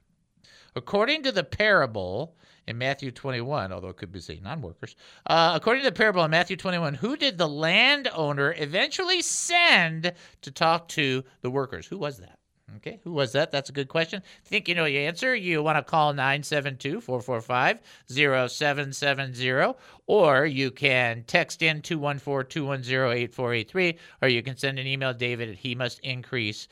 According 0.76 1.22
to 1.22 1.32
the 1.32 1.44
parable 1.44 2.36
in 2.66 2.78
Matthew 2.78 3.10
21, 3.10 3.72
although 3.72 3.88
it 3.88 3.96
could 3.96 4.10
be 4.10 4.20
say 4.20 4.40
non-workers, 4.42 4.96
uh, 5.26 5.52
according 5.54 5.82
to 5.84 5.90
the 5.90 5.96
parable 5.96 6.24
in 6.24 6.30
Matthew 6.30 6.56
21, 6.56 6.94
who 6.94 7.16
did 7.16 7.38
the 7.38 7.48
landowner 7.48 8.54
eventually 8.58 9.22
send 9.22 10.12
to 10.42 10.50
talk 10.50 10.88
to 10.88 11.22
the 11.42 11.50
workers? 11.50 11.86
Who 11.86 11.98
was 11.98 12.18
that? 12.18 12.38
Okay, 12.76 12.98
who 13.04 13.12
was 13.12 13.32
that? 13.32 13.50
That's 13.50 13.68
a 13.68 13.74
good 13.74 13.88
question. 13.88 14.22
Think 14.46 14.68
you 14.68 14.74
know 14.74 14.86
your 14.86 15.02
answer. 15.02 15.34
You 15.34 15.62
want 15.62 15.76
to 15.76 15.82
call 15.82 16.14
972 16.14 17.02
445 17.02 17.80
0770, 18.08 19.74
or 20.06 20.46
you 20.46 20.70
can 20.70 21.24
text 21.26 21.60
in 21.62 21.82
214 21.82 22.48
210 22.48 23.12
8483, 23.12 23.98
or 24.22 24.28
you 24.28 24.42
can 24.42 24.56
send 24.56 24.78
an 24.78 24.86
email, 24.86 25.12
David 25.12 25.50
at 25.50 25.56
he 25.56 25.74
must 25.74 26.00
increase.org. 26.00 26.66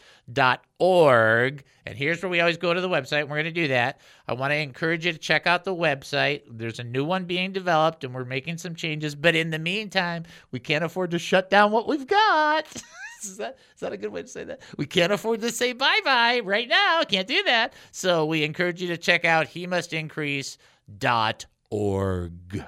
And 1.84 1.98
here's 1.98 2.22
where 2.22 2.30
we 2.30 2.40
always 2.40 2.56
go 2.56 2.72
to 2.72 2.80
the 2.80 2.88
website. 2.88 3.24
We're 3.24 3.36
going 3.36 3.44
to 3.44 3.52
do 3.52 3.68
that. 3.68 4.00
I 4.26 4.32
want 4.32 4.52
to 4.52 4.56
encourage 4.56 5.04
you 5.04 5.12
to 5.12 5.18
check 5.18 5.46
out 5.46 5.64
the 5.64 5.74
website. 5.74 6.42
There's 6.48 6.78
a 6.78 6.84
new 6.84 7.04
one 7.04 7.26
being 7.26 7.52
developed, 7.52 8.02
and 8.02 8.14
we're 8.14 8.24
making 8.24 8.56
some 8.58 8.74
changes. 8.74 9.14
But 9.14 9.36
in 9.36 9.50
the 9.50 9.58
meantime, 9.58 10.24
we 10.52 10.58
can't 10.58 10.84
afford 10.84 11.10
to 11.10 11.18
shut 11.18 11.50
down 11.50 11.70
what 11.70 11.86
we've 11.86 12.06
got. 12.06 12.82
is 13.28 13.36
that 13.36 13.58
is 13.74 13.80
that 13.80 13.92
a 13.92 13.96
good 13.96 14.12
way 14.12 14.22
to 14.22 14.28
say 14.28 14.44
that? 14.44 14.60
We 14.76 14.86
can't 14.86 15.12
afford 15.12 15.40
to 15.42 15.50
say 15.50 15.72
bye 15.72 16.00
bye 16.04 16.40
right 16.40 16.68
now. 16.68 17.02
Can't 17.04 17.28
do 17.28 17.42
that. 17.44 17.72
So 17.90 18.26
we 18.26 18.44
encourage 18.44 18.80
you 18.80 18.88
to 18.88 18.96
check 18.96 19.24
out 19.24 19.48
he 19.48 19.66
must 19.66 19.92
increase 19.92 20.58
dot 20.98 21.46
org. 21.70 22.64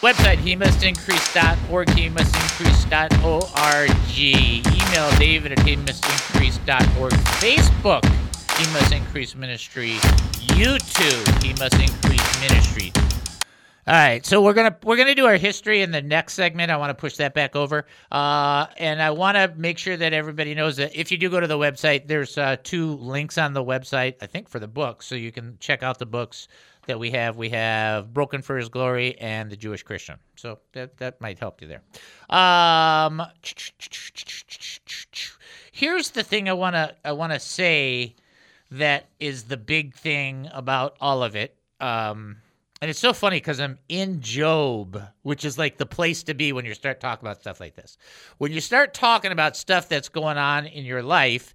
Website 0.00 0.38
he 0.38 0.56
must 0.56 0.82
increase 0.82 1.34
dot 1.34 1.58
org. 1.70 1.90
He 1.90 2.08
must 2.08 2.34
increase 2.34 2.84
dot 2.86 3.12
org. 3.24 3.90
Email 4.16 5.10
David 5.18 5.52
at 5.52 5.60
he 5.60 5.76
must 5.76 6.04
increase 6.04 6.58
dot 6.58 6.86
org. 6.98 7.12
Facebook 7.40 8.04
he 8.58 8.72
must 8.72 8.92
increase 8.92 9.34
ministry. 9.34 9.92
YouTube 10.56 11.42
he 11.42 11.52
must 11.54 11.74
increase 11.74 12.40
ministry. 12.40 12.92
All 13.86 13.94
right, 13.94 14.24
so 14.26 14.42
we're 14.42 14.52
gonna 14.52 14.76
we're 14.84 14.98
gonna 14.98 15.14
do 15.14 15.24
our 15.24 15.38
history 15.38 15.80
in 15.80 15.90
the 15.90 16.02
next 16.02 16.34
segment. 16.34 16.70
I 16.70 16.76
want 16.76 16.90
to 16.90 16.94
push 16.94 17.16
that 17.16 17.32
back 17.32 17.56
over, 17.56 17.86
uh, 18.12 18.66
and 18.76 19.00
I 19.00 19.10
want 19.10 19.38
to 19.38 19.52
make 19.56 19.78
sure 19.78 19.96
that 19.96 20.12
everybody 20.12 20.54
knows 20.54 20.76
that 20.76 20.94
if 20.94 21.10
you 21.10 21.16
do 21.16 21.30
go 21.30 21.40
to 21.40 21.46
the 21.46 21.56
website, 21.56 22.06
there's 22.06 22.36
uh, 22.36 22.56
two 22.62 22.96
links 22.96 23.38
on 23.38 23.54
the 23.54 23.64
website. 23.64 24.16
I 24.20 24.26
think 24.26 24.50
for 24.50 24.58
the 24.58 24.68
books, 24.68 25.06
so 25.06 25.14
you 25.14 25.32
can 25.32 25.56
check 25.60 25.82
out 25.82 25.98
the 25.98 26.04
books 26.04 26.46
that 26.86 26.98
we 26.98 27.10
have. 27.12 27.38
We 27.38 27.48
have 27.50 28.12
Broken 28.12 28.42
for 28.42 28.58
His 28.58 28.68
Glory 28.68 29.18
and 29.18 29.50
the 29.50 29.56
Jewish 29.56 29.82
Christian. 29.82 30.18
So 30.36 30.58
that 30.72 30.98
that 30.98 31.18
might 31.22 31.38
help 31.38 31.62
you 31.62 31.68
there. 31.68 31.82
Um, 32.28 33.22
here's 35.72 36.10
the 36.10 36.22
thing 36.22 36.50
I 36.50 36.52
wanna 36.52 36.96
I 37.02 37.12
wanna 37.12 37.40
say 37.40 38.14
that 38.72 39.06
is 39.18 39.44
the 39.44 39.56
big 39.56 39.94
thing 39.94 40.50
about 40.52 40.96
all 41.00 41.22
of 41.22 41.34
it. 41.34 41.56
Um, 41.80 42.36
and 42.80 42.90
it's 42.90 42.98
so 42.98 43.12
funny 43.12 43.36
because 43.36 43.60
I'm 43.60 43.78
in 43.88 44.22
Job, 44.22 45.02
which 45.22 45.44
is 45.44 45.58
like 45.58 45.76
the 45.76 45.86
place 45.86 46.22
to 46.24 46.34
be 46.34 46.52
when 46.52 46.64
you 46.64 46.74
start 46.74 47.00
talking 47.00 47.26
about 47.26 47.40
stuff 47.40 47.60
like 47.60 47.76
this. 47.76 47.98
When 48.38 48.52
you 48.52 48.60
start 48.60 48.94
talking 48.94 49.32
about 49.32 49.56
stuff 49.56 49.88
that's 49.88 50.08
going 50.08 50.38
on 50.38 50.66
in 50.66 50.84
your 50.84 51.02
life, 51.02 51.54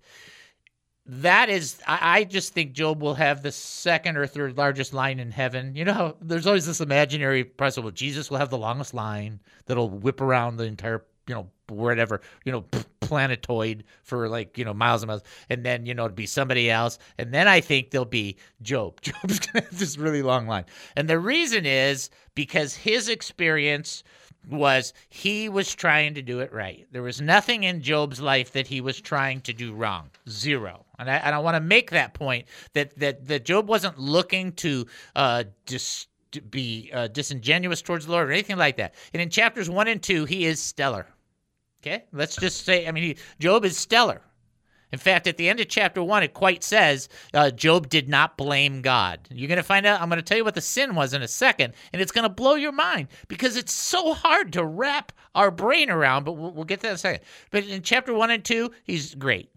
that 1.07 1.49
is, 1.49 1.79
I, 1.87 2.23
just 2.23 2.53
think 2.53 2.73
Job 2.73 3.01
will 3.01 3.15
have 3.15 3.43
the 3.43 3.51
second 3.51 4.17
or 4.17 4.25
third 4.25 4.57
largest 4.57 4.93
line 4.93 5.19
in 5.19 5.31
heaven. 5.31 5.75
You 5.75 5.85
know, 5.85 6.15
there's 6.19 6.47
always 6.47 6.65
this 6.65 6.81
imaginary 6.81 7.43
principle 7.43 7.91
Jesus 7.91 8.29
will 8.29 8.37
have 8.37 8.49
the 8.49 8.57
longest 8.57 8.93
line 8.93 9.39
that'll 9.65 9.89
whip 9.89 10.21
around 10.21 10.57
the 10.57 10.65
entire, 10.65 11.05
you 11.27 11.35
know, 11.35 11.49
whatever, 11.69 12.21
you 12.43 12.51
know, 12.51 12.65
planetoid 12.99 13.83
for 14.03 14.27
like, 14.29 14.57
you 14.57 14.65
know, 14.65 14.73
miles 14.73 15.03
and 15.03 15.07
miles. 15.07 15.23
And 15.49 15.65
then, 15.65 15.85
you 15.85 15.93
know, 15.93 16.05
it'd 16.05 16.15
be 16.15 16.25
somebody 16.25 16.69
else. 16.69 16.97
And 17.17 17.33
then 17.33 17.47
I 17.47 17.61
think 17.61 17.91
there'll 17.91 18.05
be 18.05 18.37
Job. 18.61 19.01
Job's 19.01 19.39
going 19.39 19.61
to 19.63 19.69
have 19.69 19.79
this 19.79 19.97
really 19.97 20.21
long 20.21 20.47
line. 20.47 20.65
And 20.95 21.09
the 21.09 21.19
reason 21.19 21.65
is 21.65 22.09
because 22.33 22.75
his 22.75 23.09
experience 23.09 24.03
was 24.49 24.93
he 25.09 25.49
was 25.49 25.73
trying 25.73 26.13
to 26.13 26.21
do 26.21 26.39
it 26.39 26.53
right. 26.53 26.85
There 26.91 27.01
was 27.01 27.21
nothing 27.21 27.63
in 27.63 27.81
Job's 27.81 28.21
life 28.21 28.51
that 28.51 28.67
he 28.67 28.81
was 28.81 29.01
trying 29.01 29.41
to 29.41 29.53
do 29.53 29.73
wrong. 29.73 30.09
Zero. 30.29 30.85
And 30.99 31.09
I, 31.09 31.15
and 31.17 31.35
I 31.35 31.39
want 31.39 31.55
to 31.55 31.61
make 31.61 31.91
that 31.91 32.13
point 32.13 32.45
that, 32.73 32.97
that, 32.99 33.27
that 33.27 33.45
Job 33.45 33.67
wasn't 33.67 33.97
looking 33.97 34.51
to 34.53 34.85
uh, 35.15 35.45
just 35.65 36.09
be 36.49 36.89
uh, 36.93 37.07
disingenuous 37.07 37.81
towards 37.81 38.05
the 38.05 38.11
Lord 38.11 38.29
or 38.29 38.31
anything 38.31 38.57
like 38.57 38.77
that. 38.77 38.95
And 39.13 39.21
in 39.21 39.29
chapters 39.29 39.69
one 39.69 39.87
and 39.87 40.01
two, 40.01 40.25
he 40.25 40.45
is 40.45 40.61
stellar. 40.61 41.07
Okay, 41.85 42.05
let's 42.11 42.35
just 42.35 42.65
say, 42.65 42.87
I 42.87 42.91
mean, 42.91 43.03
he, 43.03 43.17
Job 43.39 43.63
is 43.63 43.77
stellar. 43.77 44.21
In 44.91 44.97
fact, 44.97 45.27
at 45.27 45.37
the 45.37 45.49
end 45.49 45.59
of 45.59 45.67
chapter 45.67 46.01
one, 46.01 46.23
it 46.23 46.33
quite 46.33 46.63
says 46.63 47.09
uh, 47.33 47.51
Job 47.51 47.89
did 47.89 48.09
not 48.09 48.37
blame 48.37 48.81
God. 48.81 49.19
You're 49.29 49.47
going 49.47 49.57
to 49.57 49.63
find 49.63 49.85
out, 49.85 50.01
I'm 50.01 50.09
going 50.09 50.17
to 50.17 50.23
tell 50.23 50.37
you 50.37 50.43
what 50.43 50.55
the 50.55 50.61
sin 50.61 50.95
was 50.95 51.13
in 51.13 51.21
a 51.21 51.27
second, 51.27 51.73
and 51.93 52.01
it's 52.01 52.11
going 52.11 52.23
to 52.23 52.29
blow 52.29 52.55
your 52.55 52.71
mind 52.71 53.09
because 53.27 53.55
it's 53.55 53.73
so 53.73 54.13
hard 54.13 54.53
to 54.53 54.65
wrap 54.65 55.11
our 55.35 55.51
brain 55.51 55.91
around, 55.91 56.23
but 56.23 56.33
we'll, 56.33 56.53
we'll 56.53 56.63
get 56.63 56.79
to 56.79 56.83
that 56.83 56.89
in 56.89 56.95
a 56.95 56.97
second. 56.97 57.25
But 57.51 57.65
in 57.65 57.83
chapter 57.83 58.15
one 58.15 58.31
and 58.31 58.43
two, 58.43 58.71
he's 58.83 59.13
great. 59.13 59.51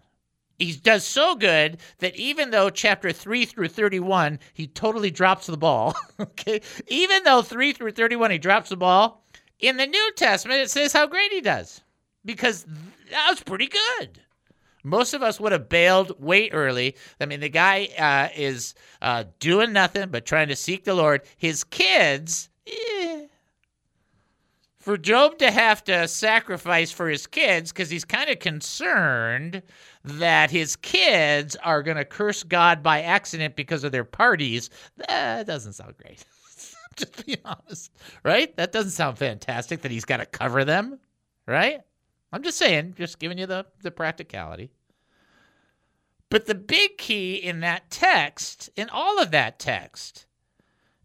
He 0.58 0.72
does 0.72 1.06
so 1.06 1.34
good 1.34 1.78
that 2.00 2.16
even 2.16 2.50
though 2.50 2.68
chapter 2.68 3.12
3 3.12 3.46
through 3.46 3.68
31, 3.68 4.40
he 4.52 4.66
totally 4.66 5.10
drops 5.10 5.46
the 5.46 5.56
ball. 5.56 5.94
okay. 6.20 6.60
Even 6.88 7.22
though 7.22 7.42
3 7.42 7.72
through 7.72 7.92
31, 7.92 8.32
he 8.32 8.38
drops 8.38 8.70
the 8.70 8.76
ball, 8.76 9.24
in 9.60 9.76
the 9.76 9.86
New 9.86 10.12
Testament, 10.16 10.60
it 10.60 10.70
says 10.70 10.92
how 10.92 11.06
great 11.06 11.32
he 11.32 11.40
does 11.40 11.80
because 12.24 12.64
that 13.10 13.26
was 13.30 13.42
pretty 13.42 13.68
good. 13.68 14.20
Most 14.84 15.12
of 15.12 15.22
us 15.22 15.40
would 15.40 15.52
have 15.52 15.68
bailed 15.68 16.20
way 16.22 16.50
early. 16.50 16.96
I 17.20 17.26
mean, 17.26 17.40
the 17.40 17.48
guy 17.48 17.88
uh, 17.98 18.28
is 18.34 18.74
uh, 19.02 19.24
doing 19.40 19.72
nothing 19.72 20.08
but 20.10 20.24
trying 20.24 20.48
to 20.48 20.56
seek 20.56 20.84
the 20.84 20.94
Lord. 20.94 21.22
His 21.36 21.64
kids, 21.64 22.48
eh. 22.66 23.26
for 24.78 24.96
Job 24.96 25.38
to 25.38 25.50
have 25.50 25.82
to 25.84 26.06
sacrifice 26.06 26.90
for 26.90 27.08
his 27.08 27.26
kids 27.26 27.72
because 27.72 27.90
he's 27.90 28.04
kind 28.04 28.30
of 28.30 28.38
concerned 28.38 29.62
that 30.04 30.50
his 30.50 30.76
kids 30.76 31.56
are 31.56 31.82
going 31.82 31.96
to 31.96 32.04
curse 32.04 32.42
God 32.42 32.82
by 32.82 33.02
accident 33.02 33.56
because 33.56 33.84
of 33.84 33.92
their 33.92 34.04
parties, 34.04 34.70
that 35.08 35.46
doesn't 35.46 35.74
sound 35.74 35.96
great. 35.98 36.24
Just 36.96 37.26
be 37.26 37.36
honest, 37.44 37.92
right? 38.24 38.56
That 38.56 38.72
doesn't 38.72 38.92
sound 38.92 39.18
fantastic 39.18 39.82
that 39.82 39.90
he's 39.90 40.04
got 40.04 40.18
to 40.18 40.26
cover 40.26 40.64
them, 40.64 40.98
right? 41.46 41.80
I'm 42.32 42.42
just 42.42 42.58
saying, 42.58 42.94
just 42.96 43.18
giving 43.18 43.38
you 43.38 43.46
the, 43.46 43.66
the 43.82 43.90
practicality. 43.90 44.70
But 46.30 46.46
the 46.46 46.54
big 46.54 46.98
key 46.98 47.36
in 47.36 47.60
that 47.60 47.90
text, 47.90 48.68
in 48.76 48.88
all 48.90 49.20
of 49.20 49.30
that 49.30 49.58
text, 49.58 50.26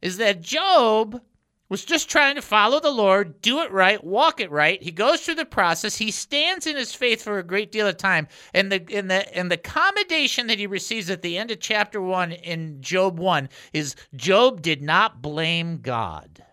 is 0.02 0.18
that 0.18 0.42
Job 0.42 1.22
was 1.70 1.86
just 1.86 2.10
trying 2.10 2.36
to 2.36 2.42
follow 2.42 2.80
the 2.80 2.92
Lord, 2.92 3.42
do 3.42 3.62
it 3.62 3.72
right, 3.72 4.04
walk 4.04 4.42
it 4.42 4.52
right. 4.52 4.84
He 4.84 4.92
goes 4.92 5.22
through 5.22 5.36
the 5.36 5.46
process. 5.46 5.96
He 5.96 6.12
stands 6.12 6.68
in 6.68 6.76
his 6.76 6.94
faith 6.94 7.24
for 7.24 7.40
a 7.40 7.44
great 7.44 7.72
deal 7.72 7.88
of 7.88 7.98
time. 7.98 8.28
And 8.54 8.72
the 8.72 8.86
and 8.94 9.10
the 9.10 9.36
and 9.36 9.50
the 9.50 9.58
commendation 9.58 10.48
that 10.48 10.60
he 10.60 10.68
receives 10.68 11.10
at 11.10 11.22
the 11.22 11.38
end 11.38 11.52
of 11.52 11.60
chapter 11.60 12.02
one 12.02 12.34
in 12.34 12.82
Job 12.82 13.18
one 13.18 13.50
is 13.72 13.96
Job 14.16 14.62
did 14.62 14.84
not 14.84 15.22
blame 15.22 15.80
God. 15.82 16.44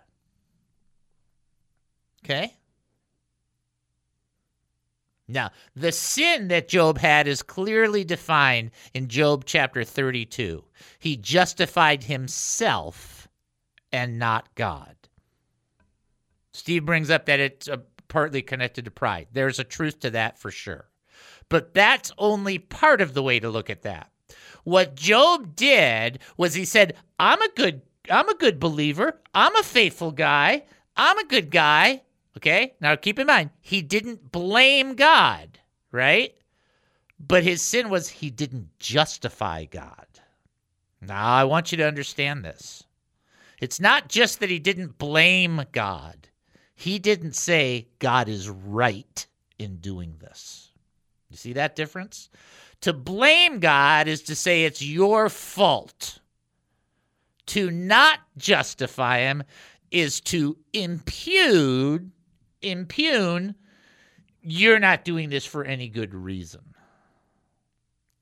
Okay? 2.25 2.57
Now, 5.33 5.51
the 5.75 5.93
sin 5.93 6.49
that 6.49 6.69
Job 6.69 6.99
had 6.99 7.27
is 7.27 7.43
clearly 7.43 8.05
defined 8.05 8.71
in 8.95 9.09
Job 9.09 9.45
chapter 9.45 9.85
32. 9.85 10.65
He 10.99 11.17
justified 11.17 12.05
himself 12.05 13.29
and 13.93 14.19
not 14.19 14.55
God. 14.55 14.95
Steve 16.53 16.85
brings 16.85 17.11
up 17.11 17.27
that 17.27 17.41
it's 17.41 17.69
uh, 17.69 17.79
partly 18.09 18.43
connected 18.43 18.85
to 18.85 18.91
pride. 18.91 19.29
There's 19.33 19.59
a 19.59 19.65
truth 19.65 20.01
to 20.01 20.11
that 20.11 20.39
for 20.39 20.51
sure. 20.51 20.89
But 21.49 21.75
that's 21.75 22.13
only 22.19 22.59
part 22.59 23.01
of 23.01 23.15
the 23.15 23.23
way 23.23 23.41
to 23.41 23.51
look 23.51 23.71
at 23.71 23.83
that. 23.83 24.11
What 24.65 24.95
Job 24.95 25.57
did 25.57 26.21
was 26.37 26.55
he 26.55 26.65
said, 26.65 26.97
"I'm 27.19 27.41
a 27.41 27.49
good 27.57 27.83
I'm 28.11 28.29
a 28.29 28.37
good 28.37 28.61
believer. 28.61 29.21
I'm 29.35 29.55
a 29.57 29.63
faithful 29.63 30.13
guy. 30.13 30.65
I'm 30.97 31.19
a 31.19 31.27
good 31.27 31.51
guy. 31.51 32.03
Okay? 32.41 32.73
Now 32.81 32.97
keep 32.97 33.19
in 33.19 33.27
mind, 33.27 33.51
he 33.61 33.83
didn't 33.83 34.33
blame 34.33 34.95
God, 34.95 35.59
right? 35.93 36.35
But 37.19 37.45
his 37.45 37.61
sin 37.61 37.91
was 37.91 38.09
he 38.09 38.31
didn't 38.31 38.71
justify 38.79 39.67
God. 39.67 40.07
Now 41.03 41.35
I 41.35 41.45
want 41.45 41.71
you 41.71 41.77
to 41.79 41.87
understand 41.87 42.43
this. 42.43 42.85
It's 43.61 43.79
not 43.79 44.09
just 44.09 44.41
that 44.41 44.49
he 44.49 44.59
didn't 44.59 44.97
blame 44.97 45.67
God, 45.71 46.29
he 46.75 46.99
didn't 46.99 47.37
say 47.37 47.89
God 47.99 48.27
is 48.27 48.49
right 48.49 49.27
in 49.59 49.77
doing 49.77 50.15
this. 50.19 50.73
You 51.29 51.37
see 51.37 51.53
that 51.53 51.77
difference? 51.77 52.31
To 52.81 52.95
blame 52.95 53.61
God 53.61 54.09
is 54.09 54.23
to 54.23 54.35
say 54.35 54.65
it's 54.65 54.81
your 54.81 55.29
fault. 55.29 56.21
To 57.49 57.71
not 57.71 58.21
justify 58.39 59.19
him 59.19 59.43
is 59.91 60.23
to 60.23 60.57
impugn 60.73 62.13
impugn 62.63 63.55
you're 64.43 64.79
not 64.79 65.05
doing 65.05 65.29
this 65.29 65.45
for 65.45 65.65
any 65.65 65.89
good 65.89 66.15
reason. 66.15 66.75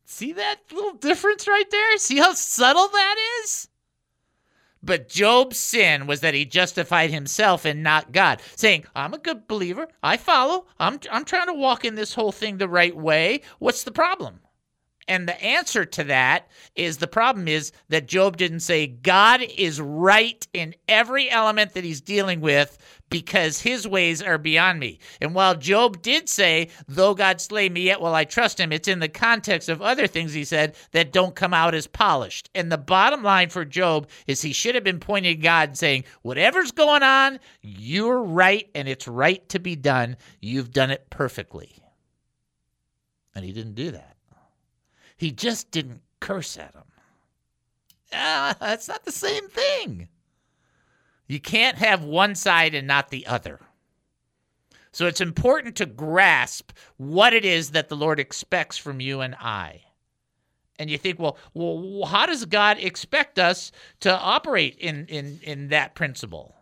See 0.05 0.33
that 0.33 0.57
little 0.73 0.95
difference 0.95 1.47
right 1.47 1.71
there? 1.71 1.99
See 1.99 2.19
how 2.19 2.33
subtle 2.33 2.89
that 2.89 3.17
is? 3.43 3.69
But 4.83 5.09
Job's 5.09 5.59
sin 5.59 6.07
was 6.07 6.21
that 6.21 6.35
he 6.35 6.45
justified 6.45 7.11
himself 7.11 7.65
and 7.65 7.83
not 7.83 8.13
God, 8.13 8.41
saying, 8.57 8.85
I'm 8.95 9.13
a 9.13 9.19
good 9.19 9.49
believer. 9.49 9.89
I 10.03 10.17
follow. 10.17 10.67
I'm, 10.79 11.01
I'm 11.11 11.25
trying 11.25 11.49
to 11.49 11.53
walk 11.53 11.85
in 11.85 11.95
this 11.95 12.15
whole 12.15 12.33
thing 12.33 12.59
the 12.59 12.69
right 12.69 12.97
way. 12.97 13.43
What's 13.59 13.85
the 13.85 13.93
problem? 13.93 14.41
And 15.09 15.27
the 15.27 15.43
answer 15.43 15.85
to 15.87 16.05
that 16.05 16.49
is 16.77 16.99
the 16.99 17.07
problem 17.07 17.49
is 17.49 17.73
that 17.89 18.07
Job 18.07 18.37
didn't 18.37 18.61
say 18.61 18.87
God 18.87 19.41
is 19.57 19.81
right 19.81 20.47
in 20.53 20.75
every 20.87 21.31
element 21.31 21.73
that 21.73 21.83
he's 21.83 22.03
dealing 22.03 22.41
with 22.41 22.79
because 23.11 23.61
his 23.61 23.87
ways 23.87 24.23
are 24.23 24.39
beyond 24.39 24.81
me. 24.81 24.99
And 25.21 25.35
while 25.35 25.55
Job 25.55 26.03
did 26.03 26.29
say, 26.29 26.69
though 26.87 27.15
God 27.15 27.41
slay 27.41 27.69
me, 27.69 27.83
yet 27.83 28.01
will 28.01 28.15
I 28.15 28.25
trust 28.25 28.61
him, 28.61 28.73
it's 28.73 28.89
in 28.89 28.99
the 28.99 29.09
context 29.09 29.69
of 29.69 29.81
other 29.81 30.07
things 30.07 30.33
he 30.33 30.45
said 30.45 30.77
that 30.93 31.13
don't 31.13 31.35
come 31.35 31.55
out 31.55 31.75
as 31.75 31.87
polished. 31.87 32.51
And 32.55 32.71
the 32.71 32.79
bottom 32.79 33.23
line 33.23 33.49
for 33.49 33.65
Job 33.65 34.09
is 34.27 34.43
he 34.43 34.53
should 34.53 34.75
have 34.75 34.85
been 34.85 35.01
pointing 35.01 35.37
to 35.37 35.43
God 35.43 35.71
and 35.71 35.79
saying, 35.79 36.05
whatever's 36.23 36.73
going 36.73 37.03
on, 37.03 37.39
you're 37.63 38.23
right 38.23 38.69
and 38.75 38.89
it's 38.89 39.09
right 39.09 39.49
to 39.49 39.59
be 39.59 39.77
done. 39.77 40.17
You've 40.41 40.73
done 40.73 40.91
it 40.91 41.09
perfectly. 41.11 41.77
And 43.35 43.45
he 43.45 43.53
didn't 43.53 43.75
do 43.75 43.91
that. 43.93 44.17
He 45.17 45.33
just 45.33 45.71
didn't 45.71 46.01
curse 46.21 46.57
at 46.57 46.75
him. 46.75 46.83
Ah, 48.13 48.57
that's 48.59 48.89
not 48.89 49.05
the 49.05 49.13
same 49.13 49.49
thing. 49.49 50.09
You 51.29 51.39
can't 51.39 51.77
have 51.77 52.03
one 52.03 52.35
side 52.35 52.75
and 52.75 52.87
not 52.87 53.11
the 53.11 53.27
other. 53.27 53.61
So 54.91 55.07
it's 55.07 55.21
important 55.21 55.77
to 55.77 55.87
grasp 55.87 56.73
what 56.97 57.33
it 57.33 57.45
is 57.45 57.71
that 57.71 57.89
the 57.89 57.97
Lord 57.97 58.19
expects 58.19 58.77
from 58.77 59.01
you 59.01 59.21
and 59.21 59.35
I. 59.37 59.83
And 60.79 60.89
you 60.89 60.97
think, 60.97 61.19
well, 61.19 61.37
well, 61.55 62.07
how 62.07 62.27
does 62.27 62.45
God 62.45 62.79
expect 62.79 63.39
us 63.39 63.71
to 64.01 64.17
operate 64.17 64.77
in, 64.79 65.07
in, 65.07 65.41
in 65.43 65.69
that 65.69 65.95
principle? 65.95 66.55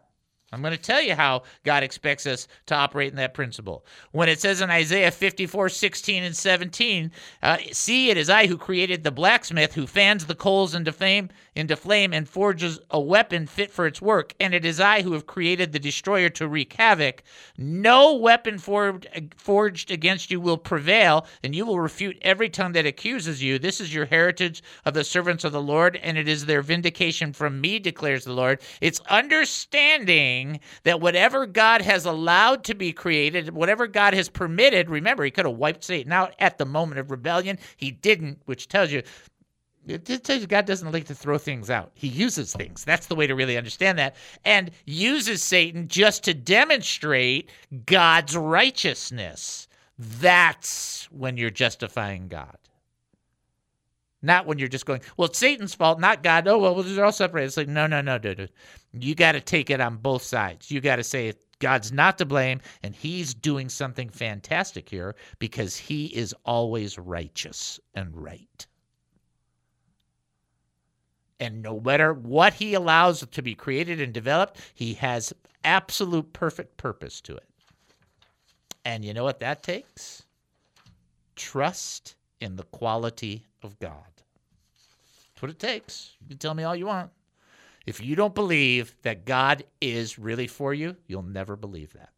I'm 0.52 0.62
going 0.62 0.72
to 0.72 0.78
tell 0.78 1.02
you 1.02 1.16
how 1.16 1.42
God 1.64 1.82
expects 1.82 2.24
us 2.24 2.46
to 2.66 2.74
operate 2.76 3.10
in 3.10 3.16
that 3.16 3.34
principle. 3.34 3.84
When 4.12 4.28
it 4.28 4.40
says 4.40 4.60
in 4.60 4.70
Isaiah 4.70 5.10
54, 5.10 5.68
16 5.68 6.22
and 6.22 6.36
17, 6.36 7.10
uh, 7.42 7.56
see, 7.72 8.10
it 8.10 8.16
is 8.16 8.30
I 8.30 8.46
who 8.46 8.56
created 8.56 9.02
the 9.02 9.10
blacksmith 9.10 9.74
who 9.74 9.88
fans 9.88 10.24
the 10.24 10.36
coals 10.36 10.72
into 10.72 10.92
flame, 10.92 11.30
into 11.56 11.74
flame 11.74 12.12
and 12.12 12.28
forges 12.28 12.78
a 12.90 13.00
weapon 13.00 13.48
fit 13.48 13.72
for 13.72 13.88
its 13.88 14.00
work. 14.00 14.34
And 14.38 14.54
it 14.54 14.64
is 14.64 14.78
I 14.78 15.02
who 15.02 15.14
have 15.14 15.26
created 15.26 15.72
the 15.72 15.80
destroyer 15.80 16.28
to 16.30 16.46
wreak 16.46 16.74
havoc. 16.74 17.24
No 17.58 18.14
weapon 18.14 18.58
forged, 18.58 19.08
forged 19.36 19.90
against 19.90 20.30
you 20.30 20.40
will 20.40 20.58
prevail, 20.58 21.26
and 21.42 21.56
you 21.56 21.66
will 21.66 21.80
refute 21.80 22.18
every 22.22 22.50
tongue 22.50 22.72
that 22.72 22.86
accuses 22.86 23.42
you. 23.42 23.58
This 23.58 23.80
is 23.80 23.92
your 23.92 24.06
heritage 24.06 24.62
of 24.84 24.94
the 24.94 25.02
servants 25.02 25.42
of 25.42 25.50
the 25.50 25.60
Lord, 25.60 25.96
and 25.96 26.16
it 26.16 26.28
is 26.28 26.46
their 26.46 26.62
vindication 26.62 27.32
from 27.32 27.60
me, 27.60 27.80
declares 27.80 28.24
the 28.24 28.32
Lord. 28.32 28.60
It's 28.80 29.00
understanding 29.10 30.35
that 30.84 31.00
whatever 31.00 31.46
God 31.46 31.82
has 31.82 32.04
allowed 32.04 32.64
to 32.64 32.74
be 32.74 32.92
created, 32.92 33.50
whatever 33.50 33.86
God 33.86 34.14
has 34.14 34.28
permitted, 34.28 34.90
remember, 34.90 35.24
he 35.24 35.30
could 35.30 35.46
have 35.46 35.56
wiped 35.56 35.84
Satan 35.84 36.12
out 36.12 36.34
at 36.38 36.58
the 36.58 36.66
moment 36.66 36.98
of 36.98 37.10
rebellion. 37.10 37.58
He 37.76 37.90
didn't, 37.90 38.40
which 38.46 38.68
tells 38.68 38.90
you 38.90 39.02
it 39.88 40.24
tells 40.24 40.40
you 40.40 40.46
God 40.46 40.66
doesn't 40.66 40.90
like 40.90 41.04
to 41.06 41.14
throw 41.14 41.38
things 41.38 41.70
out. 41.70 41.92
He 41.94 42.08
uses 42.08 42.52
things. 42.52 42.84
That's 42.84 43.06
the 43.06 43.14
way 43.14 43.26
to 43.26 43.34
really 43.34 43.56
understand 43.56 43.98
that. 43.98 44.16
And 44.44 44.70
uses 44.84 45.42
Satan 45.42 45.86
just 45.86 46.24
to 46.24 46.34
demonstrate 46.34 47.50
God's 47.84 48.36
righteousness. 48.36 49.68
That's 49.98 51.08
when 51.12 51.36
you're 51.36 51.50
justifying 51.50 52.28
God. 52.28 52.58
Not 54.22 54.46
when 54.46 54.58
you're 54.58 54.68
just 54.68 54.86
going, 54.86 55.02
well, 55.16 55.28
it's 55.28 55.38
Satan's 55.38 55.74
fault, 55.74 56.00
not 56.00 56.22
God. 56.22 56.48
Oh, 56.48 56.58
well, 56.58 56.82
they're 56.82 57.04
all 57.04 57.12
separated. 57.12 57.46
It's 57.46 57.56
like, 57.56 57.68
no, 57.68 57.86
no, 57.86 58.00
no, 58.00 58.18
dude. 58.18 58.50
You 59.02 59.14
got 59.14 59.32
to 59.32 59.40
take 59.40 59.70
it 59.70 59.80
on 59.80 59.96
both 59.96 60.22
sides. 60.22 60.70
You 60.70 60.80
got 60.80 60.96
to 60.96 61.04
say 61.04 61.32
God's 61.58 61.92
not 61.92 62.18
to 62.18 62.24
blame, 62.24 62.60
and 62.82 62.94
he's 62.94 63.34
doing 63.34 63.68
something 63.68 64.08
fantastic 64.10 64.88
here 64.88 65.14
because 65.38 65.76
he 65.76 66.06
is 66.06 66.34
always 66.44 66.98
righteous 66.98 67.80
and 67.94 68.14
right. 68.14 68.66
And 71.40 71.62
no 71.62 71.80
matter 71.80 72.14
what 72.14 72.54
he 72.54 72.74
allows 72.74 73.26
to 73.26 73.42
be 73.42 73.54
created 73.54 74.00
and 74.00 74.12
developed, 74.12 74.58
he 74.74 74.94
has 74.94 75.32
absolute 75.64 76.32
perfect 76.32 76.76
purpose 76.76 77.20
to 77.22 77.36
it. 77.36 77.48
And 78.84 79.04
you 79.04 79.12
know 79.12 79.24
what 79.24 79.40
that 79.40 79.62
takes? 79.62 80.22
Trust 81.34 82.14
in 82.40 82.56
the 82.56 82.62
quality 82.64 83.44
of 83.62 83.78
God. 83.78 83.92
That's 84.16 85.42
what 85.42 85.50
it 85.50 85.58
takes. 85.58 86.16
You 86.22 86.28
can 86.28 86.38
tell 86.38 86.54
me 86.54 86.62
all 86.62 86.76
you 86.76 86.86
want. 86.86 87.10
If 87.86 88.00
you 88.00 88.16
don't 88.16 88.34
believe 88.34 88.96
that 89.02 89.24
God 89.24 89.64
is 89.80 90.18
really 90.18 90.48
for 90.48 90.74
you, 90.74 90.96
you'll 91.06 91.22
never 91.22 91.56
believe 91.56 91.92
that. 91.92 92.10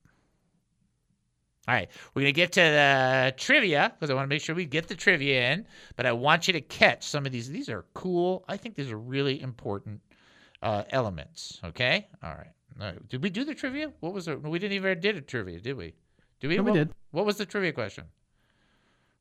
All 1.68 1.74
right, 1.74 1.90
we're 2.14 2.22
going 2.22 2.32
to 2.32 2.36
get 2.36 2.52
to 2.52 2.60
the 2.60 3.34
trivia 3.36 3.92
because 3.94 4.08
I 4.08 4.14
want 4.14 4.24
to 4.24 4.34
make 4.34 4.40
sure 4.40 4.54
we 4.54 4.64
get 4.64 4.88
the 4.88 4.94
trivia 4.94 5.52
in, 5.52 5.66
but 5.96 6.06
I 6.06 6.12
want 6.12 6.48
you 6.48 6.54
to 6.54 6.62
catch 6.62 7.06
some 7.06 7.26
of 7.26 7.32
these. 7.32 7.50
These 7.50 7.68
are 7.68 7.84
cool. 7.92 8.46
I 8.48 8.56
think 8.56 8.74
these 8.74 8.90
are 8.90 8.96
really 8.96 9.42
important 9.42 10.00
uh, 10.62 10.84
elements. 10.88 11.60
Okay? 11.62 12.08
All 12.22 12.30
right. 12.30 12.52
All 12.80 12.86
right. 12.86 13.08
Did 13.10 13.22
we 13.22 13.28
do 13.28 13.44
the 13.44 13.54
trivia? 13.54 13.92
What 14.00 14.14
was 14.14 14.28
it? 14.28 14.42
We 14.42 14.58
didn't 14.58 14.76
even 14.76 14.98
did 15.00 15.16
a 15.16 15.20
trivia, 15.20 15.60
did 15.60 15.76
we? 15.76 15.92
Did 16.40 16.48
we? 16.48 16.56
No, 16.56 16.62
we 16.62 16.70
what, 16.70 16.76
did. 16.78 16.94
What 17.10 17.26
was 17.26 17.36
the 17.36 17.44
trivia 17.44 17.72
question? 17.72 18.04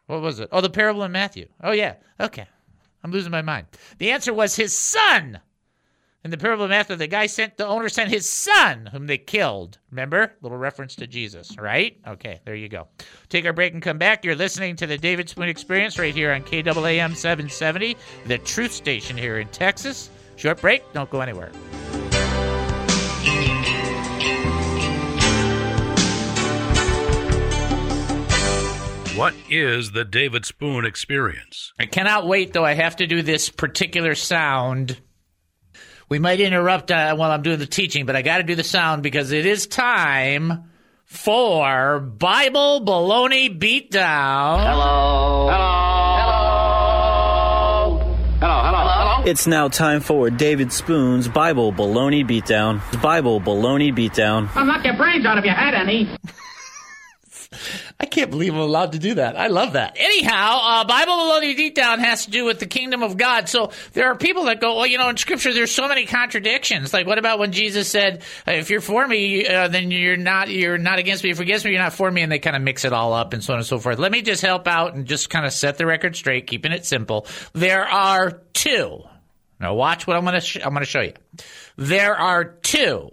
What 0.05 0.21
was 0.21 0.39
it? 0.39 0.47
Oh, 0.53 0.61
the 0.61 0.69
parable 0.69 1.03
in 1.03 1.11
Matthew. 1.11 1.49
Oh, 1.61 1.73
yeah. 1.73 1.95
Okay. 2.17 2.47
I'm 3.03 3.11
losing 3.11 3.31
my 3.31 3.41
mind. 3.41 3.67
The 3.97 4.11
answer 4.11 4.33
was 4.33 4.55
his 4.55 4.71
son. 4.71 5.41
In 6.27 6.31
the 6.31 6.37
parable 6.37 6.65
of 6.65 6.71
Matthew, 6.71 6.97
the 6.97 7.07
guy 7.07 7.25
sent, 7.27 7.55
the 7.55 7.65
owner 7.65 7.87
sent 7.87 8.09
his 8.09 8.29
son, 8.29 8.89
whom 8.91 9.07
they 9.07 9.17
killed. 9.17 9.77
Remember? 9.91 10.33
Little 10.41 10.57
reference 10.57 10.93
to 10.95 11.07
Jesus, 11.07 11.57
right? 11.57 11.97
Okay, 12.05 12.41
there 12.43 12.53
you 12.53 12.67
go. 12.67 12.89
Take 13.29 13.45
our 13.45 13.53
break 13.53 13.71
and 13.71 13.81
come 13.81 13.97
back. 13.97 14.25
You're 14.25 14.35
listening 14.35 14.75
to 14.75 14.87
the 14.87 14.97
David 14.97 15.29
Spoon 15.29 15.47
Experience 15.47 15.97
right 15.97 16.13
here 16.13 16.33
on 16.33 16.43
KAAM 16.43 17.15
770, 17.15 17.95
the 18.25 18.39
truth 18.39 18.73
station 18.73 19.15
here 19.15 19.39
in 19.39 19.47
Texas. 19.47 20.09
Short 20.35 20.59
break. 20.59 20.83
Don't 20.91 21.09
go 21.09 21.21
anywhere. 21.21 21.49
What 29.15 29.33
is 29.49 29.93
the 29.93 30.03
David 30.03 30.45
Spoon 30.45 30.83
experience? 30.83 31.71
I 31.79 31.85
cannot 31.85 32.27
wait, 32.27 32.51
though. 32.51 32.65
I 32.65 32.73
have 32.73 32.97
to 32.97 33.07
do 33.07 33.21
this 33.21 33.49
particular 33.49 34.13
sound. 34.13 34.99
We 36.09 36.19
might 36.19 36.39
interrupt 36.39 36.89
uh, 36.89 37.15
while 37.15 37.31
I'm 37.31 37.41
doing 37.41 37.59
the 37.59 37.65
teaching, 37.65 38.05
but 38.05 38.15
I 38.15 38.21
got 38.21 38.37
to 38.37 38.43
do 38.43 38.55
the 38.55 38.63
sound 38.63 39.03
because 39.03 39.33
it 39.33 39.45
is 39.45 39.67
time 39.67 40.71
for 41.03 41.99
Bible 41.99 42.81
Baloney 42.85 43.59
Beatdown. 43.59 44.59
Hello. 44.59 45.49
Hello. 45.49 45.77
Hello. 48.39 48.61
Hello. 48.63 48.87
Hello. 49.17 49.29
It's 49.29 49.47
now 49.47 49.67
time 49.67 49.99
for 49.99 50.29
David 50.29 50.71
Spoon's 50.71 51.27
Bible 51.27 51.73
Baloney 51.73 52.25
Beatdown. 52.25 52.79
Bible 53.01 53.41
Baloney 53.41 53.91
Beatdown. 53.93 54.49
I'll 54.55 54.65
knock 54.65 54.85
your 54.85 54.95
brains 54.95 55.25
out 55.25 55.37
if 55.37 55.43
you 55.43 55.51
had 55.51 55.73
any. 55.73 56.09
I 57.99 58.05
can't 58.05 58.29
believe 58.29 58.53
I'm 58.53 58.59
allowed 58.59 58.91
to 58.91 58.99
do 58.99 59.15
that. 59.15 59.35
I 59.35 59.47
love 59.47 59.73
that. 59.73 59.97
Anyhow, 59.99 60.59
uh, 60.61 60.83
Bible 60.85 61.13
Baloney 61.13 61.57
Beatdown 61.57 61.97
has 61.97 62.25
to 62.25 62.31
do 62.31 62.45
with 62.45 62.59
the 62.59 62.67
kingdom 62.67 63.01
of 63.01 63.17
God. 63.17 63.49
So 63.49 63.71
there 63.93 64.11
are 64.11 64.15
people 64.15 64.45
that 64.45 64.61
go, 64.61 64.75
well, 64.75 64.85
you 64.85 64.99
know, 64.99 65.09
in 65.09 65.17
Scripture 65.17 65.51
there's 65.51 65.71
so 65.71 65.87
many 65.87 66.05
contradictions. 66.05 66.93
Like, 66.93 67.07
what 67.07 67.17
about 67.17 67.39
when 67.39 67.51
Jesus 67.51 67.89
said, 67.89 68.21
"If 68.45 68.69
you're 68.69 68.81
for 68.81 69.07
me, 69.07 69.47
uh, 69.47 69.67
then 69.69 69.89
you're 69.89 70.15
not 70.15 70.49
you're 70.49 70.77
not 70.77 70.99
against 70.99 71.23
me. 71.23 71.31
If 71.31 71.37
you're 71.37 71.43
against 71.45 71.65
me, 71.65 71.71
you're 71.71 71.81
not 71.81 71.93
for 71.93 72.11
me." 72.11 72.21
And 72.21 72.31
they 72.31 72.37
kind 72.37 72.55
of 72.55 72.61
mix 72.61 72.85
it 72.85 72.93
all 72.93 73.13
up 73.13 73.33
and 73.33 73.43
so 73.43 73.53
on 73.53 73.59
and 73.59 73.65
so 73.65 73.79
forth. 73.79 73.97
Let 73.97 74.11
me 74.11 74.21
just 74.21 74.43
help 74.43 74.67
out 74.67 74.93
and 74.93 75.07
just 75.07 75.31
kind 75.31 75.47
of 75.47 75.51
set 75.51 75.79
the 75.79 75.87
record 75.87 76.15
straight, 76.15 76.45
keeping 76.45 76.71
it 76.71 76.85
simple. 76.85 77.25
There 77.53 77.83
are 77.85 78.43
two. 78.53 79.01
Now 79.59 79.73
watch 79.73 80.05
what 80.05 80.15
I'm 80.15 80.23
gonna 80.23 80.39
sh- 80.41 80.59
I'm 80.63 80.73
gonna 80.73 80.85
show 80.85 81.01
you. 81.01 81.13
There 81.77 82.15
are 82.15 82.43
two. 82.43 83.09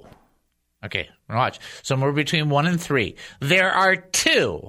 Okay, 0.84 1.08
watch. 1.30 1.58
Somewhere 1.82 2.12
between 2.12 2.50
one 2.50 2.66
and 2.66 2.78
three. 2.78 3.16
There 3.40 3.70
are 3.72 3.96
two. 3.96 4.68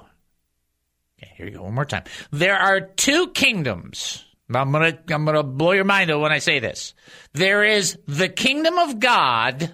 Okay, 1.17 1.31
here 1.37 1.45
you 1.47 1.53
go. 1.53 1.63
One 1.63 1.73
more 1.73 1.85
time. 1.85 2.03
There 2.31 2.57
are 2.57 2.81
two 2.81 3.27
kingdoms. 3.29 4.25
I'm 4.53 4.71
gonna 4.71 4.97
I'm 5.09 5.25
gonna 5.25 5.43
blow 5.43 5.71
your 5.71 5.85
mind 5.85 6.09
when 6.19 6.31
I 6.31 6.39
say 6.39 6.59
this. 6.59 6.93
There 7.33 7.63
is 7.63 7.97
the 8.07 8.29
kingdom 8.29 8.77
of 8.77 8.99
God, 8.99 9.73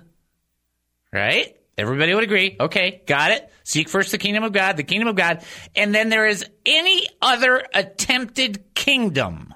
right? 1.12 1.58
Everybody 1.78 2.14
would 2.14 2.24
agree. 2.24 2.56
Okay, 2.60 3.02
got 3.06 3.32
it. 3.32 3.52
Seek 3.64 3.90
first 3.90 4.12
the 4.12 4.18
kingdom 4.18 4.44
of 4.44 4.54
God, 4.54 4.78
the 4.78 4.84
kingdom 4.84 5.08
of 5.08 5.16
God, 5.16 5.44
and 5.76 5.94
then 5.94 6.10
there 6.10 6.28
is 6.28 6.46
any 6.66 7.08
other 7.22 7.64
attempted 7.74 8.74
kingdom. 8.76 9.54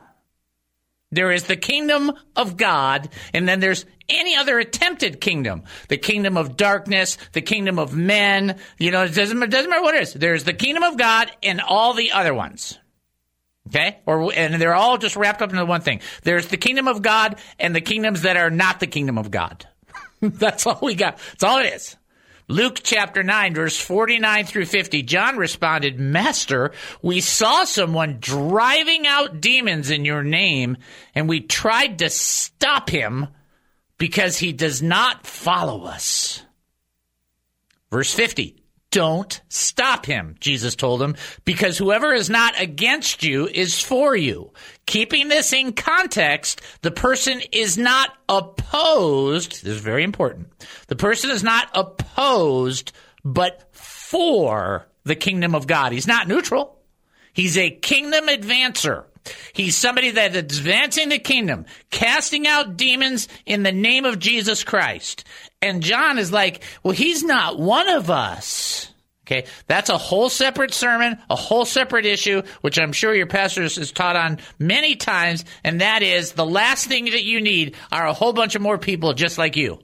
There 1.15 1.31
is 1.31 1.45
the 1.45 1.55
kingdom 1.55 2.11
of 2.35 2.57
God, 2.57 3.09
and 3.33 3.47
then 3.47 3.61
there's 3.61 3.85
any 4.09 4.35
other 4.35 4.59
attempted 4.59 5.21
kingdom. 5.21 5.63
The 5.87 5.97
kingdom 5.97 6.35
of 6.35 6.57
darkness, 6.57 7.17
the 7.31 7.41
kingdom 7.41 7.79
of 7.79 7.95
men. 7.95 8.57
You 8.77 8.91
know, 8.91 9.03
it 9.03 9.15
doesn't, 9.15 9.41
it 9.41 9.49
doesn't 9.49 9.69
matter 9.69 9.81
what 9.81 9.95
it 9.95 10.03
is. 10.03 10.13
There's 10.13 10.43
the 10.43 10.53
kingdom 10.53 10.83
of 10.83 10.97
God 10.97 11.31
and 11.41 11.61
all 11.61 11.93
the 11.93 12.11
other 12.11 12.33
ones. 12.33 12.77
Okay? 13.67 13.99
Or, 14.05 14.31
and 14.33 14.61
they're 14.61 14.75
all 14.75 14.97
just 14.97 15.15
wrapped 15.15 15.41
up 15.41 15.51
into 15.51 15.65
one 15.65 15.81
thing. 15.81 16.01
There's 16.23 16.47
the 16.47 16.57
kingdom 16.57 16.87
of 16.87 17.01
God 17.01 17.39
and 17.57 17.73
the 17.73 17.81
kingdoms 17.81 18.23
that 18.23 18.37
are 18.37 18.51
not 18.51 18.79
the 18.79 18.87
kingdom 18.87 19.17
of 19.17 19.31
God. 19.31 19.65
That's 20.21 20.67
all 20.67 20.79
we 20.81 20.95
got. 20.95 21.17
That's 21.31 21.43
all 21.43 21.59
it 21.59 21.73
is. 21.73 21.95
Luke 22.47 22.81
chapter 22.83 23.23
9, 23.23 23.55
verse 23.55 23.79
49 23.79 24.45
through 24.45 24.65
50. 24.65 25.01
John 25.03 25.37
responded, 25.37 25.99
Master, 25.99 26.71
we 27.01 27.19
saw 27.19 27.63
someone 27.63 28.17
driving 28.19 29.07
out 29.07 29.41
demons 29.41 29.89
in 29.89 30.05
your 30.05 30.23
name, 30.23 30.77
and 31.15 31.27
we 31.27 31.41
tried 31.41 31.99
to 31.99 32.09
stop 32.09 32.89
him 32.89 33.27
because 33.97 34.37
he 34.37 34.53
does 34.53 34.81
not 34.81 35.25
follow 35.25 35.85
us. 35.85 36.43
Verse 37.89 38.13
50. 38.13 38.64
Don't 38.95 39.41
stop 39.49 40.05
him, 40.05 40.37
Jesus 40.39 40.73
told 40.73 41.01
him, 41.01 41.17
because 41.43 41.77
whoever 41.77 42.13
is 42.13 42.29
not 42.29 42.53
against 42.57 43.23
you 43.23 43.45
is 43.45 43.81
for 43.81 44.15
you. 44.15 44.53
Keeping 44.85 45.27
this 45.27 45.51
in 45.51 45.73
context, 45.73 46.61
the 46.81 46.91
person 46.91 47.41
is 47.51 47.77
not 47.77 48.11
opposed. 48.29 49.65
This 49.65 49.75
is 49.75 49.81
very 49.81 50.05
important. 50.05 50.47
The 50.87 50.95
person 50.95 51.29
is 51.29 51.43
not 51.43 51.67
opposed, 51.73 52.93
but 53.25 53.67
for 53.73 54.87
the 55.03 55.15
kingdom 55.15 55.55
of 55.55 55.67
God. 55.67 55.91
He's 55.91 56.07
not 56.07 56.29
neutral. 56.29 56.79
He's 57.33 57.57
a 57.57 57.71
kingdom 57.71 58.29
advancer. 58.29 59.03
He's 59.51 59.75
somebody 59.75 60.11
that 60.11 60.37
advancing 60.37 61.09
the 61.09 61.19
kingdom, 61.19 61.65
casting 61.89 62.47
out 62.47 62.77
demons 62.77 63.27
in 63.45 63.63
the 63.63 63.73
name 63.73 64.05
of 64.05 64.19
Jesus 64.19 64.63
Christ. 64.63 65.25
And 65.61 65.81
John 65.81 66.19
is 66.19 66.31
like, 66.31 66.63
well, 66.83 66.93
he's 66.93 67.23
not 67.23 67.57
one 67.59 67.89
of 67.89 68.09
us. 68.09 68.91
Okay, 69.25 69.45
that's 69.65 69.89
a 69.89 69.97
whole 69.97 70.29
separate 70.29 70.71
sermon, 70.71 71.17
a 71.31 71.35
whole 71.35 71.65
separate 71.65 72.05
issue, 72.05 72.43
which 72.61 72.77
I'm 72.77 72.91
sure 72.91 73.11
your 73.11 73.25
pastor 73.25 73.63
has 73.63 73.91
taught 73.91 74.15
on 74.15 74.37
many 74.59 74.95
times, 74.95 75.45
and 75.63 75.81
that 75.81 76.03
is 76.03 76.33
the 76.33 76.45
last 76.45 76.85
thing 76.87 77.05
that 77.05 77.23
you 77.23 77.41
need 77.41 77.75
are 77.91 78.05
a 78.05 78.13
whole 78.13 78.33
bunch 78.33 78.53
of 78.53 78.61
more 78.61 78.77
people 78.77 79.13
just 79.13 79.39
like 79.39 79.55
you. 79.55 79.79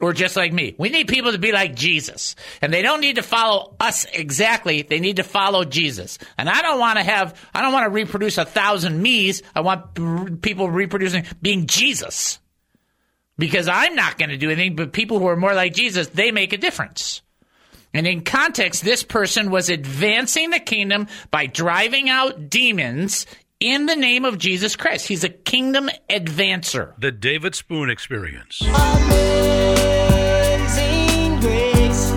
or 0.00 0.12
just 0.12 0.36
like 0.36 0.52
me. 0.52 0.74
We 0.78 0.90
need 0.90 1.08
people 1.08 1.32
to 1.32 1.38
be 1.38 1.52
like 1.52 1.74
Jesus. 1.74 2.36
And 2.60 2.72
they 2.72 2.82
don't 2.82 3.00
need 3.00 3.16
to 3.16 3.22
follow 3.22 3.74
us 3.80 4.04
exactly. 4.12 4.82
They 4.82 5.00
need 5.00 5.16
to 5.16 5.24
follow 5.24 5.64
Jesus. 5.64 6.18
And 6.36 6.48
I 6.48 6.60
don't 6.62 6.78
want 6.78 6.98
to 6.98 7.04
have, 7.04 7.34
I 7.54 7.62
don't 7.62 7.72
want 7.72 7.84
to 7.86 7.90
reproduce 7.90 8.36
a 8.38 8.44
thousand 8.44 9.00
me's. 9.00 9.42
I 9.54 9.60
want 9.60 10.42
people 10.42 10.70
reproducing, 10.70 11.24
being 11.40 11.66
Jesus. 11.66 12.38
Because 13.38 13.68
I'm 13.68 13.94
not 13.94 14.18
going 14.18 14.30
to 14.30 14.38
do 14.38 14.50
anything, 14.50 14.76
but 14.76 14.92
people 14.92 15.18
who 15.18 15.26
are 15.26 15.36
more 15.36 15.54
like 15.54 15.74
Jesus, 15.74 16.08
they 16.08 16.32
make 16.32 16.52
a 16.52 16.58
difference. 16.58 17.22
And 17.92 18.06
in 18.06 18.22
context, 18.22 18.82
this 18.84 19.02
person 19.02 19.50
was 19.50 19.68
advancing 19.68 20.50
the 20.50 20.58
kingdom 20.58 21.06
by 21.30 21.46
driving 21.46 22.08
out 22.10 22.50
demons 22.50 23.26
in 23.60 23.86
the 23.86 23.96
name 23.96 24.24
of 24.24 24.38
Jesus 24.38 24.76
Christ. 24.76 25.08
He's 25.08 25.24
a 25.24 25.28
kingdom 25.28 25.90
advancer. 26.10 26.92
The 26.98 27.12
David 27.12 27.54
Spoon 27.54 27.90
Experience. 27.90 28.60
Amazing 28.60 28.80
grace, 31.40 32.10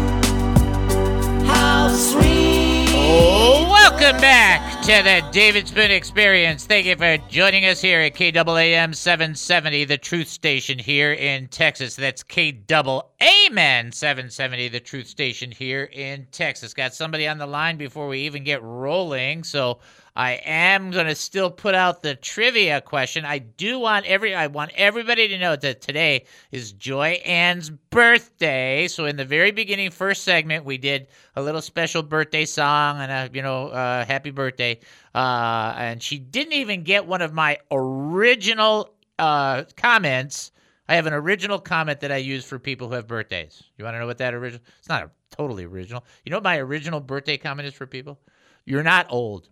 how 1.48 1.90
sweet. 1.94 2.90
Oh, 2.92 3.68
welcome 3.70 4.20
back 4.22 4.69
to 4.90 5.04
the 5.04 5.24
David 5.32 5.68
Spoon 5.68 5.92
Experience. 5.92 6.66
Thank 6.66 6.88
you 6.88 6.96
for 6.96 7.18
joining 7.30 7.64
us 7.66 7.80
here 7.80 8.00
at 8.00 8.16
KAAM 8.16 8.96
770, 8.96 9.86
the 9.86 10.00
truth 10.00 10.28
station 10.28 10.80
here 10.80 11.14
in 11.14 11.48
Texas. 11.50 11.96
That's 11.96 12.24
KAAM 12.24 13.94
770, 13.94 14.68
the 14.70 14.80
truth 14.80 15.06
station 15.06 15.52
here 15.52 15.84
in 15.94 16.26
Texas. 16.32 16.74
Got 16.74 16.96
somebody 16.96 17.28
on 17.28 17.38
the 17.38 17.46
line 17.46 17.78
before 17.78 18.08
we 18.08 18.22
even 18.22 18.44
get 18.44 18.64
rolling, 18.64 19.44
so 19.44 19.78
I 20.20 20.32
am 20.44 20.92
going 20.92 21.06
to 21.06 21.16
still 21.16 21.50
put 21.50 21.76
out 21.76 22.02
the 22.02 22.14
trivia 22.14 22.82
question. 22.82 23.24
I 23.24 23.38
do 23.38 23.80
want 23.80 24.06
every 24.06 24.36
I 24.36 24.48
want 24.48 24.74
everybody 24.76 25.30
to 25.30 25.38
know 25.38 25.56
that 25.56 25.80
today 25.80 26.26
is 26.52 26.74
Joy 26.74 27.22
Ann's 27.26 27.70
birthday. 27.70 28.90
So 28.90 29.06
in 29.06 29.16
the 29.16 29.24
very 29.24 29.52
beginning, 29.52 29.92
first 29.92 30.26
segment, 30.26 30.66
we 30.66 30.78
did 30.78 31.08
a 31.38 31.42
little 31.42 31.62
special 31.62 32.04
birthday 32.04 32.44
song 32.44 33.00
and 33.00 33.10
a 33.10 33.30
you 33.34 33.42
know 33.42 33.70
uh, 33.70 34.04
happy 34.04 34.32
birthday. 34.32 34.82
Uh, 35.16 35.74
and 35.78 36.04
she 36.04 36.18
didn't 36.18 36.52
even 36.52 36.84
get 36.84 37.06
one 37.06 37.22
of 37.22 37.32
my 37.34 37.58
original 37.72 38.94
uh, 39.20 39.64
comments. 39.78 40.52
I 40.90 40.96
have 40.96 41.06
an 41.06 41.14
original 41.14 41.60
comment 41.60 42.02
that 42.02 42.12
I 42.12 42.18
use 42.18 42.44
for 42.44 42.60
people 42.60 42.90
who 42.90 42.96
have 42.96 43.08
birthdays. 43.08 43.64
You 43.78 43.86
want 43.86 43.96
to 43.96 44.00
know 44.00 44.08
what 44.08 44.18
that 44.18 44.34
original? 44.34 44.64
It's 44.80 44.90
not 44.90 45.04
a 45.04 45.12
totally 45.34 45.64
original. 45.64 46.04
You 46.26 46.32
know 46.32 46.36
what 46.36 46.44
my 46.44 46.58
original 46.58 47.00
birthday 47.00 47.38
comment 47.38 47.70
is 47.70 47.74
for 47.74 47.88
people? 47.88 48.20
You're 48.66 48.84
not 48.84 49.08
old 49.10 49.48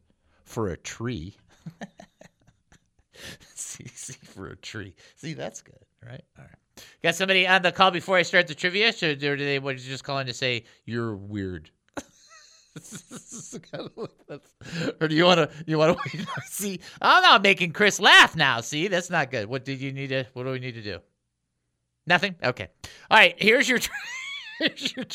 for 0.48 0.70
a 0.70 0.78
tree. 0.78 1.36
see, 3.54 3.84
for 4.24 4.48
a 4.48 4.56
tree. 4.56 4.96
See, 5.16 5.34
that's 5.34 5.62
good, 5.62 5.84
right? 6.04 6.24
All 6.38 6.46
right. 6.46 6.84
Got 7.04 7.16
somebody 7.16 7.46
on 7.48 7.62
the 7.62 7.72
call 7.72 7.92
before 7.92 8.18
I 8.18 8.22
start 8.22 8.48
the 8.48 8.56
trivia? 8.56 8.94
So, 8.94 9.10
or 9.10 9.16
do 9.16 9.38
they 9.38 9.60
what, 9.60 9.78
just 9.78 10.04
calling 10.04 10.28
to 10.28 10.34
say 10.34 10.64
you're 10.86 11.16
weird? 11.16 11.70
or 15.02 15.08
do 15.08 15.16
you 15.16 15.26
want 15.26 15.40
to? 15.40 15.50
You 15.66 15.80
want 15.80 16.00
to 16.12 16.26
see? 16.46 16.80
Oh, 17.02 17.18
I'm 17.18 17.24
not 17.24 17.42
making 17.42 17.74
Chris 17.74 18.00
laugh 18.00 18.36
now. 18.36 18.62
See, 18.62 18.88
that's 18.88 19.10
not 19.10 19.32
good. 19.32 19.48
What 19.48 19.66
did 19.66 19.82
you 19.82 19.92
need 19.92 20.10
to? 20.10 20.26
What 20.34 20.44
do 20.44 20.52
we 20.52 20.60
need 20.60 20.76
to 20.76 20.84
do? 20.84 21.00
Nothing. 22.06 22.36
Okay. 22.44 22.70
All 23.10 23.18
right. 23.18 23.36
Here's 23.38 23.68
your. 23.68 23.80
here's 24.60 24.96
your 24.96 25.06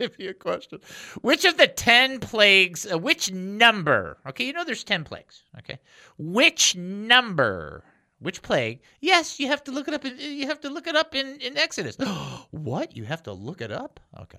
trivia 0.00 0.34
question. 0.34 0.80
Which 1.20 1.44
of 1.44 1.56
the 1.56 1.66
10 1.66 2.20
plagues, 2.20 2.90
uh, 2.90 2.98
which 2.98 3.30
number, 3.30 4.18
okay, 4.26 4.44
you 4.44 4.52
know 4.52 4.64
there's 4.64 4.84
10 4.84 5.04
plagues, 5.04 5.44
okay? 5.58 5.78
Which 6.18 6.76
number, 6.76 7.84
which 8.18 8.42
plague? 8.42 8.80
Yes, 9.00 9.38
you 9.38 9.48
have 9.48 9.62
to 9.64 9.72
look 9.72 9.88
it 9.88 9.94
up 9.94 10.04
in, 10.04 10.18
you 10.18 10.46
have 10.46 10.60
to 10.60 10.70
look 10.70 10.86
it 10.86 10.96
up 10.96 11.14
in, 11.14 11.38
in 11.40 11.56
Exodus. 11.56 11.96
what? 12.50 12.96
You 12.96 13.04
have 13.04 13.22
to 13.24 13.32
look 13.32 13.60
it 13.60 13.72
up? 13.72 14.00
Okay. 14.18 14.38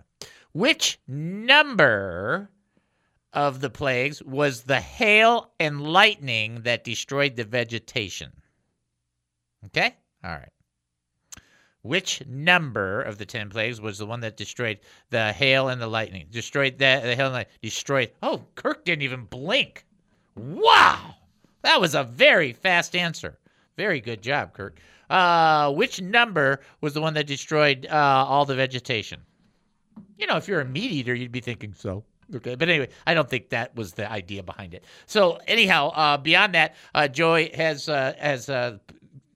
Which 0.53 0.99
number 1.07 2.49
of 3.33 3.61
the 3.61 3.69
plagues 3.69 4.21
was 4.23 4.63
the 4.63 4.81
hail 4.81 5.51
and 5.59 5.81
lightning 5.81 6.63
that 6.63 6.83
destroyed 6.83 7.35
the 7.35 7.45
vegetation? 7.45 8.31
Okay? 9.67 9.95
All 10.23 10.31
right. 10.31 10.49
Which 11.83 12.21
number 12.27 13.01
of 13.01 13.17
the 13.17 13.25
ten 13.25 13.49
plagues 13.49 13.81
was 13.81 13.97
the 13.97 14.05
one 14.05 14.19
that 14.19 14.37
destroyed 14.37 14.79
the 15.09 15.33
hail 15.33 15.69
and 15.69 15.81
the 15.81 15.87
lightning? 15.87 16.27
Destroyed 16.29 16.77
that 16.77 17.03
the 17.03 17.15
hail 17.15 17.27
and 17.27 17.33
lightning. 17.33 17.57
Destroyed. 17.61 18.11
Oh, 18.21 18.43
Kirk 18.55 18.85
didn't 18.85 19.01
even 19.01 19.25
blink. 19.25 19.85
Wow, 20.35 21.15
that 21.63 21.81
was 21.81 21.95
a 21.95 22.03
very 22.03 22.53
fast 22.53 22.95
answer. 22.95 23.39
Very 23.77 23.99
good 23.99 24.21
job, 24.21 24.53
Kirk. 24.53 24.79
Uh, 25.09 25.73
which 25.73 26.01
number 26.01 26.61
was 26.81 26.93
the 26.93 27.01
one 27.01 27.15
that 27.15 27.27
destroyed 27.27 27.87
uh, 27.89 28.25
all 28.27 28.45
the 28.45 28.55
vegetation? 28.55 29.19
You 30.17 30.27
know, 30.27 30.37
if 30.37 30.47
you're 30.47 30.61
a 30.61 30.65
meat 30.65 30.91
eater, 30.91 31.15
you'd 31.15 31.31
be 31.31 31.41
thinking 31.41 31.73
so. 31.73 32.03
Okay, 32.33 32.55
but 32.55 32.69
anyway, 32.69 32.87
I 33.05 33.13
don't 33.13 33.29
think 33.29 33.49
that 33.49 33.75
was 33.75 33.93
the 33.93 34.09
idea 34.09 34.41
behind 34.41 34.73
it. 34.73 34.85
So 35.05 35.39
anyhow, 35.47 35.89
uh, 35.89 36.17
beyond 36.17 36.55
that, 36.55 36.75
uh, 36.95 37.09
Joy 37.09 37.49
has 37.55 37.89
uh, 37.89 38.13
has 38.17 38.47
uh, 38.49 38.77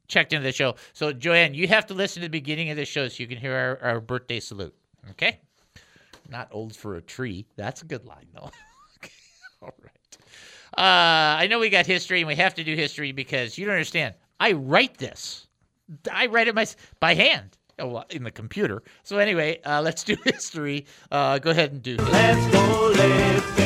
checked 0.08 0.34
into 0.34 0.44
the 0.44 0.52
show. 0.52 0.76
So, 0.94 1.12
Joanne, 1.12 1.54
you 1.54 1.68
have 1.68 1.86
to 1.88 1.94
listen 1.94 2.22
to 2.22 2.28
the 2.28 2.32
beginning 2.32 2.70
of 2.70 2.78
the 2.78 2.86
show 2.86 3.08
so 3.08 3.22
you 3.22 3.28
can 3.28 3.38
hear 3.38 3.54
our, 3.54 3.92
our 3.92 4.00
birthday 4.00 4.40
salute. 4.40 4.76
Okay? 5.12 5.40
Not 6.30 6.50
old 6.52 6.76
for 6.76 6.96
a 6.96 7.02
tree. 7.02 7.46
That's 7.56 7.82
a 7.82 7.86
good 7.86 8.06
line, 8.06 8.28
though. 8.34 8.50
okay. 8.98 9.14
All 9.62 9.74
right. 9.82 10.18
Uh, 10.78 11.40
I 11.42 11.48
know 11.48 11.60
we 11.60 11.70
got 11.70 11.86
history, 11.86 12.20
and 12.20 12.28
we 12.28 12.36
have 12.36 12.56
to 12.56 12.64
do 12.64 12.76
history 12.76 13.12
because 13.12 13.58
you 13.58 13.66
don't 13.66 13.76
understand. 13.76 14.16
I 14.40 14.54
write 14.54 14.98
this. 14.98 15.48
I 16.12 16.26
write 16.26 16.48
it 16.48 16.56
my, 16.56 16.66
by 17.00 17.14
hand. 17.14 17.58
Oh, 17.78 17.88
well, 17.88 18.06
in 18.10 18.24
the 18.24 18.32
computer. 18.32 18.84
So 19.04 19.18
anyway, 19.18 19.60
uh, 19.66 19.82
let's 19.82 20.04
do 20.04 20.16
history. 20.24 20.86
Uh, 21.12 21.40
go 21.40 21.52
ahead 21.52 21.72
and 21.72 21.84
do. 21.84 21.92
History. 21.92 22.12
Let's 22.12 23.56
go 23.58 23.65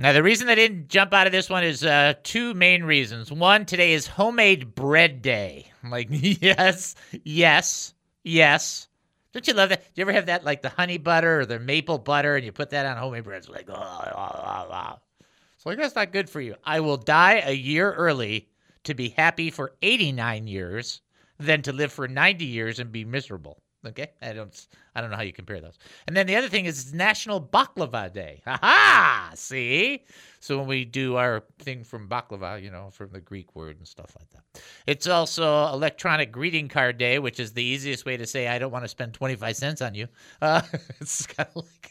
Now, 0.00 0.12
the 0.12 0.22
reason 0.22 0.48
I 0.48 0.54
didn't 0.54 0.86
jump 0.86 1.12
out 1.12 1.26
of 1.26 1.32
this 1.32 1.50
one 1.50 1.64
is 1.64 1.84
uh, 1.84 2.14
two 2.22 2.54
main 2.54 2.84
reasons. 2.84 3.32
One, 3.32 3.66
today 3.66 3.94
is 3.94 4.06
homemade 4.06 4.76
bread 4.76 5.22
day. 5.22 5.72
I'm 5.82 5.90
like, 5.90 6.06
yes, 6.10 6.94
yes, 7.24 7.94
yes. 8.22 8.86
Don't 9.32 9.48
you 9.48 9.54
love 9.54 9.70
that? 9.70 9.82
Do 9.82 9.90
you 9.96 10.02
ever 10.02 10.12
have 10.12 10.26
that, 10.26 10.44
like 10.44 10.62
the 10.62 10.68
honey 10.68 10.98
butter 10.98 11.40
or 11.40 11.46
the 11.46 11.58
maple 11.58 11.98
butter, 11.98 12.36
and 12.36 12.44
you 12.44 12.52
put 12.52 12.70
that 12.70 12.86
on 12.86 12.96
homemade 12.96 13.24
bread? 13.24 13.38
It's 13.38 13.48
like, 13.48 13.68
oh, 13.68 13.74
oh, 13.74 14.68
oh. 14.70 14.98
So 15.56 15.68
like, 15.68 15.78
that's 15.78 15.96
not 15.96 16.12
good 16.12 16.30
for 16.30 16.40
you. 16.40 16.54
I 16.62 16.78
will 16.78 16.96
die 16.96 17.42
a 17.44 17.52
year 17.52 17.92
early 17.92 18.48
to 18.84 18.94
be 18.94 19.08
happy 19.08 19.50
for 19.50 19.74
89 19.82 20.46
years 20.46 21.00
than 21.40 21.62
to 21.62 21.72
live 21.72 21.92
for 21.92 22.06
90 22.06 22.44
years 22.44 22.78
and 22.78 22.92
be 22.92 23.04
miserable. 23.04 23.60
Okay, 23.88 24.08
I 24.20 24.32
don't, 24.32 24.66
I 24.94 25.00
don't 25.00 25.10
know 25.10 25.16
how 25.16 25.22
you 25.22 25.32
compare 25.32 25.60
those. 25.60 25.78
And 26.06 26.16
then 26.16 26.26
the 26.26 26.36
other 26.36 26.48
thing 26.48 26.66
is 26.66 26.92
National 26.92 27.40
Baklava 27.40 28.12
Day. 28.12 28.42
Ha! 28.46 29.32
See, 29.34 30.04
so 30.40 30.58
when 30.58 30.66
we 30.66 30.84
do 30.84 31.16
our 31.16 31.44
thing 31.58 31.84
from 31.84 32.08
baklava, 32.08 32.62
you 32.62 32.70
know, 32.70 32.90
from 32.90 33.10
the 33.10 33.20
Greek 33.20 33.54
word 33.54 33.78
and 33.78 33.86
stuff 33.86 34.14
like 34.18 34.28
that. 34.30 34.62
It's 34.86 35.06
also 35.06 35.68
Electronic 35.68 36.32
Greeting 36.32 36.68
Card 36.68 36.98
Day, 36.98 37.18
which 37.18 37.40
is 37.40 37.52
the 37.52 37.62
easiest 37.62 38.04
way 38.04 38.16
to 38.16 38.26
say 38.26 38.48
I 38.48 38.58
don't 38.58 38.72
want 38.72 38.84
to 38.84 38.88
spend 38.88 39.14
25 39.14 39.56
cents 39.56 39.82
on 39.82 39.94
you. 39.94 40.08
Uh, 40.42 40.62
it's 41.00 41.26
kind 41.26 41.48
of 41.54 41.64
like. 41.64 41.90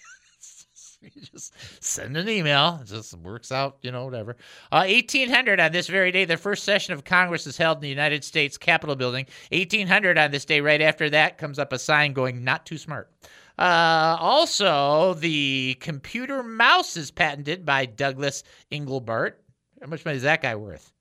You 1.02 1.22
just 1.22 1.54
send 1.84 2.18
an 2.18 2.28
email. 2.28 2.80
It 2.82 2.88
just 2.88 3.14
works 3.18 3.52
out, 3.52 3.78
you 3.82 3.92
know, 3.92 4.06
whatever. 4.06 4.36
Uh, 4.72 4.86
1800 4.88 5.60
on 5.60 5.72
this 5.72 5.88
very 5.88 6.12
day, 6.12 6.26
the 6.26 6.38
first 6.38 6.64
session 6.64 6.94
of 6.94 7.04
Congress 7.04 7.46
is 7.46 7.58
held 7.58 7.78
in 7.78 7.82
the 7.82 7.90
United 7.90 8.24
States 8.24 8.58
Capitol 8.58 8.96
building. 8.96 9.26
1800 9.52 10.18
on 10.18 10.32
this 10.32 10.46
day, 10.46 10.60
right 10.60 10.82
after 10.82 11.10
that, 11.10 11.38
comes 11.38 11.60
up 11.60 11.72
a 11.72 11.80
sign 11.80 12.14
going, 12.14 12.44
not 12.44 12.66
too 12.66 12.78
smart. 12.78 13.12
Uh, 13.60 14.18
also, 14.20 15.14
the 15.16 15.76
computer 15.80 16.44
mouse 16.44 16.98
is 16.98 17.12
patented 17.12 17.66
by 17.66 17.86
Douglas 17.86 18.44
Engelbart. 18.72 19.34
How 19.82 19.88
much 19.88 20.06
money 20.06 20.18
is 20.18 20.24
that 20.24 20.42
guy 20.42 20.56
worth? 20.56 20.92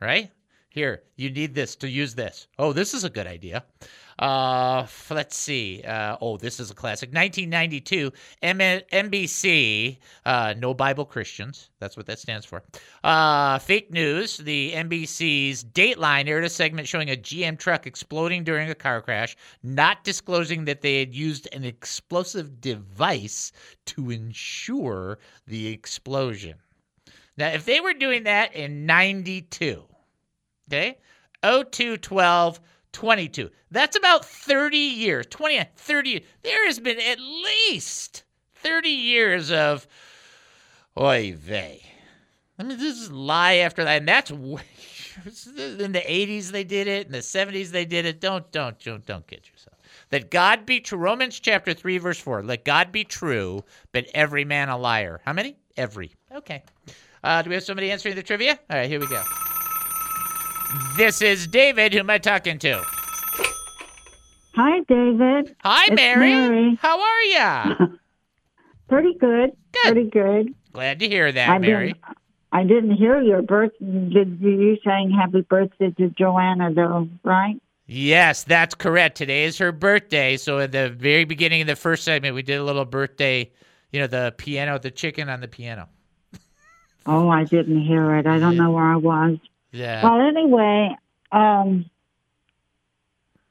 Right? 0.00 0.30
Here, 0.70 1.04
you 1.16 1.30
need 1.30 1.54
this 1.54 1.76
to 1.76 1.88
use 1.88 2.14
this. 2.14 2.48
Oh, 2.58 2.72
this 2.72 2.94
is 2.94 3.04
a 3.04 3.10
good 3.10 3.28
idea. 3.28 3.64
Uh, 4.18 4.86
let's 5.10 5.36
see. 5.36 5.82
Uh, 5.82 6.16
oh, 6.20 6.36
this 6.36 6.60
is 6.60 6.70
a 6.70 6.74
classic. 6.74 7.08
1992, 7.08 8.12
M- 8.42 8.58
NBC, 8.58 9.98
uh, 10.24 10.54
No 10.56 10.74
Bible 10.74 11.04
Christians. 11.04 11.70
That's 11.80 11.96
what 11.96 12.06
that 12.06 12.18
stands 12.18 12.46
for. 12.46 12.62
Uh, 13.02 13.58
fake 13.58 13.90
news. 13.90 14.36
The 14.36 14.72
NBC's 14.72 15.64
Dateline 15.64 16.28
aired 16.28 16.44
a 16.44 16.48
segment 16.48 16.86
showing 16.86 17.10
a 17.10 17.16
GM 17.16 17.58
truck 17.58 17.86
exploding 17.86 18.44
during 18.44 18.70
a 18.70 18.74
car 18.74 19.00
crash, 19.02 19.36
not 19.62 20.04
disclosing 20.04 20.64
that 20.66 20.80
they 20.80 21.00
had 21.00 21.14
used 21.14 21.48
an 21.52 21.64
explosive 21.64 22.60
device 22.60 23.52
to 23.86 24.10
ensure 24.10 25.18
the 25.46 25.66
explosion. 25.68 26.54
Now, 27.36 27.48
if 27.48 27.64
they 27.64 27.80
were 27.80 27.94
doing 27.94 28.24
that 28.24 28.54
in 28.54 28.86
92, 28.86 29.82
okay, 30.68 30.98
0212 31.42 32.60
22. 32.94 33.50
That's 33.70 33.96
about 33.96 34.24
30 34.24 34.78
years. 34.78 35.26
20, 35.26 35.62
30. 35.76 36.24
There 36.42 36.66
has 36.66 36.80
been 36.80 36.98
at 36.98 37.18
least 37.20 38.24
30 38.54 38.88
years 38.88 39.50
of 39.50 39.86
oy 40.98 41.34
vey. 41.36 41.82
I 42.58 42.62
mean, 42.62 42.78
this 42.78 42.98
is 42.98 43.10
lie 43.10 43.56
after 43.56 43.84
that, 43.84 43.98
and 43.98 44.08
that's 44.08 44.30
in 45.16 45.92
the 45.92 46.04
'80s 46.06 46.50
they 46.50 46.64
did 46.64 46.86
it, 46.86 47.06
in 47.06 47.12
the 47.12 47.18
'70s 47.18 47.70
they 47.70 47.84
did 47.84 48.06
it. 48.06 48.20
Don't, 48.20 48.50
don't, 48.52 48.78
don't, 48.78 49.04
don't 49.04 49.26
kid 49.26 49.48
yourself. 49.50 49.76
That 50.10 50.30
God 50.30 50.64
be 50.64 50.80
true. 50.80 50.98
Romans 50.98 51.40
chapter 51.40 51.74
three, 51.74 51.98
verse 51.98 52.18
four. 52.18 52.42
Let 52.44 52.64
God 52.64 52.92
be 52.92 53.02
true, 53.02 53.64
but 53.90 54.06
every 54.14 54.44
man 54.44 54.68
a 54.68 54.78
liar. 54.78 55.20
How 55.24 55.32
many? 55.32 55.56
Every. 55.76 56.14
Okay. 56.32 56.62
Uh, 57.24 57.42
do 57.42 57.50
we 57.50 57.54
have 57.54 57.64
somebody 57.64 57.90
answering 57.90 58.14
the 58.14 58.22
trivia? 58.22 58.58
All 58.70 58.76
right, 58.76 58.88
here 58.88 59.00
we 59.00 59.08
go. 59.08 59.22
This 60.96 61.22
is 61.22 61.46
David. 61.46 61.92
Who 61.92 62.00
am 62.00 62.10
I 62.10 62.18
talking 62.18 62.58
to? 62.60 62.82
Hi, 64.54 64.80
David. 64.88 65.54
Hi, 65.60 65.84
It's 65.86 65.96
Mary. 65.96 66.30
Mary. 66.30 66.78
How 66.80 67.00
are 67.00 67.22
ya? 67.22 67.74
Pretty 68.88 69.14
good. 69.18 69.50
Pretty 69.84 70.04
good. 70.10 70.54
Glad 70.72 71.00
to 71.00 71.08
hear 71.08 71.32
that, 71.32 71.48
I 71.48 71.58
Mary. 71.58 71.88
didn't. 71.94 72.04
I 72.52 72.62
didn't 72.62 72.92
hear 72.92 73.20
your 73.20 73.42
birth. 73.42 73.72
Did 73.80 74.38
you 74.40 74.78
saying 74.84 75.10
happy 75.10 75.40
birthday 75.40 75.90
to 75.98 76.10
Joanna 76.10 76.72
though? 76.72 77.08
Right? 77.24 77.60
Yes, 77.86 78.44
that's 78.44 78.74
correct. 78.76 79.16
Today 79.16 79.44
is 79.44 79.58
her 79.58 79.72
birthday. 79.72 80.36
So 80.36 80.60
at 80.60 80.70
the 80.70 80.90
very 80.90 81.24
beginning 81.24 81.62
of 81.62 81.66
the 81.66 81.74
first 81.76 82.04
segment, 82.04 82.34
we 82.36 82.42
did 82.42 82.58
a 82.58 82.62
little 82.64 82.84
birthday. 82.84 83.50
You 83.90 84.00
know, 84.00 84.06
the 84.06 84.32
piano, 84.38 84.78
the 84.78 84.90
chicken 84.92 85.28
on 85.28 85.40
the 85.40 85.48
piano. 85.48 85.88
Oh, 87.06 87.28
I 87.28 87.44
didn't 87.44 87.82
hear 87.82 88.14
it. 88.16 88.26
I 88.26 88.38
don't 88.38 88.56
know 88.56 88.70
where 88.70 88.84
I 88.84 88.96
was. 88.96 89.38
Yeah. 89.74 90.04
Well, 90.04 90.20
anyway, 90.20 90.96
um, 91.32 91.90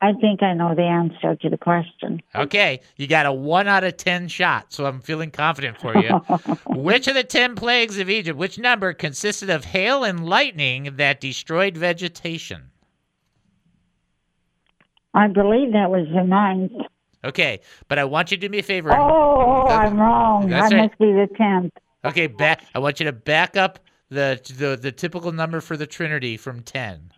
I 0.02 0.14
think 0.14 0.42
I 0.42 0.54
know 0.54 0.74
the 0.74 0.84
answer 0.84 1.36
to 1.36 1.50
the 1.50 1.58
question. 1.58 2.22
Okay, 2.34 2.80
you 2.96 3.08
got 3.08 3.26
a 3.26 3.34
one 3.34 3.68
out 3.68 3.84
of 3.84 3.98
ten 3.98 4.30
shot, 4.30 4.72
so 4.72 4.86
I'm 4.86 5.02
feeling 5.02 5.32
confident 5.32 5.82
for 5.82 5.98
you. 5.98 6.10
which 6.68 7.10
of 7.10 7.16
the 7.16 7.26
ten 7.26 7.56
plagues 7.56 8.00
of 8.00 8.10
Egypt, 8.10 8.40
which 8.40 8.58
number 8.58 8.94
consisted 8.94 9.50
of 9.50 9.66
hail 9.66 10.06
and 10.06 10.26
lightning 10.26 10.96
that 10.96 11.20
destroyed 11.20 11.76
vegetation? 11.76 12.72
I 15.14 15.28
believe 15.28 15.74
that 15.74 15.92
was 15.92 16.08
the 16.08 16.24
ninth. 16.24 16.72
Okay, 17.26 17.60
but 17.90 18.00
I 18.00 18.06
want 18.06 18.32
you 18.32 18.38
to 18.38 18.48
do 18.48 18.50
me 18.50 18.60
a 18.60 18.64
favor. 18.64 18.94
Oh, 18.94 19.68
I'm 19.68 20.00
wrong. 20.00 20.50
That's 20.50 20.72
I 20.72 20.78
right. 20.78 20.88
must 20.88 21.00
be 21.00 21.08
the 21.08 21.28
tenth. 21.38 21.74
Okay, 22.06 22.28
back. 22.28 22.64
I 22.74 22.80
want 22.80 23.02
you 23.02 23.08
to 23.08 23.14
back 23.14 23.58
up 23.58 23.80
the 24.14 24.40
the 24.58 24.78
the 24.78 24.92
typical 24.92 25.32
number 25.32 25.60
for 25.60 25.76
the 25.76 25.88
Trinity 25.88 26.38
from 26.38 26.62
ten. 26.62 27.12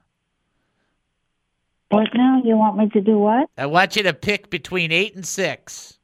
What 1.90 2.08
now? 2.16 2.42
You 2.44 2.58
want 2.58 2.78
me 2.78 2.90
to 2.90 3.02
do 3.02 3.20
what? 3.20 3.50
I 3.58 3.68
want 3.68 3.96
you 3.96 4.04
to 4.04 4.14
pick 4.14 4.50
between 4.50 4.92
eight 4.92 5.16
and 5.16 5.26
six. 5.26 6.00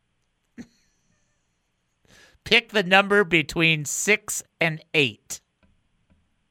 pick 2.44 2.70
the 2.70 2.84
number 2.84 3.24
between 3.24 3.86
six 3.86 4.44
and 4.60 4.84
eight. 4.94 5.42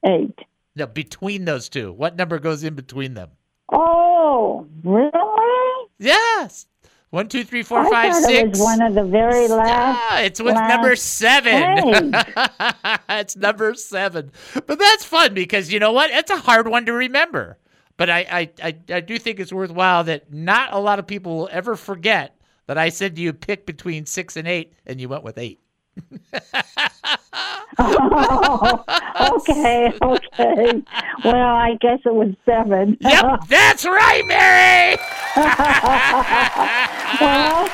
Eight. 0.05 0.39
No, 0.75 0.87
between 0.87 1.45
those 1.45 1.69
two. 1.69 1.93
What 1.93 2.17
number 2.17 2.39
goes 2.39 2.65
in 2.65 2.75
between 2.75 3.15
them? 3.15 3.31
Oh, 3.73 4.67
really? 4.83 5.11
Yes. 5.99 6.67
One, 7.11 7.27
two, 7.27 7.43
three, 7.43 7.65
four, 7.65 7.81
I 7.81 7.91
five, 7.91 8.15
six. 8.15 8.31
It 8.31 8.49
was 8.51 8.61
one 8.61 8.83
of 8.83 8.95
the 8.95 9.03
very 9.03 9.49
last. 9.49 9.99
Ah, 10.01 10.21
it's 10.21 10.41
with 10.41 10.55
last 10.55 10.69
number 10.69 10.95
seven. 10.95 12.15
it's 13.09 13.37
number 13.37 13.75
seven. 13.75 14.31
But 14.55 14.79
that's 14.79 15.05
fun 15.05 15.35
because 15.35 15.73
you 15.73 15.81
know 15.81 15.91
what? 15.91 16.11
It's 16.11 16.31
a 16.31 16.37
hard 16.37 16.69
one 16.69 16.87
to 16.87 16.93
remember. 16.93 17.59
But 17.97 18.11
I, 18.11 18.19
I, 18.31 18.51
I, 18.63 18.77
I 18.95 19.01
do 19.01 19.19
think 19.19 19.41
it's 19.41 19.53
worthwhile 19.53 20.05
that 20.05 20.33
not 20.33 20.73
a 20.73 20.79
lot 20.79 21.01
of 21.01 21.07
people 21.07 21.37
will 21.37 21.49
ever 21.51 21.75
forget 21.75 22.37
that 22.67 22.79
I 22.79 22.89
said 22.91 23.17
to 23.17 23.21
you 23.21 23.33
pick 23.33 23.67
between 23.67 24.07
six 24.07 24.37
and 24.37 24.47
eight, 24.47 24.73
and 24.87 25.01
you 25.01 25.09
went 25.09 25.25
with 25.25 25.37
eight. 25.37 25.59
Oh, 27.79 28.85
okay, 29.37 29.93
okay. 30.03 30.83
Well, 31.25 31.35
I 31.35 31.77
guess 31.81 32.01
it 32.05 32.15
was 32.15 32.35
seven. 32.45 32.97
Yep, 33.01 33.41
that's 33.49 33.85
right, 33.85 34.27
Mary. 34.27 34.97
well, 37.21 37.69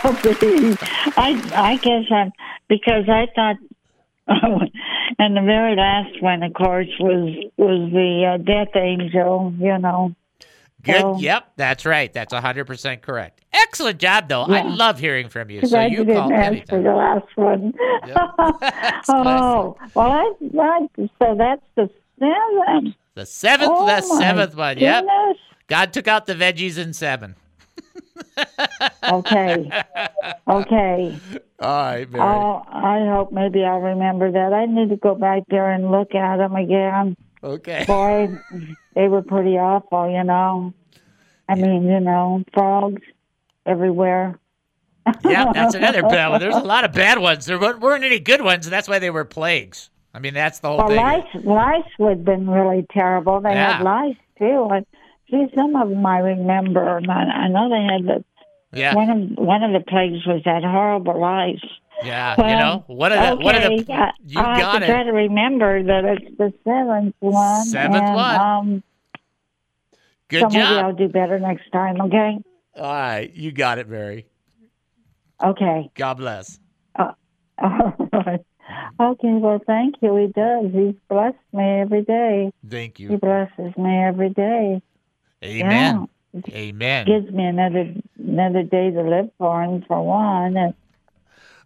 I 1.17 1.51
I 1.55 1.79
guess 1.83 2.05
I'm 2.11 2.33
because 2.69 3.09
I 3.09 3.27
thought, 3.35 3.57
and 5.19 5.37
the 5.37 5.43
very 5.43 5.77
last 5.77 6.23
one, 6.23 6.43
of 6.43 6.55
course, 6.55 6.89
was 7.01 7.35
was 7.57 7.91
the 7.93 8.35
uh, 8.35 8.39
death 8.39 8.77
angel. 8.77 9.53
You 9.59 9.79
know. 9.79 10.14
Good. 10.87 11.01
So- 11.01 11.18
Yep, 11.18 11.53
that's 11.57 11.84
right. 11.84 12.12
That's 12.12 12.32
hundred 12.32 12.66
percent 12.66 13.03
correct. 13.03 13.43
Excellent 13.53 13.99
job, 13.99 14.28
though. 14.28 14.43
I 14.43 14.62
love 14.62 14.99
hearing 14.99 15.28
from 15.28 15.51
you. 15.51 15.66
So 15.66 15.78
I 15.78 15.87
you 15.87 15.99
didn't 15.99 16.14
call 16.16 16.32
answer 16.32 16.76
anytime. 16.76 16.82
the 16.84 16.95
last 16.95 17.37
one. 17.37 17.74
oh, 19.09 19.76
well, 19.95 20.11
I, 20.12 20.32
I 20.61 20.87
so 21.18 21.34
that's 21.37 21.62
the 21.74 21.91
seventh. 22.18 22.95
The 23.14 23.26
seventh, 23.26 23.70
Oh, 23.74 23.87
the 23.87 24.01
seventh 24.03 24.55
one. 24.57 24.78
Yep. 24.78 25.05
goodness. 25.05 25.39
God 25.68 25.93
took 25.93 26.07
out 26.07 26.26
the 26.26 26.34
veggies 26.34 26.78
in 26.78 26.93
seven. 26.93 27.34
Okay, 29.11 29.70
okay. 30.49 31.18
All 31.61 31.82
right, 31.87 32.11
Mary. 32.11 32.24
Oh, 32.24 32.62
I 32.68 33.07
hope 33.11 33.32
maybe 33.32 33.64
I'll 33.64 33.80
remember 33.80 34.30
that. 34.30 34.53
I 34.53 34.66
need 34.66 34.91
to 34.91 34.97
go 34.97 35.14
back 35.14 35.45
there 35.49 35.70
and 35.70 35.91
look 35.91 36.14
at 36.14 36.37
them 36.37 36.55
again. 36.55 37.16
Okay. 37.43 37.84
Boy, 37.87 38.28
they 38.97 39.07
were 39.07 39.23
pretty 39.23 39.57
awful, 39.59 40.11
you 40.11 40.25
know. 40.25 40.75
I 41.49 41.55
mean, 41.55 41.85
you 41.85 42.01
know, 42.01 42.43
frogs 42.53 43.03
everywhere. 43.65 44.41
yeah, 45.25 45.53
that's 45.53 45.75
another 45.77 46.03
bad 46.09 46.29
one. 46.31 46.41
There's 46.41 46.57
a 46.57 46.61
lot 46.61 46.85
of 46.85 46.93
bad 46.93 47.19
ones. 47.21 47.47
There 47.47 47.61
weren't 47.61 47.79
weren't 47.81 48.03
any 48.03 48.19
good 48.19 48.43
ones, 48.43 48.67
and 48.67 48.73
that's 48.73 48.89
why 48.89 48.99
they 48.99 49.11
were 49.11 49.25
plagues. 49.25 49.91
I 50.13 50.19
mean, 50.19 50.35
that's 50.35 50.59
the 50.59 50.69
whole 50.69 50.79
Well, 50.79 50.89
thing. 50.89 50.97
lice, 50.97 51.45
lice 51.45 51.85
would 52.01 52.11
have 52.19 52.25
been 52.25 52.49
really 52.51 52.85
terrible. 52.91 53.41
They 53.41 53.51
Yeah. 53.53 53.75
had 53.77 53.83
lice 53.85 54.17
too. 54.39 54.69
And 54.73 54.87
see, 55.31 55.47
some 55.55 55.77
of 55.77 55.91
them 55.91 56.05
I 56.05 56.19
remember. 56.19 57.01
I 57.09 57.49
know 57.49 57.69
they 57.69 57.83
had 57.93 58.05
the 58.07 58.25
Yeah. 58.73 58.95
one 58.95 59.11
of 59.11 59.19
one 59.47 59.63
of 59.63 59.73
the 59.73 59.85
plagues 59.89 60.27
was 60.27 60.43
that 60.45 60.65
horrible 60.65 61.21
lice. 61.21 61.61
Yeah, 62.05 62.35
Well, 62.37 62.51
you 62.51 62.57
know, 62.57 62.85
what 62.89 63.13
of 63.13 63.21
the 63.21 63.33
okay, 63.33 63.45
one 63.45 63.55
of 63.57 63.63
the 63.63 63.93
I- 63.93 64.13
you 64.27 64.41
I 64.41 64.49
have 64.55 64.61
got 64.61 64.79
to 64.81 64.87
try 64.87 65.03
to 65.03 65.13
remember 65.13 65.83
that 65.83 66.05
it's 66.05 66.37
the 66.37 66.53
seventh 66.65 67.15
one. 67.21 67.65
Seventh 67.65 68.05
and, 68.05 68.15
one. 68.15 68.41
Um, 68.41 68.83
Good 70.29 70.41
so 70.43 70.49
maybe 70.49 70.61
job. 70.61 70.85
I'll 70.85 70.93
do 70.95 71.09
better 71.09 71.39
next 71.39 71.71
time. 71.73 72.01
Okay. 72.03 72.39
All 72.77 72.83
right, 72.93 73.33
you 73.33 73.53
got 73.53 73.79
it, 73.79 73.89
Mary. 73.89 74.27
Okay. 75.43 75.91
God 75.95 76.15
bless. 76.15 76.59
Uh, 76.99 77.13
all 77.63 78.09
right. 78.13 78.41
Okay. 78.99 79.29
Well, 79.35 79.61
thank 79.65 79.95
you. 80.03 80.17
He 80.17 80.27
does. 80.27 80.73
He's 80.73 80.97
blessed 81.09 81.37
me 81.53 81.63
every 81.63 82.03
day. 82.03 82.51
Thank 82.69 82.99
you. 82.99 83.11
He 83.11 83.17
blesses 83.17 83.77
me 83.77 84.03
every 84.03 84.31
day. 84.31 84.83
Amen. 85.45 86.09
Yeah. 86.35 86.41
Amen. 86.53 87.07
Gives 87.07 87.31
me 87.31 87.45
another 87.45 87.95
another 88.19 88.65
day 88.65 88.91
to 88.91 89.03
live 89.03 89.31
for 89.39 89.63
him 89.63 89.85
for 89.87 90.05
one. 90.05 90.57
And 90.57 90.75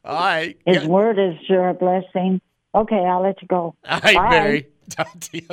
All 0.05 0.15
right. 0.19 0.59
his 0.67 0.85
word 0.87 1.19
is 1.19 1.35
sure 1.47 1.69
a 1.69 1.75
blessing. 1.75 2.41
Okay, 2.75 2.97
I'll 3.05 3.23
let 3.23 3.41
you 3.43 3.49
go. 3.49 3.75
All 3.89 4.01
right, 4.01 4.17
Bye. 4.17 4.31
Mary. 4.31 4.67
Talk 4.91 5.19
to 5.21 5.37
you. 5.39 5.49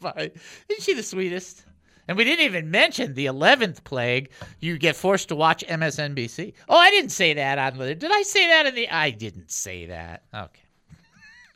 Bye. 0.00 0.30
Isn't 0.68 0.82
she 0.82 0.94
the 0.94 1.02
sweetest? 1.02 1.64
And 2.06 2.18
we 2.18 2.24
didn't 2.24 2.44
even 2.44 2.70
mention 2.70 3.14
the 3.14 3.26
eleventh 3.26 3.84
plague. 3.84 4.30
You 4.60 4.76
get 4.78 4.94
forced 4.96 5.28
to 5.28 5.36
watch 5.36 5.64
MSNBC. 5.66 6.52
Oh, 6.68 6.76
I 6.76 6.90
didn't 6.90 7.10
say 7.10 7.34
that 7.34 7.58
on 7.58 7.78
the. 7.78 7.94
Did 7.94 8.10
I 8.12 8.22
say 8.22 8.46
that 8.48 8.66
in 8.66 8.74
the? 8.74 8.88
I 8.90 9.10
didn't 9.10 9.50
say 9.50 9.86
that. 9.86 10.24
Okay. 10.34 10.60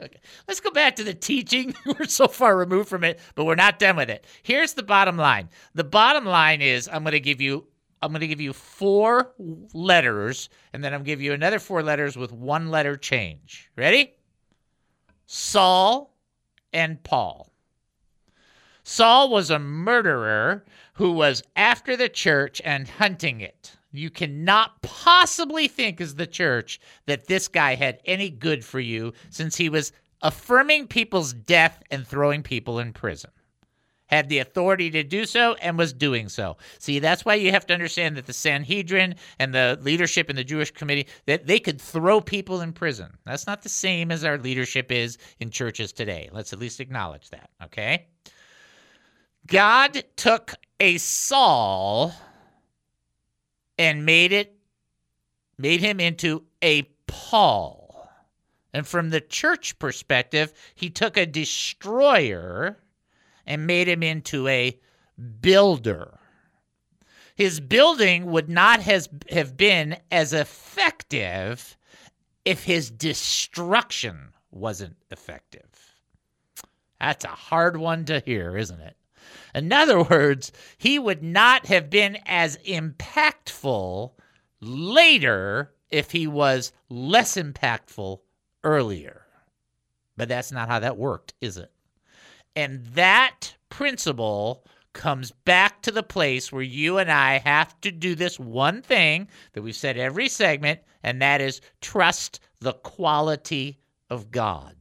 Okay. 0.00 0.20
Let's 0.46 0.60
go 0.60 0.70
back 0.70 0.94
to 0.96 1.02
the 1.02 1.12
teaching. 1.12 1.74
We're 1.98 2.06
so 2.06 2.28
far 2.28 2.56
removed 2.56 2.88
from 2.88 3.02
it, 3.02 3.18
but 3.34 3.46
we're 3.46 3.56
not 3.56 3.80
done 3.80 3.96
with 3.96 4.08
it. 4.08 4.24
Here's 4.44 4.74
the 4.74 4.84
bottom 4.84 5.16
line. 5.16 5.48
The 5.74 5.82
bottom 5.82 6.24
line 6.24 6.62
is 6.62 6.86
I'm 6.86 7.02
going 7.02 7.14
to 7.14 7.20
give 7.20 7.40
you 7.40 7.66
I'm 8.00 8.10
going 8.10 8.20
to 8.20 8.28
give 8.28 8.40
you 8.40 8.52
four 8.52 9.32
letters 9.72 10.48
and 10.72 10.82
then 10.82 10.92
I'm 10.92 11.00
going 11.00 11.06
to 11.06 11.10
give 11.10 11.22
you 11.22 11.32
another 11.32 11.58
four 11.58 11.82
letters 11.82 12.16
with 12.16 12.32
one 12.32 12.70
letter 12.70 12.96
change. 12.96 13.70
Ready? 13.76 14.14
Saul 15.26 16.14
and 16.72 17.02
Paul. 17.02 17.52
Saul 18.82 19.30
was 19.30 19.50
a 19.50 19.58
murderer 19.58 20.64
who 20.94 21.12
was 21.12 21.42
after 21.56 21.96
the 21.96 22.08
church 22.08 22.62
and 22.64 22.88
hunting 22.88 23.40
it. 23.40 23.76
You 23.92 24.10
cannot 24.10 24.80
possibly 24.82 25.68
think 25.68 26.00
as 26.00 26.14
the 26.14 26.26
church 26.26 26.80
that 27.06 27.26
this 27.26 27.48
guy 27.48 27.74
had 27.74 28.00
any 28.04 28.30
good 28.30 28.64
for 28.64 28.80
you 28.80 29.12
since 29.30 29.56
he 29.56 29.68
was 29.68 29.92
affirming 30.22 30.86
people's 30.86 31.32
death 31.32 31.82
and 31.90 32.06
throwing 32.06 32.42
people 32.42 32.78
in 32.78 32.92
prison. 32.92 33.30
Had 34.08 34.28
the 34.28 34.38
authority 34.38 34.90
to 34.90 35.02
do 35.02 35.24
so 35.24 35.54
and 35.54 35.78
was 35.78 35.92
doing 35.92 36.28
so. 36.28 36.56
See, 36.78 36.98
that's 36.98 37.24
why 37.24 37.34
you 37.34 37.50
have 37.52 37.66
to 37.66 37.74
understand 37.74 38.16
that 38.16 38.26
the 38.26 38.32
Sanhedrin 38.32 39.14
and 39.38 39.54
the 39.54 39.78
leadership 39.80 40.28
in 40.28 40.36
the 40.36 40.44
Jewish 40.44 40.70
committee 40.70 41.06
that 41.26 41.46
they 41.46 41.60
could 41.60 41.80
throw 41.80 42.20
people 42.20 42.60
in 42.60 42.72
prison. 42.72 43.16
That's 43.24 43.46
not 43.46 43.62
the 43.62 43.68
same 43.68 44.10
as 44.10 44.24
our 44.24 44.38
leadership 44.38 44.90
is 44.90 45.18
in 45.40 45.50
churches 45.50 45.92
today. 45.92 46.28
Let's 46.32 46.52
at 46.52 46.58
least 46.58 46.80
acknowledge 46.80 47.30
that, 47.30 47.50
okay? 47.64 48.06
God 49.46 50.02
took 50.16 50.54
a 50.80 50.98
Saul 50.98 52.12
and 53.78 54.04
made 54.04 54.32
it 54.32 54.58
made 55.58 55.80
him 55.80 56.00
into 56.00 56.44
a 56.62 56.82
Paul. 57.06 58.08
And 58.72 58.86
from 58.86 59.10
the 59.10 59.20
church 59.20 59.78
perspective, 59.78 60.52
he 60.74 60.90
took 60.90 61.16
a 61.16 61.26
destroyer 61.26 62.78
and 63.48 63.66
made 63.66 63.88
him 63.88 64.02
into 64.04 64.46
a 64.46 64.78
builder. 65.40 66.20
His 67.34 67.60
building 67.60 68.26
would 68.26 68.48
not 68.48 68.80
has, 68.80 69.08
have 69.30 69.56
been 69.56 69.96
as 70.12 70.32
effective 70.32 71.76
if 72.44 72.64
his 72.64 72.90
destruction 72.90 74.34
wasn't 74.50 74.96
effective. 75.10 75.94
That's 77.00 77.24
a 77.24 77.28
hard 77.28 77.78
one 77.78 78.04
to 78.04 78.20
hear, 78.20 78.56
isn't 78.56 78.80
it? 78.80 78.96
In 79.54 79.72
other 79.72 80.02
words, 80.02 80.52
he 80.76 80.98
would 80.98 81.22
not 81.22 81.66
have 81.66 81.88
been 81.88 82.18
as 82.26 82.58
impactful 82.58 84.12
later 84.60 85.72
if 85.90 86.10
he 86.10 86.26
was 86.26 86.72
less 86.90 87.36
impactful 87.36 88.20
earlier. 88.62 89.22
But 90.16 90.28
that's 90.28 90.52
not 90.52 90.68
how 90.68 90.80
that 90.80 90.98
worked, 90.98 91.32
is 91.40 91.56
it? 91.56 91.72
And 92.58 92.84
that 92.86 93.54
principle 93.70 94.64
comes 94.92 95.30
back 95.30 95.80
to 95.82 95.92
the 95.92 96.02
place 96.02 96.50
where 96.50 96.60
you 96.60 96.98
and 96.98 97.08
I 97.08 97.38
have 97.38 97.80
to 97.82 97.92
do 97.92 98.16
this 98.16 98.40
one 98.40 98.82
thing 98.82 99.28
that 99.52 99.62
we've 99.62 99.76
said 99.76 99.96
every 99.96 100.28
segment, 100.28 100.80
and 101.04 101.22
that 101.22 101.40
is 101.40 101.60
trust 101.80 102.40
the 102.58 102.72
quality 102.72 103.78
of 104.10 104.32
God. 104.32 104.74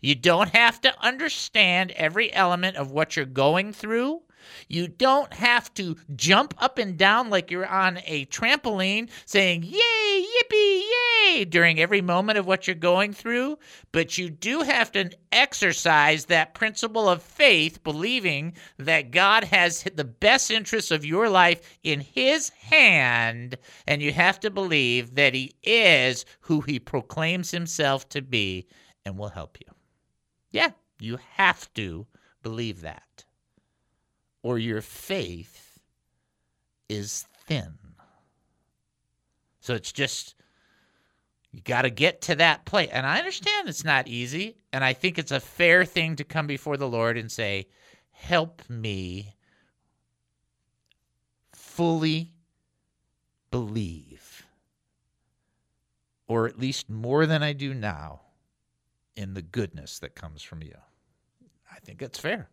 You 0.00 0.14
don't 0.14 0.48
have 0.54 0.80
to 0.80 0.98
understand 1.04 1.90
every 1.90 2.32
element 2.32 2.78
of 2.78 2.90
what 2.90 3.16
you're 3.16 3.26
going 3.26 3.74
through. 3.74 4.22
You 4.68 4.88
don't 4.88 5.32
have 5.32 5.72
to 5.74 5.96
jump 6.16 6.54
up 6.58 6.78
and 6.78 6.96
down 6.96 7.30
like 7.30 7.50
you're 7.50 7.66
on 7.66 7.98
a 8.06 8.26
trampoline 8.26 9.08
saying, 9.24 9.62
Yay, 9.62 10.26
yippee, 10.26 10.82
yay, 11.26 11.44
during 11.44 11.80
every 11.80 12.00
moment 12.00 12.38
of 12.38 12.46
what 12.46 12.66
you're 12.66 12.76
going 12.76 13.12
through. 13.12 13.58
But 13.92 14.18
you 14.18 14.30
do 14.30 14.62
have 14.62 14.92
to 14.92 15.10
exercise 15.30 16.26
that 16.26 16.54
principle 16.54 17.08
of 17.08 17.22
faith, 17.22 17.82
believing 17.84 18.54
that 18.78 19.10
God 19.10 19.44
has 19.44 19.84
the 19.94 20.04
best 20.04 20.50
interests 20.50 20.90
of 20.90 21.04
your 21.04 21.28
life 21.28 21.78
in 21.82 22.00
His 22.00 22.50
hand. 22.50 23.56
And 23.86 24.02
you 24.02 24.12
have 24.12 24.40
to 24.40 24.50
believe 24.50 25.14
that 25.14 25.34
He 25.34 25.54
is 25.62 26.24
who 26.40 26.60
He 26.60 26.78
proclaims 26.78 27.50
Himself 27.50 28.08
to 28.10 28.22
be 28.22 28.66
and 29.04 29.18
will 29.18 29.28
help 29.28 29.58
you. 29.60 29.72
Yeah, 30.50 30.70
you 31.00 31.18
have 31.36 31.72
to 31.74 32.06
believe 32.42 32.82
that 32.82 33.02
or 34.42 34.58
your 34.58 34.80
faith 34.80 35.78
is 36.88 37.26
thin. 37.46 37.74
So 39.60 39.74
it's 39.74 39.92
just, 39.92 40.34
you 41.52 41.60
got 41.60 41.82
to 41.82 41.90
get 41.90 42.22
to 42.22 42.34
that 42.36 42.64
place. 42.64 42.90
And 42.92 43.06
I 43.06 43.18
understand 43.18 43.68
it's 43.68 43.84
not 43.84 44.08
easy. 44.08 44.56
And 44.72 44.82
I 44.82 44.92
think 44.92 45.18
it's 45.18 45.30
a 45.30 45.40
fair 45.40 45.84
thing 45.84 46.16
to 46.16 46.24
come 46.24 46.46
before 46.46 46.76
the 46.76 46.88
Lord 46.88 47.16
and 47.16 47.30
say, 47.30 47.68
Help 48.10 48.62
me 48.68 49.34
fully 51.52 52.32
believe, 53.50 54.46
or 56.28 56.46
at 56.46 56.58
least 56.58 56.88
more 56.88 57.26
than 57.26 57.42
I 57.42 57.52
do 57.52 57.74
now, 57.74 58.20
in 59.16 59.34
the 59.34 59.42
goodness 59.42 59.98
that 60.00 60.14
comes 60.14 60.42
from 60.42 60.62
you. 60.62 60.76
I 61.70 61.78
think 61.80 62.02
it's 62.02 62.18
fair. 62.18 62.48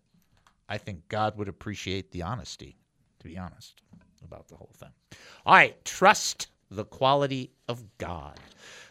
I 0.69 0.77
think 0.77 1.09
God 1.09 1.35
would 1.37 1.47
appreciate 1.49 2.11
the 2.11 2.21
honesty, 2.21 2.77
to 3.19 3.27
be 3.27 3.37
honest, 3.37 3.81
about 4.23 4.47
the 4.47 4.55
whole 4.55 4.71
thing. 4.77 4.91
All 5.45 5.55
right, 5.55 5.83
trust 5.83 6.47
the 6.69 6.85
quality 6.85 7.51
of 7.67 7.83
God. 7.97 8.39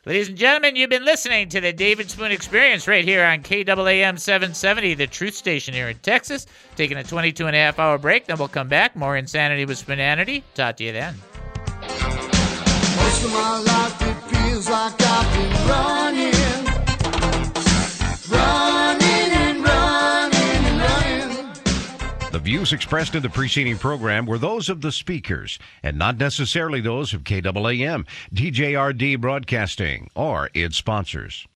Ladies 0.05 0.29
and 0.29 0.37
gentlemen, 0.37 0.75
you've 0.75 0.91
been 0.91 1.05
listening 1.05 1.49
to 1.51 1.61
the 1.61 1.73
David 1.73 2.11
Spoon 2.11 2.33
Experience 2.33 2.89
right 2.89 3.05
here 3.05 3.25
on 3.25 3.43
KAAM 3.43 4.19
770, 4.19 4.95
the 4.95 5.07
truth 5.07 5.35
station 5.35 5.73
here 5.73 5.89
in 5.89 5.99
Texas. 5.99 6.47
Taking 6.75 6.97
a 6.97 7.05
22 7.05 7.47
and 7.47 7.55
a 7.55 7.59
half 7.59 7.79
hour 7.79 7.97
break, 7.99 8.27
then 8.27 8.39
we'll 8.39 8.49
come 8.49 8.69
back. 8.69 8.97
More 8.97 9.17
insanity 9.17 9.65
with 9.65 9.79
Spoonanity. 9.79 10.43
Talk 10.55 10.79
to 10.79 10.85
you 10.85 10.93
then. 10.93 11.15
Most 11.83 13.25
of 13.25 13.33
my 13.33 13.63
life 13.67 14.03
it 14.03 14.15
feels 14.35 14.69
like 14.69 14.95
I've 14.99 15.33
been 15.33 15.53
running, 15.69 16.33
running 18.31 18.68
views 22.49 22.73
expressed 22.73 23.15
in 23.15 23.21
the 23.21 23.29
preceding 23.29 23.77
program 23.77 24.25
were 24.25 24.39
those 24.39 24.71
of 24.71 24.81
the 24.81 24.91
speakers 24.91 25.59
and 25.83 25.99
not 25.99 26.17
necessarily 26.17 26.81
those 26.81 27.13
of 27.13 27.23
KAAM, 27.23 28.07
DJRD 28.33 29.21
Broadcasting, 29.21 30.09
or 30.15 30.49
its 30.55 30.79
sponsors. 30.79 31.47